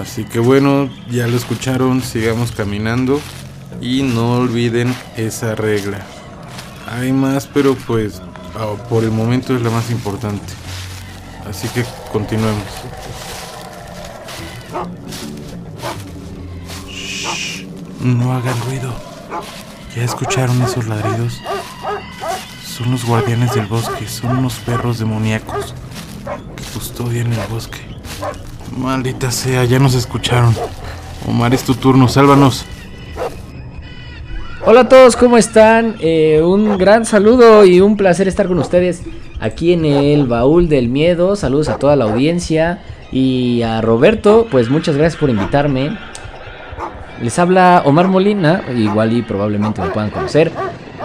Así 0.00 0.24
que 0.24 0.38
bueno, 0.38 0.88
ya 1.11 1.26
lo 1.26 1.37
escucharon, 1.37 2.03
sigamos 2.03 2.53
caminando 2.53 3.20
y 3.81 4.03
no 4.03 4.35
olviden 4.35 4.94
esa 5.16 5.55
regla. 5.55 5.98
Hay 6.90 7.12
más, 7.12 7.46
pero 7.46 7.74
pues 7.74 8.20
ah, 8.57 8.74
por 8.88 9.05
el 9.05 9.11
momento 9.11 9.55
es 9.55 9.62
la 9.62 9.70
más 9.70 9.90
importante. 9.90 10.53
Así 11.48 11.68
que 11.68 11.85
continuemos. 12.12 12.64
no 18.00 18.33
hagan 18.33 18.59
ruido. 18.62 18.94
¿Ya 19.94 20.05
escucharon 20.05 20.62
esos 20.62 20.87
ladridos? 20.87 21.38
Son 22.64 22.90
los 22.90 23.05
guardianes 23.05 23.55
del 23.55 23.66
bosque, 23.66 24.09
son 24.09 24.38
unos 24.38 24.55
perros 24.61 24.98
demoníacos 24.98 25.74
que 26.56 26.64
custodian 26.74 27.33
el 27.33 27.38
bosque. 27.50 27.78
Maldita 28.76 29.30
sea, 29.30 29.64
ya 29.64 29.78
nos 29.78 29.94
escucharon. 29.94 30.54
Omar, 31.28 31.54
es 31.54 31.64
tu 31.64 31.74
turno, 31.74 32.09
sálvanos. 32.09 32.64
Hola 34.66 34.80
a 34.80 34.88
todos, 34.88 35.16
¿cómo 35.16 35.38
están? 35.38 35.96
Eh, 36.00 36.42
un 36.44 36.76
gran 36.76 37.06
saludo 37.06 37.64
y 37.64 37.80
un 37.80 37.96
placer 37.96 38.28
estar 38.28 38.46
con 38.46 38.59
ustedes 38.59 39.02
aquí 39.40 39.72
en 39.72 39.85
el 39.85 40.26
baúl 40.26 40.68
del 40.68 40.88
miedo. 40.88 41.35
Saludos 41.37 41.68
a 41.68 41.78
toda 41.78 41.96
la 41.96 42.04
audiencia 42.04 42.83
y 43.11 43.62
a 43.62 43.80
Roberto, 43.80 44.46
pues 44.50 44.68
muchas 44.68 44.96
gracias 44.96 45.18
por 45.18 45.30
invitarme. 45.30 45.98
Les 47.22 47.38
habla 47.38 47.83
Omar 47.85 48.09
Molina, 48.09 48.62
igual 48.76 49.12
y 49.14 49.22
probablemente 49.22 49.83
me 49.83 49.88
puedan 49.88 50.11
conocer 50.11 50.52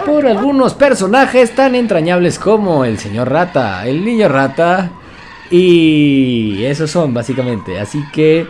por 0.04 0.26
algunos 0.26 0.74
personajes 0.74 1.54
tan 1.54 1.74
entrañables 1.74 2.38
como 2.38 2.84
el 2.84 2.98
señor 2.98 3.30
rata, 3.30 3.86
el 3.86 4.04
niño 4.04 4.28
rata 4.28 4.90
y 5.50 6.64
esos 6.64 6.90
son 6.90 7.14
básicamente. 7.14 7.78
Así 7.78 8.02
que, 8.12 8.46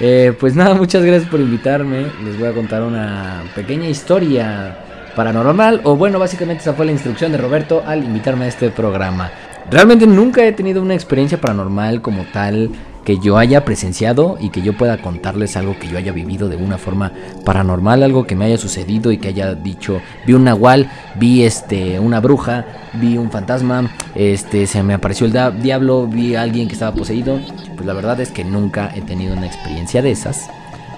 eh, 0.00 0.32
pues 0.38 0.54
nada, 0.54 0.74
muchas 0.74 1.04
gracias 1.04 1.30
por 1.30 1.40
invitarme. 1.40 2.06
Les 2.24 2.38
voy 2.38 2.48
a 2.48 2.52
contar 2.52 2.82
una 2.82 3.42
pequeña 3.54 3.88
historia 3.88 4.78
paranormal. 5.16 5.80
O 5.84 5.96
bueno, 5.96 6.18
básicamente 6.18 6.62
esa 6.62 6.74
fue 6.74 6.86
la 6.86 6.92
instrucción 6.92 7.32
de 7.32 7.38
Roberto 7.38 7.82
al 7.86 8.04
invitarme 8.04 8.44
a 8.44 8.48
este 8.48 8.70
programa. 8.70 9.30
Realmente 9.70 10.06
nunca 10.06 10.44
he 10.44 10.52
tenido 10.52 10.80
una 10.80 10.94
experiencia 10.94 11.40
paranormal 11.40 12.00
como 12.00 12.24
tal 12.32 12.70
que 13.08 13.16
yo 13.16 13.38
haya 13.38 13.64
presenciado 13.64 14.36
y 14.38 14.50
que 14.50 14.60
yo 14.60 14.76
pueda 14.76 15.00
contarles 15.00 15.56
algo 15.56 15.78
que 15.78 15.88
yo 15.88 15.96
haya 15.96 16.12
vivido 16.12 16.50
de 16.50 16.56
una 16.56 16.76
forma 16.76 17.10
paranormal, 17.42 18.02
algo 18.02 18.26
que 18.26 18.36
me 18.36 18.44
haya 18.44 18.58
sucedido 18.58 19.10
y 19.10 19.16
que 19.16 19.28
haya 19.28 19.54
dicho, 19.54 20.02
vi 20.26 20.34
un 20.34 20.44
nahual, 20.44 20.90
vi 21.14 21.42
este 21.42 21.98
una 21.98 22.20
bruja, 22.20 22.66
vi 23.00 23.16
un 23.16 23.30
fantasma, 23.30 23.90
este 24.14 24.66
se 24.66 24.82
me 24.82 24.92
apareció 24.92 25.26
el 25.26 25.62
diablo, 25.62 26.06
vi 26.06 26.34
a 26.34 26.42
alguien 26.42 26.68
que 26.68 26.74
estaba 26.74 26.94
poseído. 26.94 27.40
Pues 27.76 27.86
la 27.86 27.94
verdad 27.94 28.20
es 28.20 28.30
que 28.30 28.44
nunca 28.44 28.92
he 28.94 29.00
tenido 29.00 29.32
una 29.32 29.46
experiencia 29.46 30.02
de 30.02 30.10
esas, 30.10 30.50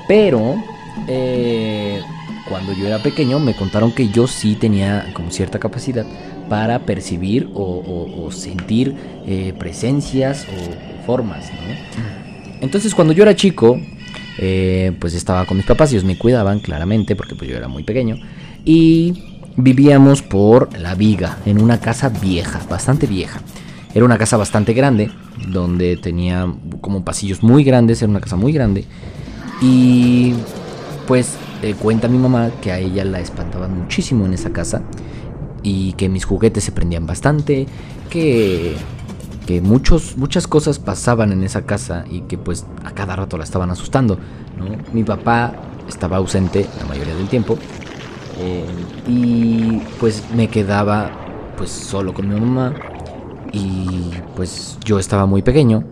pero 0.08 0.56
eh, 1.06 2.02
cuando 2.48 2.72
yo 2.72 2.88
era 2.88 2.98
pequeño 2.98 3.38
me 3.38 3.54
contaron 3.54 3.92
que 3.92 4.08
yo 4.08 4.26
sí 4.26 4.56
tenía 4.56 5.06
como 5.14 5.30
cierta 5.30 5.60
capacidad 5.60 6.04
para 6.50 6.80
percibir 6.80 7.48
o, 7.54 8.28
sentir 8.32 8.94
eh, 9.24 9.54
presencias 9.56 10.46
o 10.48 11.06
formas. 11.06 11.48
Entonces 12.60 12.92
cuando 12.92 13.14
yo 13.14 13.22
era 13.22 13.36
chico, 13.36 13.80
eh, 14.36 14.92
pues 14.98 15.14
estaba 15.14 15.46
con 15.46 15.56
mis 15.56 15.64
papás, 15.64 15.92
ellos 15.92 16.02
me 16.02 16.18
cuidaban 16.18 16.58
claramente 16.58 17.14
porque 17.14 17.36
pues 17.36 17.48
yo 17.48 17.56
era 17.56 17.68
muy 17.68 17.84
pequeño 17.84 18.18
y 18.64 19.22
vivíamos 19.56 20.22
por 20.22 20.76
la 20.76 20.96
viga 20.96 21.38
en 21.46 21.62
una 21.62 21.78
casa 21.78 22.08
vieja, 22.08 22.60
bastante 22.68 23.06
vieja. 23.06 23.40
Era 23.94 24.04
una 24.04 24.18
casa 24.18 24.36
bastante 24.36 24.72
grande, 24.72 25.08
donde 25.48 25.96
tenía 25.98 26.52
como 26.80 27.04
pasillos 27.04 27.44
muy 27.44 27.62
grandes, 27.62 28.02
era 28.02 28.10
una 28.10 28.20
casa 28.20 28.36
muy 28.36 28.52
grande. 28.52 28.84
Y 29.62 30.34
pues 31.06 31.36
eh, 31.62 31.74
cuenta 31.78 32.08
mi 32.08 32.18
mamá 32.18 32.50
que 32.60 32.72
a 32.72 32.78
ella 32.78 33.04
la 33.04 33.20
espantaban 33.20 33.78
muchísimo 33.78 34.26
en 34.26 34.34
esa 34.34 34.50
casa 34.50 34.82
y 35.62 35.92
que 35.94 36.08
mis 36.08 36.24
juguetes 36.24 36.64
se 36.64 36.72
prendían 36.72 37.06
bastante, 37.06 37.66
que, 38.08 38.76
que 39.46 39.60
muchos, 39.60 40.16
muchas 40.16 40.46
cosas 40.46 40.78
pasaban 40.78 41.32
en 41.32 41.44
esa 41.44 41.62
casa 41.62 42.04
y 42.10 42.22
que 42.22 42.38
pues 42.38 42.66
a 42.84 42.92
cada 42.92 43.16
rato 43.16 43.36
la 43.38 43.44
estaban 43.44 43.70
asustando. 43.70 44.18
Mi 44.92 45.04
papá 45.04 45.52
estaba 45.88 46.18
ausente 46.18 46.66
la 46.78 46.86
mayoría 46.86 47.14
del 47.14 47.28
tiempo 47.28 47.58
eh, 48.38 48.64
y 49.06 49.78
pues 49.98 50.22
me 50.34 50.48
quedaba 50.48 51.10
pues 51.56 51.70
solo 51.70 52.14
con 52.14 52.28
mi 52.28 52.38
mamá 52.38 52.74
y 53.52 54.10
pues 54.36 54.78
yo 54.84 54.98
estaba 54.98 55.26
muy 55.26 55.42
pequeño. 55.42 55.84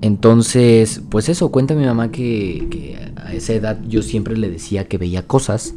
Entonces, 0.00 1.00
pues 1.10 1.28
eso, 1.28 1.50
cuenta 1.50 1.74
mi 1.74 1.84
mamá 1.84 2.10
que, 2.10 3.12
a 3.16 3.32
esa 3.32 3.52
edad 3.54 3.78
yo 3.88 4.02
siempre 4.02 4.36
le 4.36 4.48
decía 4.48 4.86
que 4.86 4.96
veía 4.96 5.26
cosas 5.26 5.74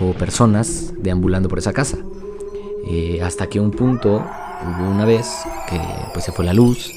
o 0.00 0.12
personas 0.12 0.92
deambulando 0.98 1.48
por 1.48 1.58
esa 1.58 1.72
casa. 1.72 1.98
Eh, 2.90 3.20
hasta 3.22 3.46
que 3.46 3.60
un 3.60 3.70
punto, 3.70 4.16
hubo 4.16 4.90
una 4.90 5.04
vez 5.04 5.26
que 5.68 5.80
pues 6.12 6.24
se 6.24 6.32
fue 6.32 6.44
la 6.44 6.52
luz, 6.52 6.90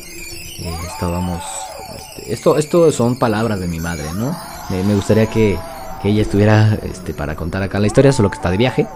eh, 0.60 0.74
estábamos... 0.88 1.44
Este, 1.96 2.34
esto, 2.34 2.58
esto 2.58 2.92
son 2.92 3.18
palabras 3.18 3.60
de 3.60 3.68
mi 3.68 3.80
madre, 3.80 4.06
¿no? 4.14 4.36
Me, 4.70 4.96
gustaría 4.96 5.28
que, 5.28 5.58
ella 6.04 6.22
estuviera 6.22 6.78
este, 6.84 7.16
para 7.16 7.36
contar 7.36 7.64
acá 7.64 7.80
la 7.80 7.88
historia, 7.88 8.12
solo 8.12 8.30
que 8.30 8.36
está 8.36 8.52
de 8.52 8.58
viaje, 8.58 8.88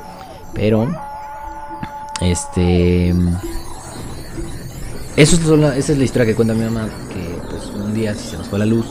pero... 0.53 0.87
Este... 2.21 3.15
Eso 5.15 5.35
es 5.35 5.41
esa 5.77 5.91
es 5.91 5.97
la 5.97 6.03
historia 6.03 6.25
que 6.25 6.35
cuenta 6.35 6.53
mi 6.53 6.63
mamá, 6.63 6.87
que 7.11 7.28
un 7.89 7.95
día 7.95 8.13
se 8.13 8.37
nos 8.37 8.47
fue 8.47 8.59
la 8.59 8.65
luz 8.65 8.85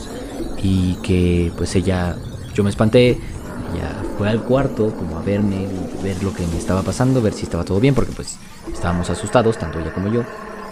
y 0.61 0.95
que 0.95 1.51
pues 1.57 1.75
ella, 1.75 2.15
yo 2.53 2.63
me 2.63 2.69
espanté, 2.69 3.11
ella 3.11 4.03
fue 4.17 4.29
al 4.29 4.41
cuarto 4.41 4.93
como 4.93 5.17
a 5.17 5.21
verme, 5.21 5.67
ver 6.03 6.21
lo 6.21 6.33
que 6.33 6.45
me 6.47 6.57
estaba 6.57 6.81
pasando, 6.81 7.21
ver 7.21 7.33
si 7.33 7.43
estaba 7.43 7.63
todo 7.63 7.79
bien, 7.79 7.95
porque 7.95 8.11
pues 8.11 8.37
estábamos 8.71 9.09
asustados, 9.09 9.57
tanto 9.57 9.79
ella 9.79 9.93
como 9.93 10.09
yo. 10.09 10.23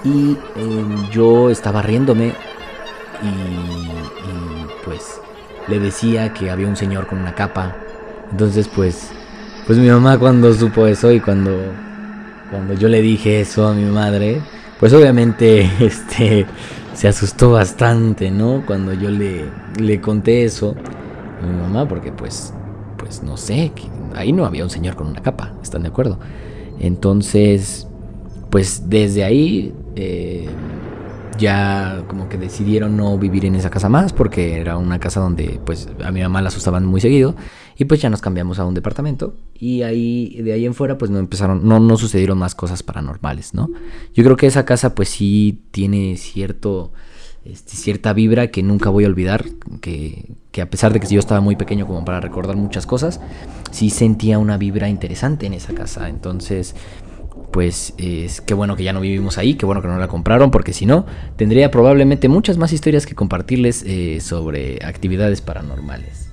Y 0.03 0.37
em, 0.55 1.09
yo 1.09 1.49
estaba 1.49 1.81
riéndome 1.81 2.33
y, 3.23 4.83
pues 4.85 5.19
le 5.67 5.79
decía 5.79 6.33
que 6.33 6.49
había 6.49 6.67
un 6.67 6.75
señor 6.75 7.07
con 7.07 7.19
una 7.19 7.33
capa. 7.33 7.75
Entonces 8.31 8.67
pues, 8.67 9.09
pues 9.65 9.79
mi 9.79 9.89
mamá 9.89 10.17
cuando 10.17 10.53
supo 10.53 10.85
eso 10.85 11.11
y 11.11 11.21
cuando, 11.21 11.57
cuando 12.51 12.73
yo 12.73 12.89
le 12.89 13.01
dije 13.01 13.41
eso 13.41 13.67
a 13.67 13.73
mi 13.73 13.85
madre, 13.85 14.41
pues 14.79 14.93
obviamente 14.93 15.69
este 15.79 16.45
se 16.97 17.07
asustó 17.07 17.51
bastante, 17.51 18.31
¿no? 18.31 18.63
Cuando 18.65 18.91
yo 18.91 19.11
le, 19.11 19.45
le 19.79 20.01
conté 20.01 20.43
eso 20.45 20.75
a 21.39 21.45
mi 21.45 21.55
mamá, 21.55 21.87
porque 21.87 22.11
pues, 22.11 22.55
pues 22.97 23.21
no 23.21 23.37
sé, 23.37 23.71
ahí 24.15 24.33
no 24.33 24.45
había 24.45 24.63
un 24.63 24.71
señor 24.71 24.95
con 24.95 25.05
una 25.05 25.21
capa, 25.21 25.53
¿están 25.61 25.83
de 25.83 25.89
acuerdo? 25.89 26.17
Entonces, 26.79 27.87
pues 28.49 28.89
desde 28.89 29.23
ahí 29.23 29.75
eh, 29.95 30.49
ya 31.37 32.03
como 32.07 32.29
que 32.29 32.37
decidieron 32.37 32.97
no 32.97 33.17
vivir 33.17 33.45
en 33.45 33.55
esa 33.55 33.69
casa 33.69 33.89
más 33.89 34.13
porque 34.13 34.59
era 34.59 34.77
una 34.77 34.99
casa 34.99 35.19
donde 35.19 35.59
pues 35.65 35.89
a 36.03 36.11
mi 36.11 36.21
mamá 36.21 36.41
la 36.41 36.49
asustaban 36.49 36.85
muy 36.85 37.01
seguido 37.01 37.35
y 37.77 37.85
pues 37.85 38.01
ya 38.01 38.09
nos 38.09 38.21
cambiamos 38.21 38.59
a 38.59 38.65
un 38.65 38.73
departamento 38.73 39.35
y 39.53 39.83
ahí 39.83 40.41
de 40.41 40.53
ahí 40.53 40.65
en 40.65 40.73
fuera 40.73 40.97
pues 40.97 41.11
no 41.11 41.19
empezaron 41.19 41.67
no 41.67 41.79
no 41.79 41.97
sucedieron 41.97 42.37
más 42.37 42.55
cosas 42.55 42.83
paranormales 42.83 43.53
no 43.53 43.69
yo 44.13 44.23
creo 44.23 44.37
que 44.37 44.47
esa 44.47 44.65
casa 44.65 44.95
pues 44.95 45.09
sí 45.09 45.61
tiene 45.71 46.17
cierto 46.17 46.91
este, 47.45 47.77
cierta 47.77 48.13
vibra 48.13 48.47
que 48.47 48.63
nunca 48.63 48.89
voy 48.89 49.05
a 49.05 49.07
olvidar 49.07 49.45
que, 49.79 50.25
que 50.51 50.61
a 50.61 50.69
pesar 50.69 50.91
de 50.91 50.99
que 50.99 51.07
yo 51.07 51.19
estaba 51.19 51.39
muy 51.39 51.55
pequeño 51.55 51.87
como 51.87 52.03
para 52.03 52.19
recordar 52.19 52.55
muchas 52.55 52.85
cosas 52.85 53.21
sí 53.71 53.89
sentía 53.89 54.39
una 54.39 54.57
vibra 54.57 54.89
interesante 54.89 55.45
en 55.45 55.53
esa 55.53 55.73
casa. 55.73 56.09
Entonces 56.09 56.75
pues 57.51 57.93
es 57.97 58.41
qué 58.41 58.53
bueno 58.53 58.75
que 58.75 58.83
ya 58.83 58.93
no 58.93 58.99
vivimos 58.99 59.37
ahí, 59.37 59.55
qué 59.55 59.65
bueno 59.65 59.81
que 59.81 59.87
no 59.87 59.97
la 59.97 60.07
compraron, 60.07 60.51
porque 60.51 60.73
si 60.73 60.85
no, 60.85 61.05
tendría 61.35 61.71
probablemente 61.71 62.29
muchas 62.29 62.57
más 62.57 62.73
historias 62.73 63.05
que 63.05 63.15
compartirles 63.15 63.83
eh, 63.85 64.19
sobre 64.21 64.83
actividades 64.85 65.41
paranormales. 65.41 66.29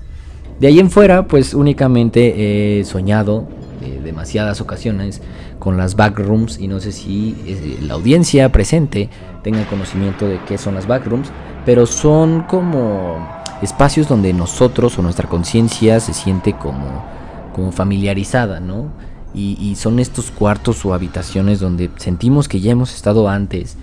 De 0.59 0.67
ahí 0.67 0.79
en 0.79 0.89
fuera, 0.89 1.27
pues 1.27 1.53
únicamente 1.53 2.79
he 2.79 2.85
soñado 2.85 3.47
eh, 3.81 3.99
demasiadas 4.03 4.61
ocasiones 4.61 5.21
con 5.59 5.77
las 5.77 5.95
backrooms 5.95 6.59
y 6.59 6.67
no 6.67 6.79
sé 6.79 6.91
si 6.91 7.35
eh, 7.45 7.77
la 7.81 7.95
audiencia 7.95 8.51
presente 8.51 9.09
tenga 9.43 9.65
conocimiento 9.67 10.27
de 10.27 10.39
qué 10.47 10.57
son 10.57 10.75
las 10.75 10.87
backrooms, 10.87 11.29
pero 11.65 11.85
son 11.85 12.43
como 12.43 13.27
espacios 13.61 14.07
donde 14.07 14.31
nosotros 14.31 14.97
o 14.97 15.01
nuestra 15.01 15.27
conciencia 15.27 15.99
se 15.99 16.13
siente 16.13 16.53
como, 16.53 17.05
como 17.53 17.71
familiarizada, 17.71 18.59
¿no? 18.59 18.91
Y, 19.35 19.75
son 19.75 19.99
estos 19.99 20.31
cuartos 20.31 20.85
o 20.85 20.93
habitaciones 20.93 21.59
donde 21.59 21.89
sentimos 21.97 22.47
que 22.47 22.61
ya 22.61 22.71
hemos 22.71 22.95
estado 22.95 23.27
antes, 23.27 23.75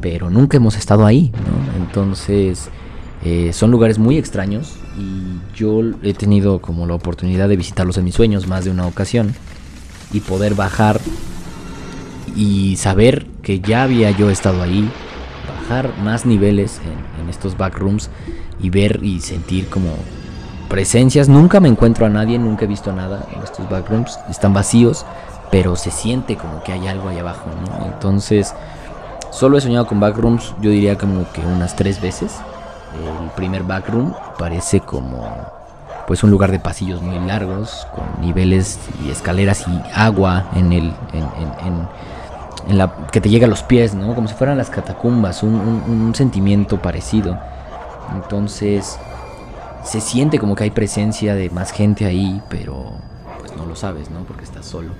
pero 0.00 0.30
nunca 0.30 0.56
hemos 0.56 0.76
estado 0.76 1.04
ahí, 1.04 1.30
¿no? 1.34 1.84
Entonces, 1.84 2.70
eh, 3.22 3.52
son 3.52 3.70
lugares 3.70 3.98
muy 3.98 4.16
extraños 4.16 4.76
y 4.98 5.56
yo 5.56 5.82
he 6.02 6.14
tenido 6.14 6.60
como 6.60 6.86
la 6.86 6.94
oportunidad 6.94 7.50
de 7.50 7.56
visitarlos 7.56 7.98
en 7.98 8.04
mis 8.04 8.14
sueños 8.14 8.46
más 8.46 8.64
de 8.64 8.70
una 8.70 8.86
ocasión 8.86 9.34
y 10.12 10.20
poder 10.20 10.54
bajar 10.54 11.00
y 12.34 12.76
saber 12.76 13.26
que 13.42 13.60
ya 13.60 13.82
había 13.82 14.10
yo 14.12 14.30
estado 14.30 14.62
ahí, 14.62 14.88
bajar 15.60 15.92
más 16.02 16.24
niveles 16.24 16.80
en, 16.84 17.24
en 17.24 17.28
estos 17.28 17.58
backrooms 17.58 18.08
y 18.60 18.70
ver 18.70 19.00
y 19.02 19.20
sentir 19.20 19.68
como 19.68 19.90
presencias. 20.68 21.28
Nunca 21.28 21.60
me 21.60 21.68
encuentro 21.68 22.06
a 22.06 22.08
nadie, 22.08 22.38
nunca 22.38 22.64
he 22.64 22.68
visto 22.68 22.92
nada 22.92 23.26
en 23.34 23.42
estos 23.42 23.68
backrooms. 23.68 24.18
Están 24.30 24.52
vacíos, 24.52 25.04
pero 25.50 25.76
se 25.76 25.90
siente 25.90 26.36
como 26.36 26.62
que 26.62 26.72
hay 26.72 26.86
algo 26.86 27.08
ahí 27.08 27.18
abajo, 27.18 27.46
Entonces, 27.84 28.54
solo 29.30 29.58
he 29.58 29.60
soñado 29.60 29.86
con 29.86 30.00
backrooms, 30.00 30.54
yo 30.60 30.70
diría 30.70 30.96
como 30.96 31.30
que 31.32 31.40
unas 31.40 31.74
tres 31.76 32.00
veces. 32.00 32.36
El 32.94 33.30
primer 33.30 33.64
backroom 33.64 34.14
parece 34.38 34.80
como 34.80 35.28
pues 36.06 36.22
un 36.22 36.30
lugar 36.30 36.50
de 36.50 36.58
pasillos 36.58 37.02
muy 37.02 37.18
largos, 37.18 37.86
con 37.94 38.24
niveles 38.24 38.78
y 39.04 39.10
escaleras 39.10 39.66
y 39.68 39.82
agua 39.94 40.46
en 40.54 40.72
el 40.72 40.94
en, 41.12 42.78
la 42.78 42.90
que 43.12 43.20
te 43.20 43.28
llega 43.28 43.46
a 43.46 43.50
los 43.50 43.62
pies, 43.62 43.94
¿no? 43.94 44.14
Como 44.14 44.26
si 44.26 44.34
fueran 44.34 44.56
las 44.56 44.70
catacumbas, 44.70 45.42
un, 45.42 45.54
un 45.54 46.14
sentimiento 46.14 46.80
parecido. 46.80 47.38
Entonces, 48.14 48.98
se 49.88 50.02
siente 50.02 50.38
como 50.38 50.54
que 50.54 50.64
hay 50.64 50.70
presencia 50.70 51.34
de 51.34 51.48
más 51.48 51.72
gente 51.72 52.04
ahí, 52.04 52.42
pero 52.50 52.92
pues 53.38 53.56
no 53.56 53.64
lo 53.64 53.74
sabes, 53.74 54.10
¿no? 54.10 54.20
Porque 54.24 54.44
estás 54.44 54.66
solo. 54.66 54.90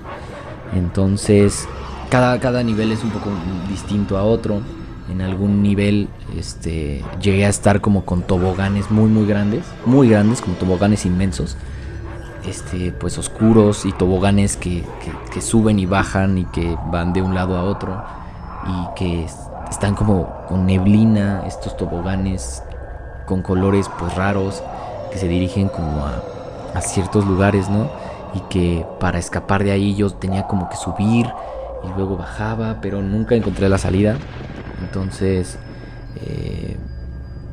Entonces, 0.73 1.67
cada, 2.09 2.39
cada 2.39 2.63
nivel 2.63 2.91
es 2.91 3.03
un 3.03 3.11
poco 3.11 3.29
distinto 3.67 4.17
a 4.17 4.23
otro. 4.23 4.61
En 5.11 5.21
algún 5.21 5.61
nivel 5.61 6.09
este, 6.35 7.03
llegué 7.21 7.45
a 7.45 7.49
estar 7.49 7.81
como 7.81 8.03
con 8.03 8.23
toboganes 8.23 8.89
muy 8.89 9.09
muy 9.09 9.27
grandes, 9.27 9.63
muy 9.85 10.09
grandes, 10.09 10.41
como 10.41 10.55
toboganes 10.55 11.05
inmensos, 11.05 11.55
este, 12.43 12.91
pues 12.91 13.19
oscuros 13.19 13.85
y 13.85 13.91
toboganes 13.91 14.57
que, 14.57 14.83
que 15.31 15.41
suben 15.41 15.77
y 15.77 15.85
bajan 15.85 16.39
y 16.39 16.45
que 16.45 16.75
van 16.91 17.13
de 17.13 17.21
un 17.21 17.35
lado 17.35 17.57
a 17.57 17.63
otro 17.63 18.03
y 18.67 18.95
que 18.95 19.27
están 19.69 19.93
como 19.93 20.45
con 20.47 20.65
neblina 20.65 21.43
estos 21.45 21.77
toboganes 21.77 22.63
con 23.27 23.43
colores 23.43 23.89
pues 23.99 24.15
raros 24.15 24.63
que 25.11 25.17
se 25.17 25.27
dirigen 25.27 25.69
como 25.69 26.05
a, 26.05 26.81
ciertos 26.81 27.25
lugares, 27.25 27.67
¿no? 27.67 27.89
Y 28.33 28.39
que 28.49 28.85
para 29.01 29.19
escapar 29.19 29.63
de 29.63 29.71
ahí 29.71 29.95
yo 29.95 30.11
tenía 30.11 30.47
como 30.47 30.69
que 30.69 30.77
subir 30.77 31.27
y 31.83 31.87
luego 31.97 32.15
bajaba, 32.15 32.79
pero 32.81 33.01
nunca 33.01 33.35
encontré 33.35 33.67
la 33.67 33.77
salida. 33.77 34.17
Entonces, 34.81 35.57
eh, 36.25 36.77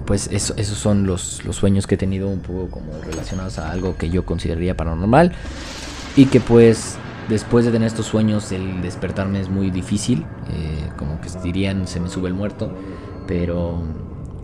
pues 0.07 0.29
esos 0.31 0.79
son 0.79 1.07
los, 1.07 1.45
los, 1.45 1.57
sueños 1.57 1.87
que 1.89 1.97
he 1.97 1.99
tenido 1.99 2.29
un 2.29 2.39
poco 2.39 2.71
como 2.71 2.93
relacionados 3.03 3.59
a 3.59 3.73
algo 3.73 3.97
que 3.97 4.11
yo 4.11 4.25
consideraría 4.25 4.77
paranormal. 4.77 5.33
Y 6.15 6.27
que 6.27 6.41
pues 6.41 6.97
después 7.29 7.65
de 7.65 7.73
tener 7.73 7.89
estos 7.89 8.07
sueños 8.07 8.53
el 8.53 8.81
despertarme 8.83 9.41
es 9.41 9.49
muy 9.49 9.71
difícil. 9.71 10.25
Eh, 10.51 10.89
como 10.97 11.21
que 11.21 11.29
dirían 11.43 11.89
se 11.89 11.99
me 11.99 12.09
sube 12.09 12.29
el 12.29 12.35
muerto. 12.35 12.73
Pero 13.27 13.83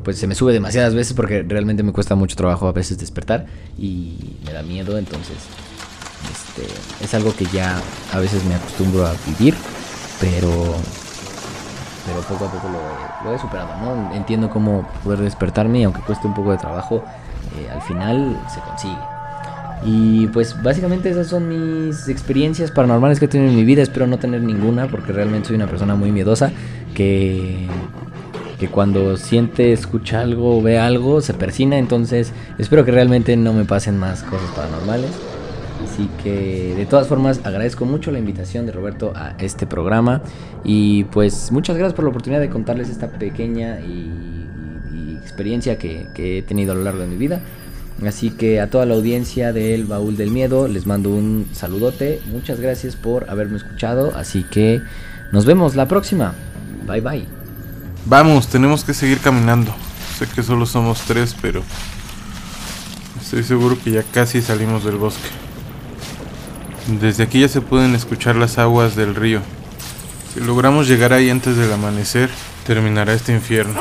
pues 0.02 0.18
se 0.18 0.26
me 0.26 0.34
sube 0.34 0.52
demasiadas 0.52 0.94
veces 0.94 1.14
porque 1.14 1.44
realmente 1.46 1.82
me 1.82 1.92
cuesta 1.92 2.14
mucho 2.14 2.36
trabajo 2.36 2.66
a 2.68 2.72
veces 2.72 2.98
despertar 2.98 3.46
y 3.78 4.36
me 4.44 4.52
da 4.52 4.62
miedo, 4.62 4.98
entonces 4.98 5.36
este, 6.30 7.04
es 7.04 7.14
algo 7.14 7.34
que 7.34 7.46
ya 7.46 7.80
a 8.12 8.18
veces 8.18 8.44
me 8.44 8.54
acostumbro 8.54 9.06
a 9.06 9.14
vivir, 9.26 9.54
pero 10.20 10.76
pero 12.06 12.20
poco 12.22 12.46
a 12.46 12.50
poco 12.50 12.68
lo, 13.24 13.34
he 13.34 13.38
superado, 13.38 13.68
¿no? 13.80 14.14
Entiendo 14.14 14.50
cómo 14.50 14.88
poder 15.04 15.20
despertarme 15.20 15.80
y 15.80 15.82
aunque 15.84 16.00
cueste 16.00 16.26
un 16.26 16.34
poco 16.34 16.50
de 16.50 16.58
trabajo, 16.58 17.04
eh, 17.56 17.70
al 17.70 17.82
final 17.82 18.40
se 18.52 18.60
consigue. 18.60 18.98
Y 19.84 20.28
pues 20.28 20.60
básicamente 20.62 21.10
esas 21.10 21.28
son 21.28 21.48
mis 21.48 22.08
experiencias 22.08 22.70
paranormales 22.70 23.18
que 23.18 23.24
he 23.24 23.28
tenido 23.28 23.50
en 23.50 23.56
mi 23.56 23.64
vida. 23.64 23.82
Espero 23.82 24.06
no 24.06 24.18
tener 24.18 24.42
ninguna 24.42 24.86
porque 24.86 25.12
realmente 25.12 25.48
soy 25.48 25.56
una 25.56 25.66
persona 25.66 25.94
muy 25.94 26.12
miedosa 26.12 26.52
que, 26.94 27.66
que 28.62 28.68
cuando 28.68 29.16
siente, 29.16 29.72
escucha 29.72 30.20
algo, 30.20 30.62
ve 30.62 30.78
algo, 30.78 31.20
se 31.20 31.34
persina. 31.34 31.78
Entonces 31.78 32.32
espero 32.58 32.84
que 32.84 32.92
realmente 32.92 33.36
no 33.36 33.52
me 33.52 33.64
pasen 33.64 33.98
más 33.98 34.22
cosas 34.22 34.48
paranormales. 34.54 35.10
Así 35.84 36.08
que 36.22 36.72
de 36.76 36.86
todas 36.86 37.08
formas 37.08 37.40
agradezco 37.42 37.84
mucho 37.86 38.12
la 38.12 38.20
invitación 38.20 38.64
de 38.64 38.70
Roberto 38.70 39.12
a 39.16 39.34
este 39.40 39.66
programa 39.66 40.22
y 40.62 41.02
pues 41.04 41.50
muchas 41.50 41.76
gracias 41.76 41.94
por 41.94 42.04
la 42.04 42.10
oportunidad 42.10 42.40
de 42.40 42.50
contarles 42.50 42.88
esta 42.88 43.08
pequeña 43.08 43.80
y, 43.80 44.12
y- 44.92 45.12
y 45.12 45.16
experiencia 45.16 45.76
que, 45.78 46.06
que 46.14 46.38
he 46.38 46.42
tenido 46.42 46.70
a 46.70 46.76
lo 46.76 46.84
largo 46.84 47.00
de 47.00 47.08
mi 47.08 47.16
vida. 47.16 47.40
Así 48.06 48.30
que 48.30 48.60
a 48.60 48.70
toda 48.70 48.86
la 48.86 48.94
audiencia 48.94 49.52
del 49.52 49.86
Baúl 49.86 50.16
del 50.16 50.30
Miedo 50.30 50.68
les 50.68 50.86
mando 50.86 51.10
un 51.10 51.46
saludote. 51.52 52.20
Muchas 52.30 52.60
gracias 52.60 52.94
por 52.94 53.28
haberme 53.28 53.56
escuchado. 53.56 54.12
Así 54.14 54.44
que 54.44 54.80
nos 55.32 55.46
vemos 55.46 55.74
la 55.74 55.88
próxima. 55.88 56.32
Bye 56.86 57.00
bye. 57.00 57.41
Vamos, 58.04 58.48
tenemos 58.48 58.84
que 58.84 58.94
seguir 58.94 59.18
caminando. 59.20 59.72
Sé 60.18 60.26
que 60.26 60.42
solo 60.42 60.66
somos 60.66 61.02
tres, 61.02 61.36
pero 61.40 61.62
estoy 63.20 63.44
seguro 63.44 63.78
que 63.82 63.92
ya 63.92 64.02
casi 64.02 64.42
salimos 64.42 64.84
del 64.84 64.96
bosque. 64.96 65.28
Desde 67.00 67.22
aquí 67.22 67.40
ya 67.40 67.48
se 67.48 67.60
pueden 67.60 67.94
escuchar 67.94 68.36
las 68.36 68.58
aguas 68.58 68.96
del 68.96 69.14
río. 69.14 69.40
Si 70.34 70.40
logramos 70.40 70.88
llegar 70.88 71.12
ahí 71.12 71.30
antes 71.30 71.56
del 71.56 71.72
amanecer, 71.72 72.28
terminará 72.66 73.12
este 73.12 73.32
infierno. 73.32 73.80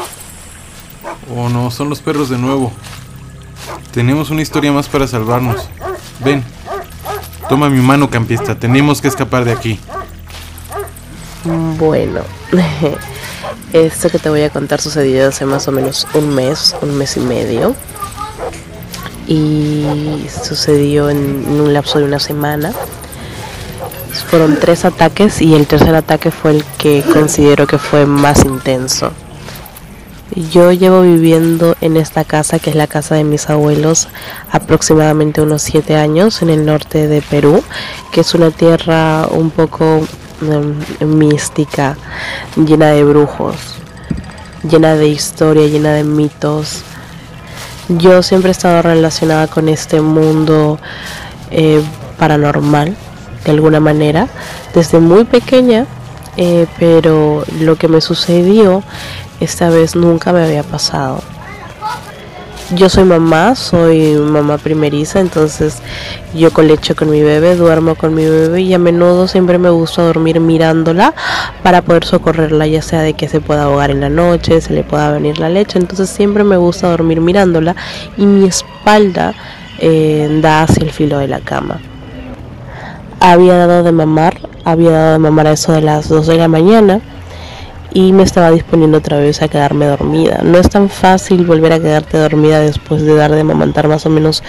Oh 1.36 1.49
no, 1.49 1.72
son 1.72 1.89
los 1.89 2.01
perros 2.01 2.30
de 2.30 2.38
nuevo. 2.38 2.72
Tenemos 3.91 4.30
una 4.30 4.41
historia 4.41 4.72
más 4.72 4.88
para 4.88 5.07
salvarnos. 5.07 5.69
Ven, 6.24 6.43
toma 7.49 7.69
mi 7.69 7.82
mano, 7.82 8.09
campista. 8.09 8.57
Tenemos 8.59 9.01
que 9.01 9.07
escapar 9.07 9.45
de 9.45 9.51
aquí. 9.51 9.80
Bueno, 11.78 12.22
esto 13.74 14.09
que 14.09 14.19
te 14.19 14.30
voy 14.30 14.41
a 14.43 14.49
contar 14.49 14.82
sucedió 14.82 15.28
hace 15.28 15.45
más 15.45 15.67
o 15.67 15.72
menos 15.72 16.07
un 16.13 16.34
mes, 16.34 16.76
un 16.82 16.97
mes 16.97 17.17
y 17.17 17.22
medio. 17.22 17.76
Y 19.28 20.26
sucedió 20.43 21.09
en, 21.09 21.45
en 21.47 21.61
un 21.61 21.74
lapso 21.74 21.99
de 21.99 22.05
una 22.05 22.19
semana. 22.19 22.74
Fueron 24.30 24.57
tres 24.59 24.86
ataques 24.86 25.41
y 25.41 25.55
el 25.55 25.67
tercer 25.67 25.95
ataque 25.95 26.32
fue 26.32 26.51
el 26.51 26.63
que 26.78 27.03
considero 27.13 27.67
que 27.67 27.78
fue 27.78 28.05
más 28.05 28.43
intenso. 28.45 29.11
Yo 30.51 30.72
llevo 30.72 31.01
viviendo 31.01 31.76
en 31.82 31.97
esta 31.97 32.24
casa, 32.24 32.57
que 32.57 32.69
es 32.69 32.76
la 32.78 32.88
casa 32.88 33.15
de 33.15 33.26
mis 33.26 33.49
abuelos, 33.49 34.07
aproximadamente 34.49 35.41
unos 35.41 35.61
siete 35.61 35.97
años 35.97 36.41
en 36.41 36.49
el 36.49 36.65
norte 36.65 37.09
de 37.09 37.22
Perú, 37.22 37.61
que 38.13 38.22
es 38.22 38.34
una 38.34 38.49
tierra 38.49 39.28
un 39.30 39.51
poco 39.51 40.07
mística, 40.99 41.97
llena 42.55 42.91
de 42.91 43.03
brujos, 43.03 43.55
llena 44.69 44.95
de 44.95 45.07
historia, 45.07 45.67
llena 45.67 45.93
de 45.93 46.03
mitos. 46.03 46.81
Yo 47.89 48.23
siempre 48.23 48.49
he 48.49 48.51
estado 48.51 48.81
relacionada 48.81 49.47
con 49.47 49.69
este 49.69 50.01
mundo 50.01 50.79
eh, 51.49 51.81
paranormal, 52.17 52.95
de 53.45 53.51
alguna 53.51 53.79
manera, 53.79 54.27
desde 54.73 54.99
muy 54.99 55.23
pequeña, 55.25 55.85
eh, 56.37 56.67
pero 56.79 57.43
lo 57.59 57.75
que 57.75 57.87
me 57.87 58.01
sucedió 58.01 58.83
esta 59.39 59.69
vez 59.69 59.95
nunca 59.95 60.31
me 60.31 60.43
había 60.43 60.63
pasado. 60.63 61.21
Yo 62.74 62.88
soy 62.88 63.03
mamá, 63.03 63.53
soy 63.55 64.13
mamá 64.15 64.57
primeriza, 64.57 65.19
entonces 65.19 65.82
yo 66.34 66.53
colecho 66.53 66.95
con 66.95 67.09
mi 67.09 67.22
bebé, 67.22 67.57
duermo 67.57 67.95
con 67.95 68.15
mi 68.15 68.24
bebé 68.24 68.61
y 68.61 68.74
a 68.74 68.80
menudo 68.80 69.28
siempre 69.28 69.57
me 69.57 69.69
gusta 69.69 70.03
dormir 70.03 70.39
mirándola 70.39 71.13
para 71.63 71.82
poder 71.82 72.05
socorrerla, 72.05 72.67
ya 72.67 72.82
sea 72.82 73.01
de 73.01 73.13
que 73.13 73.28
se 73.28 73.41
pueda 73.41 73.63
ahogar 73.63 73.91
en 73.91 73.99
la 73.99 74.09
noche, 74.09 74.61
se 74.61 74.72
le 74.72 74.84
pueda 74.84 75.11
venir 75.11 75.38
la 75.38 75.49
leche, 75.49 75.80
entonces 75.80 76.09
siempre 76.09 76.45
me 76.45 76.55
gusta 76.55 76.89
dormir 76.89 77.19
mirándola 77.19 77.76
y 78.15 78.26
mi 78.26 78.47
espalda 78.47 79.34
eh, 79.80 80.39
da 80.41 80.63
hacia 80.63 80.86
el 80.86 80.91
filo 80.91 81.17
de 81.17 81.28
la 81.28 81.41
cama. 81.41 81.82
Había 83.19 83.67
dado 83.67 83.84
de 83.84 83.91
mamar, 83.91 84.39
había 84.63 84.91
dado 84.91 85.11
de 85.13 85.19
mamar 85.19 85.47
a 85.47 85.51
eso 85.51 85.74
de 85.74 85.82
las 85.82 86.07
2 86.07 86.26
de 86.26 86.36
la 86.38 86.47
mañana 86.47 87.01
y 87.93 88.13
me 88.13 88.23
estaba 88.23 88.51
disponiendo 88.51 88.97
otra 88.97 89.17
vez 89.17 89.41
a 89.41 89.47
quedarme 89.47 89.85
dormida. 89.85 90.41
No 90.43 90.57
es 90.57 90.69
tan 90.69 90.89
fácil 90.89 91.45
volver 91.45 91.73
a 91.73 91.79
quedarte 91.79 92.17
dormida 92.17 92.59
después 92.59 93.01
de 93.01 93.15
dar 93.15 93.31
de 93.31 93.43
mamantar 93.43 93.87
más 93.87 94.05
o 94.05 94.09
menos 94.09 94.43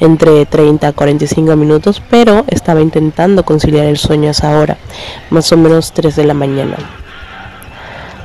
entre 0.00 0.46
30 0.46 0.88
a 0.88 0.92
45 0.92 1.56
minutos, 1.56 2.02
pero 2.10 2.44
estaba 2.48 2.80
intentando 2.80 3.44
conciliar 3.44 3.86
el 3.86 3.98
sueño 3.98 4.28
a 4.28 4.30
esa 4.32 4.58
hora, 4.58 4.78
más 5.30 5.52
o 5.52 5.56
menos 5.56 5.92
3 5.92 6.16
de 6.16 6.24
la 6.24 6.34
mañana. 6.34 6.76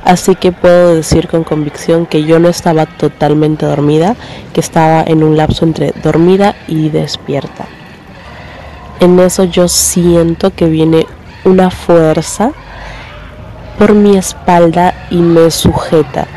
Así 0.04 0.34
que 0.34 0.50
puedo 0.50 0.94
decir 0.94 1.28
con 1.28 1.44
convicción 1.44 2.06
que 2.06 2.24
yo 2.24 2.40
no 2.40 2.48
estaba 2.48 2.86
totalmente 2.86 3.66
dormida, 3.66 4.16
que 4.52 4.60
estaba 4.60 5.04
en 5.06 5.22
un 5.22 5.36
lapso 5.36 5.64
entre 5.64 5.92
dormida 6.02 6.56
y 6.66 6.88
despierta. 6.88 7.66
En 8.98 9.18
eso 9.20 9.44
yo 9.44 9.68
siento 9.68 10.50
que 10.50 10.66
viene 10.66 11.06
una 11.44 11.70
fuerza 11.70 12.52
por 13.82 13.94
mi 13.94 14.16
espalda 14.16 14.94
y 15.10 15.16
me 15.16 15.50
sujeta. 15.50 16.28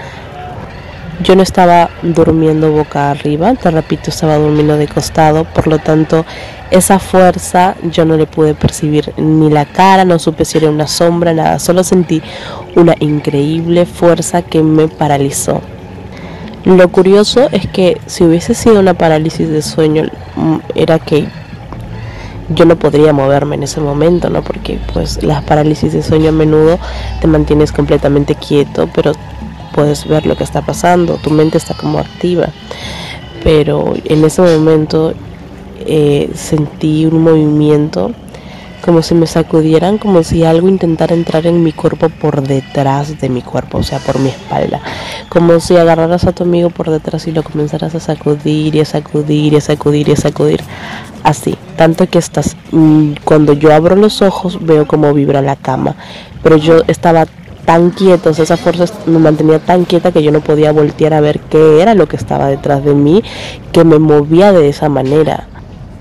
Yo 1.22 1.36
no 1.36 1.44
estaba 1.44 1.92
durmiendo 2.02 2.72
boca 2.72 3.12
arriba, 3.12 3.54
te 3.54 3.70
repito, 3.70 4.10
estaba 4.10 4.38
durmiendo 4.38 4.78
de 4.78 4.88
costado, 4.88 5.44
por 5.44 5.68
lo 5.68 5.78
tanto, 5.78 6.26
esa 6.72 6.98
fuerza 6.98 7.76
yo 7.84 8.04
no 8.04 8.18
le 8.18 8.26
pude 8.26 8.56
percibir 8.56 9.14
ni 9.18 9.52
la 9.52 9.66
cara, 9.66 10.06
no 10.06 10.18
supe 10.18 10.44
si 10.44 10.58
era 10.58 10.72
una 10.72 10.88
sombra, 10.88 11.36
nada, 11.36 11.60
solo 11.60 11.84
sentí 11.84 12.20
una 12.76 12.96
increíble 13.00 13.86
fuerza 13.86 14.42
que 14.42 14.64
me 14.64 14.88
paralizó. 14.88 15.62
Lo 16.64 16.92
curioso 16.92 17.48
es 17.52 17.68
que 17.68 18.02
si 18.08 18.24
hubiese 18.24 18.56
sido 18.56 18.80
una 18.80 18.96
parálisis 18.96 19.50
de 19.50 19.62
sueño, 19.62 20.06
mm, 20.36 20.58
era 20.74 20.98
que 20.98 21.28
yo 22.50 22.66
no 22.66 22.78
podría 22.78 23.14
moverme 23.14 23.56
en 23.56 23.64
ese 23.64 23.82
momento, 23.82 24.30
¿no? 24.30 24.44
Porque 24.44 24.80
pues 24.94 25.24
las 25.24 25.44
parálisis 25.44 25.94
de 25.94 26.04
sueño 26.04 26.30
a 26.30 26.32
menudo 26.32 26.80
te 27.22 27.28
mantienes 27.28 27.72
completamente 27.72 28.36
quieto, 28.36 28.90
pero 28.94 29.14
puedes 29.74 30.08
ver 30.08 30.26
lo 30.26 30.36
que 30.36 30.44
está 30.44 30.62
pasando, 30.62 31.16
tu 31.16 31.32
mente 31.32 31.58
está 31.58 31.74
como 31.74 32.00
activa. 32.00 32.48
Pero 33.44 33.94
en 34.06 34.24
ese 34.24 34.42
momento 34.42 35.14
eh, 35.86 36.32
sentí 36.34 37.06
un 37.06 37.24
movimiento 37.24 38.12
como 38.86 39.02
si 39.02 39.16
me 39.16 39.26
sacudieran, 39.26 39.98
como 39.98 40.24
si 40.24 40.46
algo 40.46 40.70
intentara 40.70 41.16
entrar 41.16 41.48
en 41.48 41.64
mi 41.64 41.72
cuerpo 41.72 42.10
por 42.10 42.44
detrás 42.48 43.20
de 43.20 43.30
mi 43.30 43.42
cuerpo, 43.42 43.80
o 43.80 43.84
sea, 43.84 43.98
por 43.98 44.20
mi 44.20 44.30
espalda. 44.30 44.80
Como 45.28 45.60
si 45.60 45.76
agarraras 45.76 46.26
a 46.26 46.34
tu 46.34 46.44
amigo 46.44 46.70
por 46.70 46.92
detrás 46.92 47.26
y 47.26 47.32
lo 47.32 47.42
comenzaras 47.42 47.96
a 47.96 48.00
sacudir 48.00 48.76
y 48.76 48.82
a 48.82 48.86
sacudir 48.86 49.54
y 49.54 49.56
a 49.56 49.62
sacudir 49.62 50.10
y 50.10 50.12
a 50.12 50.16
sacudir. 50.16 50.62
Así, 51.24 51.58
tanto 51.76 52.08
que 52.08 52.20
estás, 52.20 52.56
mm, 52.72 53.14
cuando 53.24 53.54
yo 53.54 53.74
abro 53.74 53.96
los 53.96 54.22
ojos 54.22 54.64
veo 54.64 54.86
cómo 54.86 55.12
vibra 55.16 55.42
la 55.42 55.56
cama, 55.56 55.96
pero 56.44 56.58
yo 56.58 56.84
estaba 56.88 57.26
tan 57.66 57.90
quieta, 57.90 58.30
o 58.30 58.34
sea, 58.36 58.44
esa 58.44 58.58
fuerza 58.58 58.86
me 59.08 59.18
mantenía 59.18 59.58
tan 59.58 59.86
quieta 59.86 60.12
que 60.12 60.22
yo 60.22 60.32
no 60.32 60.42
podía 60.42 60.72
voltear 60.72 61.16
a 61.16 61.22
ver 61.22 61.40
qué 61.40 61.82
era 61.82 61.96
lo 61.96 62.08
que 62.08 62.18
estaba 62.18 62.48
detrás 62.48 62.86
de 62.86 62.94
mí, 62.94 63.24
que 63.72 63.84
me 63.84 63.98
movía 63.98 64.52
de 64.52 64.70
esa 64.70 64.90
manera. 64.90 65.48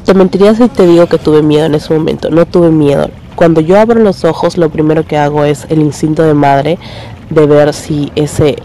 Te 0.04 0.14
mentiría 0.14 0.54
si 0.54 0.68
te 0.68 0.86
digo 0.86 1.06
que 1.06 1.18
tuve 1.18 1.42
miedo 1.42 1.66
en 1.66 1.74
ese 1.74 1.94
momento, 1.94 2.30
no 2.30 2.46
tuve 2.46 2.70
miedo. 2.70 3.08
Cuando 3.36 3.60
yo 3.60 3.80
abro 3.80 4.00
los 4.00 4.24
ojos, 4.24 4.56
lo 4.58 4.68
primero 4.68 5.04
que 5.04 5.16
hago 5.16 5.44
es 5.44 5.66
el 5.70 5.80
instinto 5.80 6.22
de 6.22 6.34
madre 6.34 6.78
de 7.30 7.46
ver 7.46 7.72
si 7.72 8.12
ese 8.14 8.56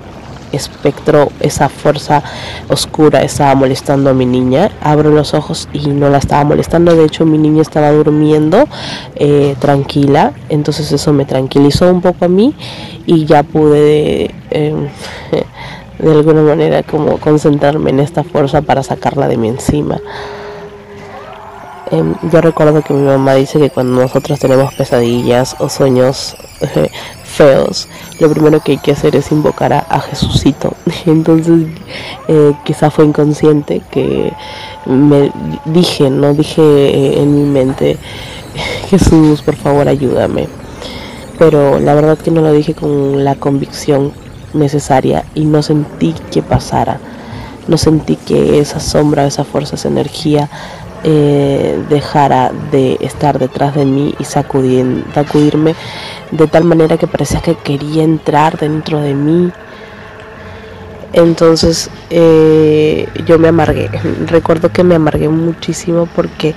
espectro, 0.52 1.30
esa 1.40 1.70
fuerza 1.70 2.24
oscura 2.68 3.22
estaba 3.22 3.56
molestando 3.56 4.10
a 4.10 4.14
mi 4.14 4.26
niña. 4.26 4.72
Abro 4.82 5.12
los 5.12 5.34
ojos 5.34 5.70
y 5.74 5.88
no 5.88 6.10
la 6.10 6.18
estaba 6.18 6.44
molestando. 6.44 6.96
De 6.96 7.06
hecho, 7.06 7.26
mi 7.26 7.38
niña 7.38 7.62
estaba 7.62 7.92
durmiendo 7.92 8.68
eh, 9.16 9.56
tranquila. 9.60 10.34
Entonces 10.50 10.92
eso 10.92 11.14
me 11.14 11.26
tranquilizó 11.26 11.90
un 11.92 12.02
poco 12.02 12.26
a 12.26 12.28
mí 12.28 12.54
y 13.06 13.26
ya 13.26 13.44
pude 13.44 14.36
eh, 14.52 14.90
de 16.00 16.12
alguna 16.12 16.42
manera 16.42 16.84
como 16.84 17.18
concentrarme 17.18 17.90
en 17.92 18.00
esta 18.00 18.24
fuerza 18.24 18.62
para 18.62 18.84
sacarla 18.84 19.28
de 19.28 19.38
mi 19.38 19.50
encima. 19.50 20.00
Em, 21.92 22.14
yo 22.32 22.42
recuerdo 22.42 22.84
que 22.84 22.94
mi 22.94 23.02
mamá 23.02 23.34
dice 23.34 23.58
que 23.58 23.72
cuando 23.72 24.00
nosotros 24.00 24.40
tenemos 24.40 24.74
pesadillas 24.76 25.56
o 25.60 25.70
sueños 25.70 26.36
eh, 26.62 26.90
feos, 27.24 27.88
lo 28.20 28.30
primero 28.30 28.60
que 28.60 28.74
hay 28.74 28.78
que 28.78 28.92
hacer 28.92 29.16
es 29.16 29.32
invocar 29.32 29.74
a, 29.74 29.80
a 29.90 30.00
Jesucito. 30.00 30.74
Entonces, 31.08 31.68
eh, 32.28 32.54
quizá 32.64 32.92
fue 32.92 33.06
inconsciente 33.06 33.82
que 33.90 34.32
me 34.86 35.32
dije, 35.66 36.12
no 36.12 36.34
dije 36.36 36.62
eh, 36.62 37.22
en 37.22 37.36
mi 37.36 37.50
mente, 37.50 37.98
Jesús, 38.90 39.42
por 39.42 39.56
favor, 39.56 39.88
ayúdame. 39.88 40.48
Pero 41.40 41.80
la 41.80 41.96
verdad 41.96 42.20
que 42.20 42.30
no 42.30 42.42
lo 42.42 42.52
dije 42.52 42.76
con 42.76 43.24
la 43.24 43.34
convicción 43.36 44.12
necesaria 44.54 45.26
y 45.34 45.46
no 45.46 45.64
sentí 45.64 46.14
que 46.32 46.44
pasara. 46.44 47.00
No 47.68 47.78
sentí 47.78 48.16
que 48.16 48.60
esa 48.60 48.80
sombra, 48.80 49.26
esa 49.26 49.44
fuerza, 49.44 49.76
esa 49.76 49.88
energía 49.88 50.50
eh, 51.04 51.82
dejara 51.90 52.52
de 52.72 52.98
estar 53.00 53.40
detrás 53.40 53.76
de 53.76 53.86
mí 53.86 54.14
y 54.20 54.24
sacudir, 54.24 55.06
sacudirme 55.14 55.76
de 56.32 56.48
tal 56.48 56.64
manera 56.66 56.98
que 56.98 57.08
parecía 57.08 57.42
que 57.42 57.56
quería 57.56 58.04
entrar 58.04 58.58
dentro 58.58 59.00
de 59.00 59.14
mí. 59.14 59.52
Entonces 61.14 61.90
eh, 62.10 63.08
yo 63.26 63.40
me 63.40 63.48
amargué. 63.48 63.90
Recuerdo 64.28 64.72
que 64.72 64.84
me 64.84 64.96
amargué 64.96 65.30
muchísimo 65.30 66.08
porque 66.16 66.56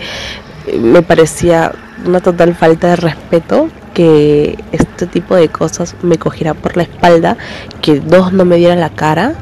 me 0.80 1.02
parecía 1.02 1.72
una 2.04 2.20
total 2.20 2.54
falta 2.54 2.88
de 2.88 2.96
respeto 2.96 3.68
que 3.94 4.58
este 4.72 5.06
tipo 5.06 5.34
de 5.34 5.48
cosas 5.48 5.94
me 6.02 6.18
cogiera 6.18 6.54
por 6.54 6.76
la 6.76 6.84
espalda, 6.84 7.36
que 7.80 8.00
dos 8.00 8.32
no 8.32 8.44
me 8.44 8.56
dieran 8.56 8.80
la 8.80 8.90
cara 8.90 9.34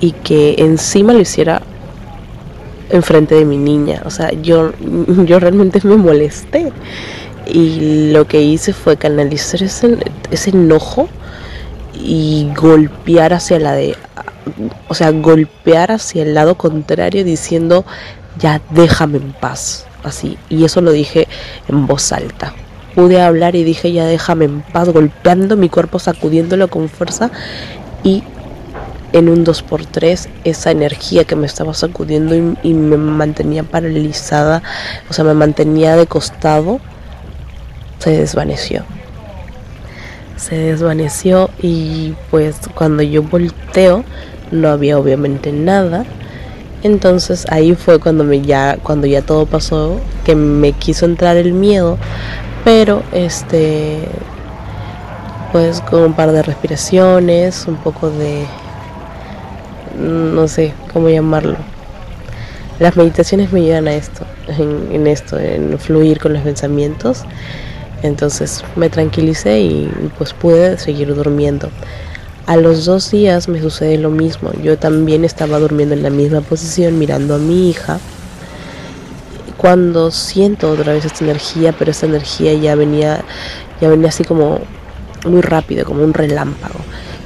y 0.00 0.12
que 0.12 0.56
encima 0.58 1.12
lo 1.12 1.20
hiciera 1.20 1.62
enfrente 2.90 3.34
de 3.34 3.44
mi 3.44 3.56
niña. 3.56 4.02
O 4.04 4.10
sea, 4.10 4.32
yo, 4.32 4.72
yo 5.24 5.38
realmente 5.40 5.80
me 5.84 5.96
molesté. 5.96 6.72
Y 7.46 8.10
lo 8.12 8.26
que 8.26 8.40
hice 8.40 8.72
fue 8.72 8.96
canalizar 8.96 9.62
ese, 9.62 9.98
ese 10.30 10.50
enojo 10.50 11.08
y 11.94 12.48
golpear 12.56 13.32
hacia 13.32 13.58
la 13.58 13.72
de 13.72 13.96
o 14.88 14.94
sea 14.94 15.10
golpear 15.10 15.92
hacia 15.92 16.22
el 16.22 16.34
lado 16.34 16.56
contrario 16.56 17.24
diciendo 17.24 17.84
ya 18.38 18.60
déjame 18.70 19.18
en 19.18 19.32
paz 19.32 19.86
así 20.02 20.36
y 20.48 20.64
eso 20.64 20.80
lo 20.80 20.90
dije 20.90 21.28
en 21.68 21.86
voz 21.86 22.12
alta 22.12 22.52
pude 22.94 23.20
hablar 23.22 23.56
y 23.56 23.64
dije 23.64 23.92
ya 23.92 24.04
déjame 24.04 24.46
en 24.46 24.60
paz 24.60 24.90
golpeando 24.90 25.56
mi 25.56 25.68
cuerpo 25.68 25.98
sacudiéndolo 25.98 26.68
con 26.68 26.88
fuerza 26.88 27.30
y 28.02 28.22
en 29.14 29.28
un 29.28 29.46
2x3 29.46 30.26
esa 30.42 30.72
energía 30.72 31.24
que 31.24 31.36
me 31.36 31.46
estaba 31.46 31.72
sacudiendo 31.72 32.34
y, 32.34 32.74
me 32.74 32.96
mantenía 32.96 33.62
paralizada, 33.62 34.60
o 35.08 35.12
sea, 35.12 35.24
me 35.24 35.34
mantenía 35.34 35.96
de 35.96 36.08
costado, 36.08 36.80
se 38.00 38.10
desvaneció. 38.10 38.84
Se 40.36 40.56
desvaneció 40.56 41.48
y 41.62 42.14
pues 42.32 42.56
cuando 42.74 43.04
yo 43.04 43.22
volteo 43.22 44.04
no 44.50 44.68
había 44.68 44.98
obviamente 44.98 45.52
nada. 45.52 46.04
Entonces 46.82 47.46
ahí 47.50 47.76
fue 47.76 48.00
cuando 48.00 48.24
me 48.24 48.42
ya 48.42 48.78
cuando 48.82 49.06
ya 49.06 49.22
todo 49.22 49.46
pasó 49.46 50.00
que 50.24 50.34
me 50.34 50.72
quiso 50.72 51.06
entrar 51.06 51.36
el 51.36 51.52
miedo, 51.52 51.98
pero 52.64 53.04
este 53.12 54.00
pues 55.52 55.80
con 55.82 56.02
un 56.02 56.14
par 56.14 56.32
de 56.32 56.42
respiraciones, 56.42 57.66
un 57.68 57.76
poco 57.76 58.10
de 58.10 58.44
no 59.98 60.48
sé 60.48 60.72
cómo 60.92 61.08
llamarlo. 61.08 61.56
Las 62.78 62.96
meditaciones 62.96 63.52
me 63.52 63.60
ayudan 63.60 63.86
a 63.86 63.94
esto, 63.94 64.24
en, 64.48 65.06
esto, 65.06 65.38
en 65.38 65.78
fluir 65.78 66.18
con 66.18 66.32
los 66.32 66.42
pensamientos. 66.42 67.22
Entonces 68.02 68.64
me 68.74 68.90
tranquilicé 68.90 69.60
y 69.60 69.90
pues 70.18 70.32
pude 70.32 70.76
seguir 70.78 71.14
durmiendo. 71.14 71.70
A 72.46 72.56
los 72.56 72.84
dos 72.84 73.10
días 73.10 73.48
me 73.48 73.60
sucede 73.60 73.96
lo 73.96 74.10
mismo. 74.10 74.50
Yo 74.62 74.76
también 74.76 75.24
estaba 75.24 75.58
durmiendo 75.58 75.94
en 75.94 76.02
la 76.02 76.10
misma 76.10 76.40
posición 76.40 76.98
mirando 76.98 77.36
a 77.36 77.38
mi 77.38 77.70
hija. 77.70 78.00
Cuando 79.56 80.10
siento 80.10 80.70
otra 80.70 80.92
vez 80.92 81.04
esta 81.04 81.24
energía, 81.24 81.72
pero 81.78 81.92
esta 81.92 82.06
energía 82.06 82.52
ya 82.54 82.74
venía, 82.74 83.24
ya 83.80 83.88
venía 83.88 84.08
así 84.08 84.24
como 84.24 84.60
muy 85.26 85.40
rápido, 85.40 85.86
como 85.86 86.02
un 86.02 86.12
relámpago 86.12 86.80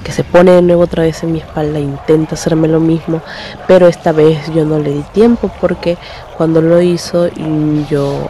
que 0.05 0.13
se 0.13 0.25
pone 0.25 0.53
de 0.53 0.63
nuevo 0.63 0.83
otra 0.83 1.03
vez 1.03 1.23
en 1.23 1.33
mi 1.33 1.39
espalda, 1.39 1.79
intenta 1.79 2.35
hacerme 2.35 2.69
lo 2.69 2.81
mismo, 2.81 3.21
pero 3.67 3.89
esta 3.89 4.13
vez 4.13 4.53
yo 4.55 4.65
no 4.65 4.79
le 4.79 4.91
di 4.93 5.03
tiempo 5.13 5.51
porque 5.61 5.99
cuando 6.37 6.61
lo 6.61 6.81
hizo 6.81 7.29
yo 7.91 8.29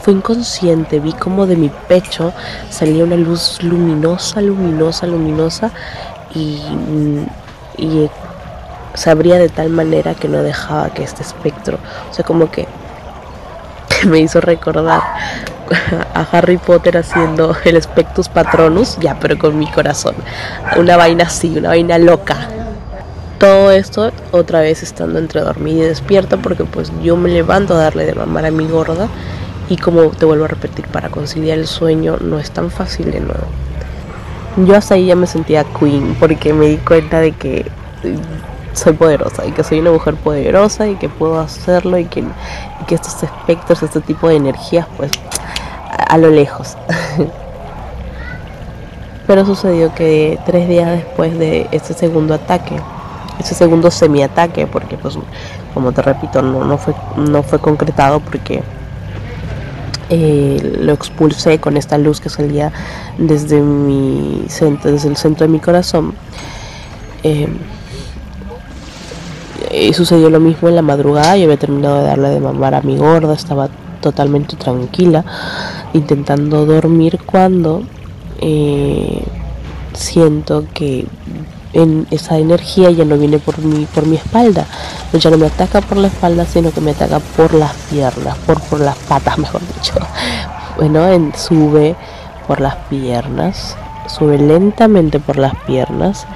fue 0.00 0.12
inconsciente, 0.12 1.00
vi 1.00 1.12
como 1.12 1.46
de 1.46 1.56
mi 1.56 1.70
pecho 1.88 2.32
salía 2.68 3.04
una 3.04 3.16
luz 3.16 3.62
luminosa, 3.62 4.42
luminosa, 4.42 5.06
luminosa 5.06 5.70
y, 6.34 6.60
y 7.78 8.10
se 8.94 9.10
abría 9.10 9.38
de 9.38 9.48
tal 9.48 9.70
manera 9.70 10.14
que 10.14 10.28
no 10.28 10.42
dejaba 10.42 10.90
que 10.90 11.02
este 11.02 11.22
espectro, 11.22 11.78
o 12.10 12.14
sea, 12.14 12.24
como 12.24 12.50
que 12.50 12.68
me 14.06 14.18
hizo 14.18 14.40
recordar 14.40 15.00
a 16.14 16.26
Harry 16.32 16.58
Potter 16.58 16.96
haciendo 16.96 17.56
el 17.64 17.80
Spectus 17.82 18.28
Patronus, 18.28 18.98
ya, 19.00 19.18
pero 19.20 19.38
con 19.38 19.58
mi 19.58 19.70
corazón. 19.70 20.14
Una 20.76 20.96
vaina 20.96 21.24
así, 21.24 21.56
una 21.56 21.70
vaina 21.70 21.98
loca. 21.98 22.48
Todo 23.38 23.70
esto 23.72 24.12
otra 24.30 24.60
vez 24.60 24.82
estando 24.82 25.18
entre 25.18 25.40
dormir 25.40 25.78
y 25.78 25.80
despierta 25.80 26.36
porque 26.36 26.64
pues 26.64 26.92
yo 27.02 27.16
me 27.16 27.28
levanto 27.28 27.74
a 27.74 27.78
darle 27.78 28.06
de 28.06 28.14
mamar 28.14 28.46
a 28.46 28.50
mi 28.52 28.68
gorda 28.68 29.08
y 29.68 29.76
como 29.76 30.10
te 30.10 30.24
vuelvo 30.24 30.44
a 30.44 30.48
repetir, 30.48 30.86
para 30.86 31.08
conciliar 31.08 31.58
el 31.58 31.66
sueño 31.66 32.18
no 32.20 32.38
es 32.38 32.50
tan 32.50 32.70
fácil 32.70 33.10
de 33.10 33.20
nuevo. 33.20 33.46
Yo 34.58 34.76
hasta 34.76 34.94
ahí 34.94 35.06
ya 35.06 35.16
me 35.16 35.26
sentía 35.26 35.64
queen 35.64 36.14
porque 36.20 36.52
me 36.52 36.66
di 36.66 36.76
cuenta 36.76 37.20
de 37.20 37.32
que 37.32 37.66
soy 38.74 38.92
poderosa 38.92 39.46
y 39.46 39.52
que 39.52 39.64
soy 39.64 39.80
una 39.80 39.92
mujer 39.92 40.14
poderosa 40.16 40.86
y 40.88 40.96
que 40.96 41.08
puedo 41.08 41.40
hacerlo 41.40 41.98
y 41.98 42.04
que, 42.04 42.20
y 42.20 42.84
que 42.86 42.94
estos 42.94 43.22
espectros, 43.22 43.82
este 43.82 44.00
tipo 44.00 44.28
de 44.28 44.36
energías 44.36 44.86
pues 44.96 45.10
a 46.12 46.18
lo 46.18 46.28
lejos. 46.28 46.76
Pero 49.26 49.46
sucedió 49.46 49.94
que 49.94 50.38
tres 50.44 50.68
días 50.68 50.90
después 50.90 51.38
de 51.38 51.66
este 51.72 51.94
segundo 51.94 52.34
ataque, 52.34 52.76
ese 53.40 53.54
segundo 53.54 53.90
semiataque, 53.90 54.66
porque 54.66 54.98
pues 54.98 55.16
como 55.72 55.92
te 55.92 56.02
repito, 56.02 56.42
no, 56.42 56.64
no, 56.66 56.76
fue, 56.76 56.94
no 57.16 57.42
fue 57.42 57.60
concretado 57.60 58.20
porque 58.20 58.62
eh, 60.10 60.76
lo 60.80 60.92
expulsé 60.92 61.58
con 61.58 61.78
esta 61.78 61.96
luz 61.96 62.20
que 62.20 62.28
salía 62.28 62.72
desde 63.16 63.62
mi 63.62 64.44
centro, 64.48 64.92
desde 64.92 65.08
el 65.08 65.16
centro 65.16 65.46
de 65.46 65.52
mi 65.52 65.60
corazón. 65.60 66.12
Eh, 67.22 67.48
y 69.70 69.94
sucedió 69.94 70.28
lo 70.28 70.40
mismo 70.40 70.68
en 70.68 70.76
la 70.76 70.82
madrugada, 70.82 71.38
yo 71.38 71.44
había 71.44 71.56
terminado 71.56 72.00
de 72.00 72.04
darle 72.04 72.28
de 72.28 72.40
mamar 72.40 72.74
a 72.74 72.82
mi 72.82 72.98
gorda, 72.98 73.32
estaba 73.32 73.70
totalmente 74.02 74.56
tranquila, 74.56 75.24
intentando 75.92 76.66
dormir 76.66 77.18
cuando 77.24 77.82
eh, 78.40 79.24
siento 79.92 80.64
que 80.72 81.06
esa 82.10 82.38
energía 82.38 82.90
ya 82.90 83.04
no 83.04 83.16
viene 83.16 83.38
por 83.38 83.58
mi, 83.58 83.86
por 83.86 84.06
mi 84.06 84.16
espalda, 84.16 84.66
ya 85.12 85.30
no 85.30 85.38
me 85.38 85.46
ataca 85.46 85.80
por 85.80 85.96
la 85.96 86.08
espalda, 86.08 86.44
sino 86.44 86.70
que 86.70 86.80
me 86.80 86.90
ataca 86.90 87.18
por 87.18 87.54
las 87.54 87.72
piernas, 87.90 88.36
por, 88.46 88.60
por 88.60 88.80
las 88.80 88.96
patas, 88.96 89.38
mejor 89.38 89.60
dicho. 89.74 89.94
Bueno, 90.76 91.06
en, 91.08 91.34
sube 91.34 91.96
por 92.46 92.60
las 92.60 92.76
piernas, 92.90 93.76
sube 94.06 94.38
lentamente 94.38 95.18
por 95.18 95.38
las 95.38 95.54
piernas 95.66 96.26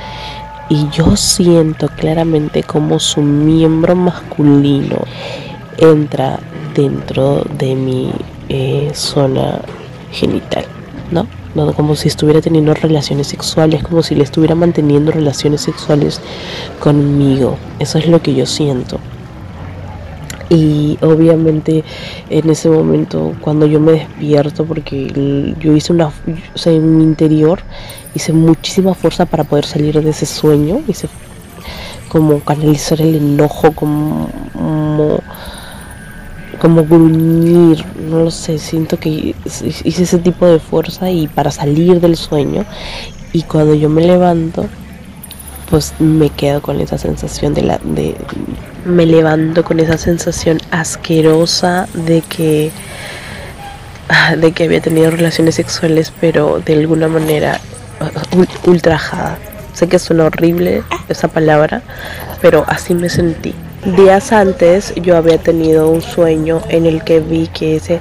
y 0.68 0.88
yo 0.90 1.16
siento 1.16 1.88
claramente 1.88 2.62
como 2.62 2.98
su 2.98 3.22
miembro 3.22 3.94
masculino 3.94 4.98
entra 5.78 6.38
dentro 6.74 7.42
de 7.58 7.74
mi 7.74 8.12
eh, 8.48 8.90
zona 8.94 9.60
genital, 10.12 10.64
¿no? 11.10 11.26
Como 11.74 11.96
si 11.96 12.08
estuviera 12.08 12.42
teniendo 12.42 12.74
relaciones 12.74 13.28
sexuales, 13.28 13.82
como 13.82 14.02
si 14.02 14.14
le 14.14 14.24
estuviera 14.24 14.54
manteniendo 14.54 15.10
relaciones 15.10 15.62
sexuales 15.62 16.20
conmigo. 16.80 17.56
Eso 17.78 17.98
es 17.98 18.08
lo 18.08 18.20
que 18.20 18.34
yo 18.34 18.44
siento. 18.44 19.00
Y 20.48 20.98
obviamente 21.00 21.82
en 22.30 22.50
ese 22.50 22.68
momento 22.68 23.34
cuando 23.40 23.66
yo 23.66 23.80
me 23.80 23.92
despierto, 23.92 24.64
porque 24.64 25.54
yo 25.58 25.74
hice 25.74 25.92
una, 25.92 26.08
o 26.54 26.58
sea, 26.58 26.72
en 26.72 26.98
mi 26.98 27.04
interior 27.04 27.60
hice 28.14 28.32
muchísima 28.32 28.94
fuerza 28.94 29.26
para 29.26 29.44
poder 29.44 29.64
salir 29.64 30.00
de 30.00 30.10
ese 30.10 30.26
sueño, 30.26 30.82
hice 30.86 31.08
como 32.08 32.40
canalizar 32.40 33.00
el 33.00 33.16
enojo, 33.16 33.72
como 33.72 34.28
gruñir, 36.60 37.84
no 38.08 38.24
lo 38.24 38.30
sé, 38.30 38.58
siento 38.58 38.98
que 38.98 39.34
hice 39.44 40.02
ese 40.02 40.18
tipo 40.18 40.46
de 40.46 40.58
fuerza 40.58 41.10
y 41.10 41.28
para 41.28 41.50
salir 41.50 42.00
del 42.00 42.16
sueño 42.16 42.64
y 43.32 43.42
cuando 43.42 43.74
yo 43.74 43.88
me 43.88 44.02
levanto 44.02 44.66
pues 45.70 45.94
me 45.98 46.30
quedo 46.30 46.62
con 46.62 46.80
esa 46.80 46.96
sensación 46.96 47.52
de 47.52 47.62
la 47.62 47.78
de 47.82 48.14
me 48.84 49.04
levanto 49.04 49.64
con 49.64 49.80
esa 49.80 49.98
sensación 49.98 50.58
asquerosa 50.70 51.88
de 51.92 52.22
que 52.22 52.70
de 54.38 54.52
que 54.52 54.64
había 54.64 54.80
tenido 54.80 55.10
relaciones 55.10 55.56
sexuales 55.56 56.12
pero 56.20 56.60
de 56.64 56.74
alguna 56.74 57.08
manera 57.08 57.60
ultrajada. 58.66 59.38
Sé 59.72 59.88
que 59.88 59.98
suena 59.98 60.24
horrible 60.24 60.82
esa 61.08 61.28
palabra, 61.28 61.82
pero 62.46 62.64
así 62.68 62.94
me 62.94 63.08
sentí. 63.08 63.52
Días 63.96 64.30
antes 64.30 64.94
yo 64.94 65.16
había 65.16 65.36
tenido 65.36 65.90
un 65.90 66.00
sueño 66.00 66.62
en 66.68 66.86
el 66.86 67.02
que 67.02 67.18
vi 67.18 67.48
que 67.48 67.74
ese, 67.74 67.98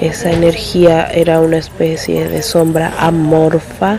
esa 0.00 0.30
energía 0.30 1.06
era 1.12 1.40
una 1.40 1.58
especie 1.58 2.26
de 2.26 2.40
sombra 2.40 2.94
amorfa 2.98 3.98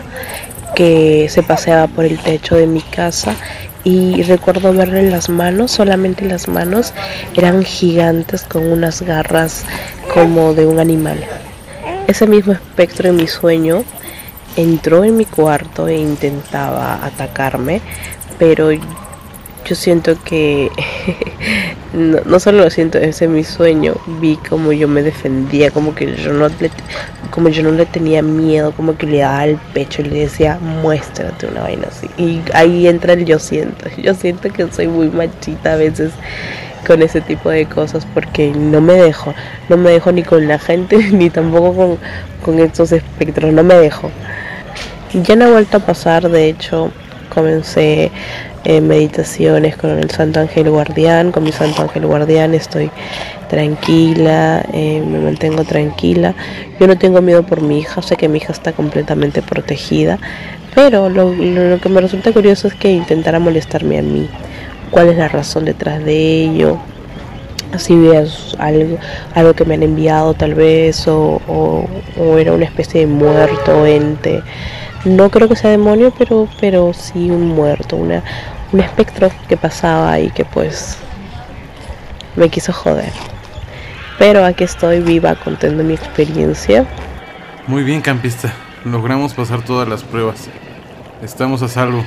que 0.74 1.28
se 1.30 1.44
paseaba 1.44 1.86
por 1.86 2.04
el 2.04 2.18
techo 2.18 2.56
de 2.56 2.66
mi 2.66 2.80
casa 2.80 3.36
y 3.84 4.24
recuerdo 4.24 4.72
verlo 4.72 4.98
en 4.98 5.12
las 5.12 5.28
manos, 5.28 5.70
solamente 5.70 6.24
las 6.24 6.48
manos 6.48 6.92
eran 7.36 7.62
gigantes 7.62 8.42
con 8.42 8.66
unas 8.66 9.02
garras 9.02 9.62
como 10.12 10.52
de 10.52 10.66
un 10.66 10.80
animal. 10.80 11.24
Ese 12.08 12.26
mismo 12.26 12.54
espectro 12.54 13.10
en 13.10 13.14
mi 13.14 13.28
sueño 13.28 13.84
entró 14.56 15.04
en 15.04 15.16
mi 15.16 15.26
cuarto 15.26 15.86
e 15.86 15.96
intentaba 15.96 17.06
atacarme, 17.06 17.80
pero 18.36 18.72
yo 19.66 19.74
siento 19.74 20.16
que 20.24 20.70
no, 21.92 22.38
solo 22.38 22.64
lo 22.64 22.70
siento, 22.70 22.98
ese 22.98 23.24
es 23.24 23.30
mi 23.30 23.42
sueño, 23.42 23.94
vi 24.20 24.36
como 24.36 24.72
yo 24.72 24.86
me 24.86 25.02
defendía, 25.02 25.70
como 25.70 25.94
que 25.94 26.14
yo 26.14 26.32
no 26.32 26.48
le, 26.48 26.70
como 27.30 27.48
yo 27.48 27.62
no 27.64 27.72
le 27.72 27.84
tenía 27.84 28.22
miedo, 28.22 28.72
como 28.72 28.96
que 28.96 29.06
le 29.06 29.18
daba 29.18 29.44
el 29.44 29.56
pecho 29.74 30.02
y 30.02 30.04
le 30.04 30.20
decía, 30.20 30.58
muéstrate 30.82 31.46
una 31.46 31.62
vaina 31.62 31.88
así. 31.88 32.08
Y 32.16 32.42
ahí 32.54 32.86
entra 32.86 33.14
el 33.14 33.24
yo 33.24 33.38
siento, 33.38 33.88
yo 33.98 34.14
siento 34.14 34.50
que 34.52 34.70
soy 34.70 34.86
muy 34.86 35.08
machita 35.08 35.72
a 35.72 35.76
veces 35.76 36.12
con 36.86 37.02
ese 37.02 37.20
tipo 37.20 37.50
de 37.50 37.66
cosas 37.66 38.06
porque 38.14 38.52
no 38.52 38.80
me 38.80 38.94
dejo, 38.94 39.34
no 39.68 39.76
me 39.76 39.90
dejo 39.90 40.12
ni 40.12 40.22
con 40.22 40.46
la 40.46 40.60
gente 40.60 40.96
ni 41.12 41.30
tampoco 41.30 41.74
con, 41.74 41.98
con 42.44 42.60
estos 42.60 42.92
espectros, 42.92 43.52
no 43.52 43.64
me 43.64 43.74
dejo. 43.74 44.10
Ya 45.24 45.34
no 45.34 45.46
ha 45.46 45.50
vuelto 45.50 45.78
a 45.78 45.80
pasar, 45.80 46.28
de 46.28 46.48
hecho 46.48 46.92
comencé 47.34 48.10
eh, 48.68 48.80
meditaciones 48.80 49.76
con 49.76 49.90
el 49.90 50.10
Santo 50.10 50.40
Ángel 50.40 50.68
Guardián, 50.70 51.30
con 51.30 51.44
mi 51.44 51.52
Santo 51.52 51.82
Ángel 51.82 52.04
Guardián 52.04 52.52
estoy 52.52 52.90
tranquila, 53.48 54.66
eh, 54.72 55.00
me 55.06 55.20
mantengo 55.20 55.62
tranquila. 55.62 56.34
Yo 56.80 56.88
no 56.88 56.98
tengo 56.98 57.22
miedo 57.22 57.44
por 57.44 57.60
mi 57.60 57.78
hija, 57.78 58.02
sé 58.02 58.16
que 58.16 58.28
mi 58.28 58.38
hija 58.38 58.52
está 58.52 58.72
completamente 58.72 59.40
protegida, 59.40 60.18
pero 60.74 61.08
lo, 61.08 61.32
lo 61.32 61.78
que 61.78 61.88
me 61.88 62.00
resulta 62.00 62.32
curioso 62.32 62.66
es 62.66 62.74
que 62.74 62.90
intentara 62.90 63.38
molestarme 63.38 64.00
a 64.00 64.02
mí. 64.02 64.28
¿Cuál 64.90 65.10
es 65.10 65.16
la 65.16 65.28
razón 65.28 65.64
detrás 65.64 66.04
de 66.04 66.42
ello? 66.42 66.76
si 67.78 67.94
veas 67.96 68.56
algo, 68.58 68.96
algo 69.34 69.54
que 69.54 69.64
me 69.64 69.74
han 69.74 69.82
enviado 69.82 70.34
tal 70.34 70.54
vez 70.54 71.06
o, 71.06 71.40
o, 71.46 72.38
era 72.38 72.52
una 72.52 72.64
especie 72.64 73.00
de 73.00 73.06
muerto 73.06 73.84
ente 73.84 74.42
no 75.04 75.30
creo 75.30 75.48
que 75.48 75.56
sea 75.56 75.70
demonio 75.70 76.12
pero 76.16 76.48
pero 76.60 76.92
sí 76.94 77.28
un 77.28 77.48
muerto 77.48 77.96
una 77.96 78.22
un 78.76 78.82
espectro 78.82 79.30
que 79.48 79.56
pasaba 79.56 80.20
y 80.20 80.30
que 80.30 80.44
pues 80.44 80.98
me 82.36 82.50
quiso 82.50 82.74
joder. 82.74 83.10
Pero 84.18 84.44
aquí 84.44 84.64
estoy 84.64 85.00
viva 85.00 85.34
contando 85.34 85.82
mi 85.82 85.94
experiencia. 85.94 86.86
Muy 87.66 87.82
bien 87.84 88.02
campista. 88.02 88.52
Logramos 88.84 89.32
pasar 89.32 89.62
todas 89.62 89.88
las 89.88 90.04
pruebas. 90.04 90.48
Estamos 91.22 91.62
a 91.62 91.68
salvo. 91.68 92.04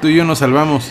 Tú 0.00 0.08
y 0.08 0.16
yo 0.16 0.24
nos 0.24 0.38
salvamos 0.38 0.90